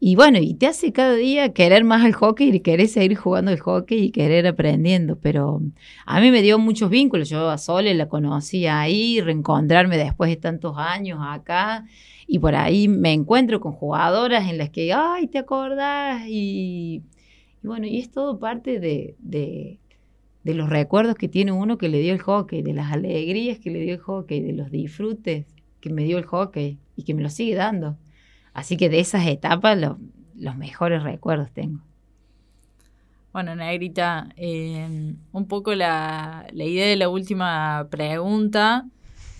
Y 0.00 0.16
bueno, 0.16 0.38
y 0.40 0.54
te 0.54 0.66
hace 0.66 0.92
cada 0.92 1.14
día 1.14 1.52
querer 1.52 1.84
más 1.84 2.04
el 2.06 2.14
hockey 2.14 2.56
y 2.56 2.60
querer 2.60 2.88
seguir 2.88 3.16
jugando 3.16 3.52
el 3.52 3.60
hockey 3.60 4.04
y 4.04 4.10
querer 4.10 4.46
aprendiendo. 4.46 5.18
Pero 5.20 5.60
a 6.06 6.20
mí 6.20 6.30
me 6.32 6.42
dio 6.42 6.58
muchos 6.58 6.90
vínculos. 6.90 7.28
Yo 7.28 7.50
a 7.50 7.58
Sole 7.58 7.94
la 7.94 8.08
conocí 8.08 8.66
ahí, 8.66 9.20
reencontrarme 9.20 9.98
después 9.98 10.30
de 10.30 10.36
tantos 10.36 10.76
años 10.78 11.20
acá. 11.22 11.84
Y 12.26 12.38
por 12.38 12.54
ahí 12.54 12.88
me 12.88 13.12
encuentro 13.12 13.60
con 13.60 13.72
jugadoras 13.72 14.48
en 14.48 14.58
las 14.58 14.70
que, 14.70 14.92
ay, 14.92 15.26
¿te 15.26 15.38
acordás? 15.38 16.22
Y, 16.28 17.02
bueno, 17.62 17.86
y 17.86 17.98
es 17.98 18.10
todo 18.10 18.38
parte 18.38 18.80
de, 18.80 19.16
de, 19.18 19.78
los 20.44 20.68
recuerdos 20.68 21.14
que 21.14 21.28
tiene 21.28 21.52
uno 21.52 21.78
que 21.78 21.88
le 21.88 22.00
dio 22.00 22.12
el 22.12 22.20
hockey, 22.20 22.62
de 22.62 22.74
las 22.74 22.92
alegrías 22.92 23.58
que 23.58 23.70
le 23.70 23.80
dio 23.80 23.94
el 23.94 24.00
hockey, 24.00 24.40
de 24.40 24.52
los 24.52 24.70
disfrutes 24.70 25.46
que 25.80 25.90
me 25.90 26.04
dio 26.04 26.18
el 26.18 26.24
hockey 26.24 26.78
y 26.96 27.04
que 27.04 27.14
me 27.14 27.22
lo 27.22 27.30
sigue 27.30 27.54
dando. 27.54 27.96
Así 28.54 28.76
que 28.76 28.88
de 28.88 29.00
esas 29.00 29.26
etapas 29.26 29.78
los 30.34 30.56
mejores 30.56 31.02
recuerdos 31.02 31.50
tengo. 31.52 31.80
Bueno, 33.32 33.56
Negrita, 33.56 34.28
eh, 34.36 35.14
un 35.32 35.46
poco 35.46 35.74
la, 35.74 36.46
la 36.52 36.64
idea 36.64 36.86
de 36.86 36.96
la 36.96 37.08
última 37.08 37.88
pregunta 37.90 38.86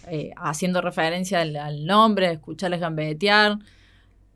eh, 0.08 0.30
haciendo 0.36 0.80
referencia 0.80 1.40
al, 1.40 1.86
nombre, 1.86 2.32
escucharles 2.32 2.80
gambetear. 2.80 3.58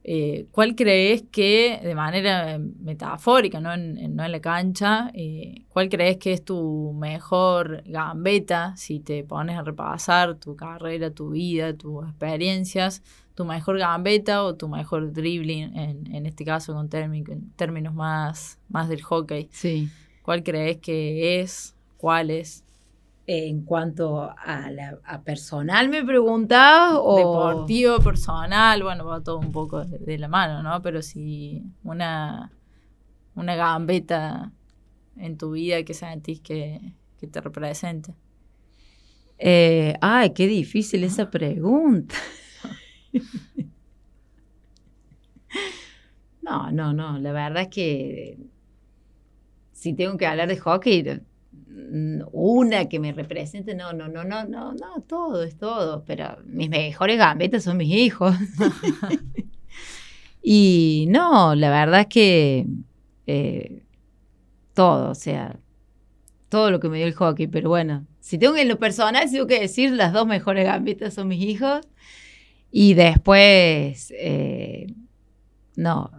Eh, 0.09 0.47
¿Cuál 0.53 0.77
crees 0.77 1.25
que, 1.33 1.81
de 1.83 1.95
manera 1.97 2.59
metafórica, 2.59 3.61
no 3.61 3.75
en, 3.75 4.15
no 4.15 4.25
en 4.25 4.31
la 4.31 4.41
cancha, 4.41 5.11
eh, 5.15 5.65
cuál 5.69 5.89
crees 5.89 6.19
que 6.19 6.33
es 6.33 6.45
tu 6.45 6.93
mejor 6.97 7.83
gambeta 7.87 8.77
si 8.77 9.01
te 9.01 9.25
pones 9.25 9.59
a 9.59 9.63
repasar 9.63 10.37
tu 10.37 10.55
carrera, 10.55 11.11
tu 11.11 11.31
vida, 11.31 11.75
tus 11.75 12.07
experiencias, 12.09 13.03
tu 13.35 13.45
mejor 13.45 13.79
gambeta 13.79 14.45
o 14.45 14.55
tu 14.55 14.69
mejor 14.69 15.13
dribbling, 15.13 15.77
en, 15.77 16.15
en 16.15 16.27
este 16.27 16.45
caso 16.45 16.73
con 16.73 16.89
términos 16.89 17.93
más, 17.93 18.61
más 18.69 18.89
del 18.89 19.03
hockey? 19.03 19.49
Sí. 19.51 19.89
¿Cuál 20.23 20.43
crees 20.43 20.79
que 20.79 21.41
es? 21.41 21.75
¿Cuál 21.97 22.31
es? 22.31 22.66
En 23.27 23.63
cuanto 23.63 24.31
a, 24.37 24.71
la, 24.71 25.01
personal 25.25 25.89
me 25.89 26.05
preguntabas 26.05 26.99
o 27.03 27.17
deportivo 27.17 27.99
personal 27.99 28.83
bueno 28.83 29.05
va 29.05 29.21
todo 29.21 29.39
un 29.39 29.51
poco 29.51 29.85
de, 29.85 30.19
la 30.19 30.29
mano 30.29 30.63
no 30.63 30.81
pero 30.83 31.03
si 31.03 31.63
una 31.83 32.53
una 33.35 33.57
gambeta 33.57 34.53
en 35.17 35.37
tu 35.37 35.53
vida 35.53 35.83
que 35.83 35.95
sentís 35.95 36.41
que, 36.41 36.93
que 37.19 37.27
te 37.27 37.41
represente 37.41 38.15
eh, 39.39 39.95
ay 40.01 40.33
qué 40.33 40.47
difícil 40.47 41.05
esa 41.05 41.31
pregunta. 41.31 42.15
No 46.43 46.71
no 46.71 46.93
no 46.93 47.19
la 47.19 47.33
verdad 47.33 47.63
es 47.63 47.69
que 47.69 48.39
si 49.73 49.95
tengo 49.95 50.17
que 50.17 50.29
hablar 50.29 50.49
de 50.49 50.57
hockey 50.57 51.03
una 52.33 52.89
que 52.89 52.99
me 52.99 53.13
represente, 53.13 53.75
no, 53.75 53.93
no, 53.93 54.09
no, 54.09 54.25
no, 54.25 54.45
no, 54.45 54.73
no, 54.73 55.01
todo 55.07 55.43
es 55.43 55.57
todo, 55.57 56.05
pero 56.05 56.39
mis 56.45 56.69
mejores 56.69 57.19
gambetas 57.19 57.65
son 57.65 57.77
mis 57.77 57.95
hijos. 57.95 58.35
y 60.43 61.07
no, 61.09 61.55
la 61.55 61.71
verdad 61.71 62.01
es 62.01 62.07
que 62.07 62.67
eh, 63.27 63.83
todo, 64.75 65.11
o 65.11 65.15
sea, 65.15 65.59
todo 66.49 66.71
lo 66.71 66.81
que 66.81 66.89
me 66.89 66.99
dio 66.99 67.07
el 67.07 67.15
hockey, 67.15 67.47
pero 67.47 67.69
bueno, 67.69 68.07
si 68.21 68.39
tengo 68.39 68.57
en 68.57 68.69
lo 68.69 68.79
personal, 68.79 69.31
tengo 69.31 69.47
que 69.47 69.61
decir, 69.61 69.93
las 69.93 70.13
dos 70.13 70.27
mejores 70.27 70.65
gambetas 70.65 71.15
son 71.15 71.29
mis 71.29 71.43
hijos. 71.43 71.87
Y 72.71 72.95
después, 72.95 74.13
eh, 74.19 74.89
no, 75.77 76.11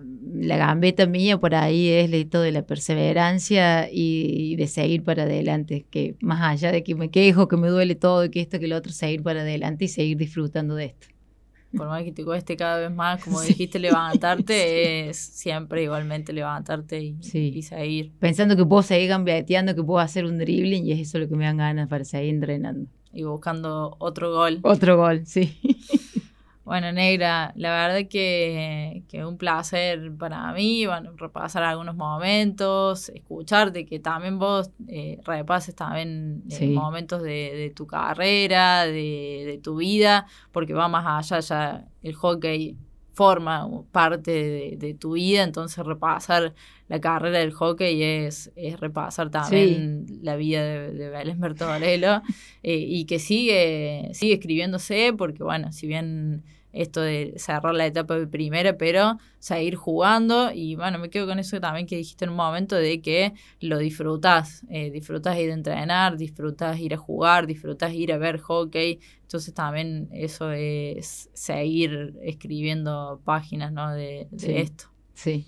la 0.41 0.57
gambeta 0.57 1.05
mía 1.05 1.39
por 1.39 1.55
ahí 1.55 1.89
es 1.89 2.11
el 2.11 2.29
de 2.29 2.51
la 2.51 2.63
perseverancia 2.63 3.89
y, 3.91 4.55
de 4.55 4.67
seguir 4.67 5.03
para 5.03 5.23
adelante, 5.23 5.85
que 5.89 6.15
más 6.21 6.41
allá 6.41 6.71
de 6.71 6.83
que 6.83 6.95
me 6.95 7.09
quejo, 7.09 7.47
que 7.47 7.57
me 7.57 7.69
duele 7.69 7.95
todo 7.95 8.25
y 8.25 8.29
que 8.29 8.41
esto, 8.41 8.59
que 8.59 8.67
lo 8.67 8.75
otro, 8.75 8.91
seguir 8.91 9.23
para 9.23 9.41
adelante 9.41 9.85
y 9.85 9.87
seguir 9.87 10.17
disfrutando 10.17 10.75
de 10.75 10.85
esto. 10.85 11.07
Por 11.75 11.87
más 11.87 12.03
que 12.03 12.11
te 12.11 12.23
cueste 12.23 12.55
cada 12.55 12.79
vez 12.79 12.91
más, 12.91 13.23
como 13.23 13.41
dijiste, 13.41 13.79
levantarte, 13.79 15.09
es 15.09 15.17
siempre 15.17 15.83
igualmente 15.83 16.33
levantarte 16.33 17.01
y, 17.01 17.17
y, 17.33 17.61
seguir. 17.61 18.11
Pensando 18.19 18.55
que 18.55 18.65
puedo 18.65 18.83
seguir 18.83 19.09
gambeteando, 19.09 19.75
que 19.75 19.83
puedo 19.83 19.99
hacer 19.99 20.25
un 20.25 20.37
dribbling 20.37 20.85
y 20.85 20.93
es 20.93 20.99
eso 20.99 21.19
lo 21.19 21.27
que 21.27 21.35
me 21.35 21.45
dan 21.45 21.57
ganas 21.57 21.87
para 21.87 22.05
seguir 22.05 22.33
entrenando. 22.33 22.89
Y 23.13 23.23
buscando 23.23 23.95
otro 23.99 24.31
gol. 24.31 24.59
Otro 24.63 24.97
gol, 24.97 25.25
sí. 25.25 25.57
Bueno, 26.67 26.91
Negra, 26.91 27.53
la 27.55 27.71
verdad 27.71 28.09
que, 28.09 29.03
que 29.07 29.23
un 29.23 29.37
placer 29.37 30.11
para 30.17 30.51
mí, 30.51 30.85
bueno, 30.85 31.13
repasar 31.15 31.63
algunos 31.63 31.95
momentos, 31.95 33.07
escucharte, 33.07 33.85
que 33.85 33.99
también 33.99 34.37
vos 34.37 34.69
eh, 34.89 35.17
repases 35.23 35.75
también 35.75 36.43
eh, 36.49 36.67
momentos 36.67 37.23
de, 37.23 37.71
tu 37.73 37.87
carrera, 37.87 38.85
de, 38.85 39.61
tu 39.63 39.77
vida, 39.77 40.27
porque 40.51 40.73
va 40.73 40.89
más 40.89 41.31
allá, 41.31 41.39
ya 41.39 41.85
el 42.03 42.13
hockey 42.15 42.75
forma 43.13 43.65
parte 43.93 44.75
de, 44.77 44.93
tu 44.93 45.13
vida, 45.13 45.43
entonces 45.43 45.85
repasar 45.85 46.53
la 46.89 46.99
carrera 46.99 47.39
del 47.39 47.53
hockey 47.53 48.03
es, 48.03 48.51
es 48.57 48.77
repasar 48.77 49.29
también 49.29 50.05
la 50.21 50.35
vida 50.35 50.61
de, 50.65 50.91
de 50.91 51.09
Vélez 51.09 51.37
eh, 52.61 52.75
y 52.75 53.05
que 53.05 53.19
sigue, 53.19 54.09
sigue 54.11 54.33
escribiéndose, 54.33 55.13
porque 55.17 55.43
bueno, 55.43 55.71
si 55.71 55.87
bien 55.87 56.43
esto 56.81 57.01
de 57.01 57.33
cerrar 57.37 57.73
la 57.73 57.85
etapa 57.85 58.17
de 58.17 58.27
primera, 58.27 58.77
pero 58.77 59.17
seguir 59.39 59.75
jugando. 59.75 60.51
Y 60.53 60.75
bueno, 60.75 60.99
me 60.99 61.09
quedo 61.09 61.27
con 61.27 61.39
eso 61.39 61.59
también 61.59 61.87
que 61.87 61.97
dijiste 61.97 62.25
en 62.25 62.31
un 62.31 62.37
momento 62.37 62.75
de 62.75 63.01
que 63.01 63.33
lo 63.59 63.77
disfrutas, 63.77 64.63
eh, 64.69 64.91
disfrutas 64.91 65.37
ir 65.37 65.51
a 65.51 65.53
entrenar, 65.53 66.17
disfrutas 66.17 66.79
ir 66.79 66.93
a 66.93 66.97
jugar, 66.97 67.47
disfrutas 67.47 67.93
ir 67.93 68.13
a 68.13 68.17
ver 68.17 68.39
hockey. 68.39 68.99
Entonces 69.21 69.53
también 69.53 70.09
eso 70.11 70.51
es 70.51 71.29
seguir 71.33 72.15
escribiendo 72.21 73.21
páginas 73.23 73.71
¿no? 73.71 73.93
de, 73.93 74.27
esto. 74.31 74.85
Sí. 75.13 75.45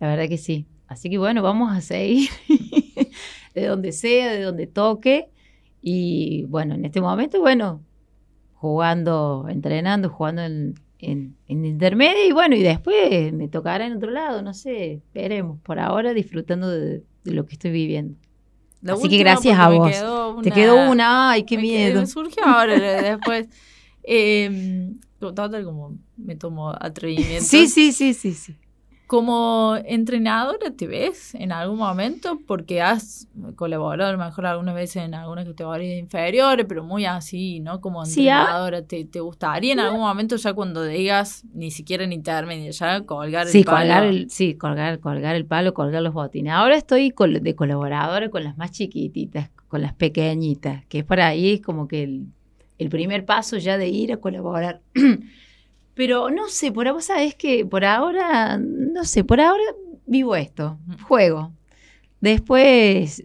La 0.00 0.08
verdad 0.08 0.28
que 0.28 0.38
sí. 0.38 0.66
Así 0.88 1.10
que 1.10 1.18
bueno, 1.18 1.42
vamos 1.42 1.70
a 1.72 1.80
seguir 1.80 2.30
de 3.54 3.66
donde 3.66 3.92
sea, 3.92 4.32
de 4.32 4.42
donde 4.42 4.66
toque. 4.66 5.30
Y 5.82 6.44
bueno, 6.44 6.74
en 6.74 6.84
este 6.84 7.00
momento, 7.00 7.40
bueno, 7.40 7.82
jugando, 8.66 9.46
entrenando, 9.48 10.08
jugando 10.10 10.42
en, 10.42 10.74
en, 10.98 11.36
en 11.48 11.64
intermedio 11.64 12.26
y 12.26 12.32
bueno, 12.32 12.56
y 12.56 12.62
después 12.62 13.32
me 13.32 13.48
tocará 13.48 13.86
en 13.86 13.96
otro 13.96 14.10
lado, 14.10 14.42
no 14.42 14.52
sé, 14.54 15.00
veremos. 15.14 15.60
Por 15.62 15.78
ahora 15.78 16.12
disfrutando 16.14 16.68
de, 16.70 17.02
de 17.24 17.32
lo 17.32 17.46
que 17.46 17.54
estoy 17.54 17.70
viviendo. 17.70 18.14
La 18.82 18.92
Así 18.94 19.08
que 19.08 19.18
gracias 19.18 19.58
a 19.58 19.68
vos. 19.70 19.90
quedó 19.90 20.40
Te 20.42 20.48
una- 20.48 20.54
quedó 20.54 20.90
una, 20.90 21.30
ay, 21.30 21.44
qué 21.44 21.56
me 21.56 21.62
miedo. 21.62 22.00
Me 22.00 22.06
surgió 22.06 22.44
ahora 22.44 22.74
después. 23.02 23.48
Eh, 24.02 24.92
total, 25.18 25.64
como 25.64 25.96
me 26.16 26.36
tomo 26.36 26.70
atrevimiento. 26.80 27.44
Sí, 27.44 27.68
sí, 27.68 27.92
sí, 27.92 28.14
sí, 28.14 28.34
sí. 28.34 28.54
Como 29.06 29.76
entrenadora, 29.84 30.72
¿te 30.76 30.88
ves 30.88 31.32
en 31.36 31.52
algún 31.52 31.78
momento? 31.78 32.40
Porque 32.44 32.82
has 32.82 33.28
colaborado 33.54 34.10
a 34.10 34.12
lo 34.12 34.18
mejor 34.18 34.46
algunas 34.46 34.74
veces 34.74 35.04
en 35.04 35.14
algunas 35.14 35.44
categorías 35.44 35.96
inferiores, 35.96 36.66
pero 36.68 36.82
muy 36.82 37.04
así, 37.04 37.60
¿no? 37.60 37.80
Como 37.80 38.02
ah. 38.02 38.04
entrenadora, 38.04 38.82
¿te, 38.82 39.04
te 39.04 39.20
gustaría 39.20 39.74
en 39.74 39.78
algún 39.80 40.00
momento 40.00 40.34
ya 40.34 40.54
cuando 40.54 40.82
digas, 40.84 41.44
ni 41.54 41.70
siquiera 41.70 42.02
en 42.02 42.12
intermedio, 42.12 42.72
ya 42.72 43.02
colgar 43.02 43.46
Sí, 43.46 43.58
el 43.58 43.64
palo? 43.64 43.78
colgar 43.78 44.04
el, 44.04 44.28
sí, 44.30 44.54
colgar, 44.56 44.98
colgar 44.98 45.36
el 45.36 45.46
palo, 45.46 45.72
colgar 45.72 46.02
los 46.02 46.12
botines. 46.12 46.52
Ahora 46.52 46.76
estoy 46.76 47.12
col- 47.12 47.40
de 47.44 47.54
colaboradora 47.54 48.28
con 48.28 48.42
las 48.42 48.56
más 48.58 48.72
chiquititas, 48.72 49.50
con 49.68 49.82
las 49.82 49.94
pequeñitas, 49.94 50.84
que 50.86 50.98
es 50.98 51.04
por 51.04 51.20
ahí 51.20 51.60
como 51.60 51.86
que 51.86 52.02
el, 52.02 52.26
el 52.78 52.88
primer 52.88 53.24
paso 53.24 53.56
ya 53.58 53.78
de 53.78 53.86
ir 53.88 54.12
a 54.12 54.16
colaborar. 54.16 54.80
Pero 55.96 56.28
no 56.28 56.48
sé, 56.48 56.70
por 56.72 56.86
ahora, 56.86 57.00
sabes 57.00 57.34
que 57.34 57.64
por 57.64 57.82
ahora, 57.82 58.58
no 58.58 59.04
sé, 59.04 59.24
por 59.24 59.40
ahora 59.40 59.64
vivo 60.04 60.36
esto, 60.36 60.78
juego. 61.08 61.52
Después, 62.20 63.24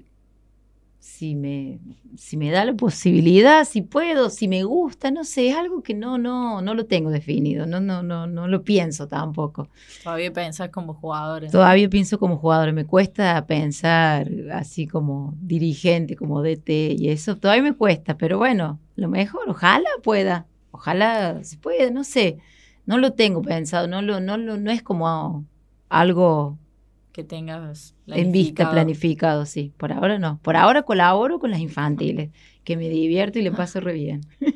si 0.98 1.36
me, 1.36 1.80
si 2.16 2.38
me 2.38 2.50
da 2.50 2.64
la 2.64 2.74
posibilidad, 2.74 3.66
si 3.66 3.82
puedo, 3.82 4.30
si 4.30 4.48
me 4.48 4.64
gusta, 4.64 5.12
no 5.12 5.26
sé, 5.26 5.50
es 5.50 5.56
algo 5.58 5.84
que 5.84 5.94
no, 5.94 6.18
no, 6.18 6.62
no 6.62 6.74
lo 6.74 6.86
tengo 6.86 7.10
definido, 7.10 7.66
no, 7.66 7.82
no, 7.82 8.04
no, 8.04 8.26
no 8.26 8.48
lo 8.48 8.64
pienso 8.64 9.06
tampoco. 9.06 9.68
Todavía 10.02 10.32
pensás 10.32 10.70
como 10.70 10.94
jugadora. 10.94 11.50
Todavía 11.50 11.90
pienso 11.90 12.20
como 12.20 12.38
jugador, 12.38 12.72
me 12.72 12.86
cuesta 12.86 13.46
pensar 13.48 14.30
así 14.54 14.88
como 14.88 15.34
dirigente, 15.42 16.16
como 16.16 16.42
DT 16.42 16.96
y 16.98 17.10
eso, 17.10 17.36
todavía 17.36 17.64
me 17.64 17.74
cuesta, 17.74 18.18
pero 18.18 18.38
bueno, 18.38 18.80
lo 18.96 19.10
mejor, 19.10 19.50
ojalá 19.50 19.90
pueda, 20.02 20.48
ojalá 20.72 21.44
se 21.44 21.58
pueda, 21.58 21.92
no 21.92 22.06
sé, 22.06 22.38
no 22.86 22.98
lo 22.98 23.14
tengo 23.14 23.42
pensado, 23.42 23.88
no 23.88 24.02
lo, 24.02 24.20
no 24.20 24.38
lo, 24.38 24.58
no 24.58 24.72
es 24.72 24.82
como 24.84 25.46
algo 25.90 26.58
Que 27.12 27.24
tengas 27.24 27.96
en 28.08 28.32
vista 28.32 28.70
planificado. 28.72 29.46
sí, 29.46 29.74
por 29.78 29.92
ahora 29.92 30.20
no, 30.20 30.40
por 30.42 30.56
ahora 30.56 30.84
colaboro 30.84 31.40
con 31.40 31.52
las 31.52 31.60
infantiles, 31.60 32.32
que 32.64 32.78
me 32.78 32.90
divierto 32.90 33.40
y 33.40 33.42
le 33.44 33.52
paso 33.52 33.80
re 33.80 33.94
bien. 33.94 34.22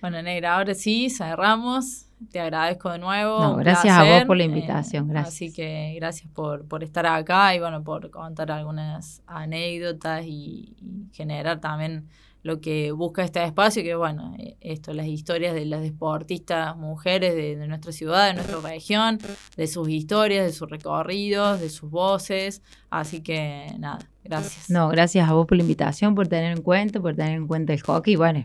Bueno, 0.00 0.22
Negra, 0.22 0.56
ahora 0.56 0.74
sí, 0.74 1.10
cerramos. 1.10 2.04
Te 2.30 2.40
agradezco 2.40 2.90
de 2.90 2.98
nuevo. 2.98 3.40
No, 3.40 3.56
gracias 3.56 3.96
a 3.96 4.04
vos 4.04 4.24
por 4.26 4.36
la 4.36 4.44
invitación, 4.44 5.08
gracias. 5.08 5.34
Así 5.34 5.52
que 5.52 5.94
gracias 5.96 6.30
por, 6.32 6.66
por 6.66 6.84
estar 6.84 7.06
acá 7.06 7.54
y 7.54 7.60
bueno, 7.60 7.82
por 7.82 8.10
contar 8.10 8.50
algunas 8.50 9.22
anécdotas 9.26 10.24
y, 10.24 10.76
y 10.80 11.08
generar 11.12 11.60
también 11.60 12.08
lo 12.42 12.60
que 12.60 12.92
busca 12.92 13.24
este 13.24 13.42
espacio, 13.44 13.82
que 13.82 13.94
bueno, 13.94 14.34
eh, 14.38 14.56
esto, 14.60 14.92
las 14.92 15.06
historias 15.06 15.54
de 15.54 15.64
las 15.64 15.82
deportistas 15.82 16.76
mujeres 16.76 17.34
de, 17.34 17.56
de 17.56 17.66
nuestra 17.66 17.92
ciudad, 17.92 18.28
de 18.28 18.34
nuestra 18.34 18.60
región, 18.60 19.18
de 19.56 19.66
sus 19.66 19.88
historias, 19.88 20.46
de 20.46 20.52
sus 20.52 20.70
recorridos, 20.70 21.60
de 21.60 21.68
sus 21.68 21.90
voces. 21.90 22.62
Así 22.90 23.22
que 23.22 23.74
nada, 23.78 23.98
gracias. 24.24 24.70
No, 24.70 24.88
gracias 24.88 25.28
a 25.28 25.32
vos 25.32 25.46
por 25.46 25.56
la 25.56 25.62
invitación, 25.62 26.14
por 26.14 26.28
tener 26.28 26.56
en 26.56 26.62
cuenta, 26.62 27.00
por 27.00 27.14
tener 27.14 27.32
en 27.32 27.46
cuenta 27.46 27.72
el 27.72 27.80
hockey, 27.82 28.16
bueno, 28.16 28.44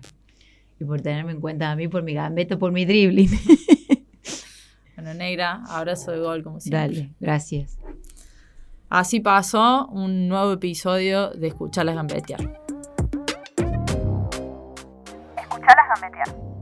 y 0.80 0.86
por 0.86 1.02
tenerme 1.02 1.32
en 1.32 1.42
cuenta 1.42 1.72
a 1.72 1.76
mí 1.76 1.88
por 1.88 2.04
mi 2.04 2.14
gambeta, 2.14 2.58
por 2.58 2.72
mi 2.72 2.86
dribbling. 2.86 3.30
Bueno, 4.96 5.16
Negra, 5.16 5.64
abrazo 5.68 6.12
de 6.12 6.20
gol 6.20 6.44
como 6.44 6.62
siempre. 6.62 6.80
Dale, 6.80 7.14
gracias. 7.20 7.78
Así 8.90 9.20
pasó 9.20 9.88
un 9.88 10.30
nuevo 10.30 10.54
episodio 10.54 11.32
de 11.32 11.48
Escucharlas 11.48 11.96
Gambetear. 11.96 12.63
Escuchalas 15.64 15.88
gambetear. 16.02 16.53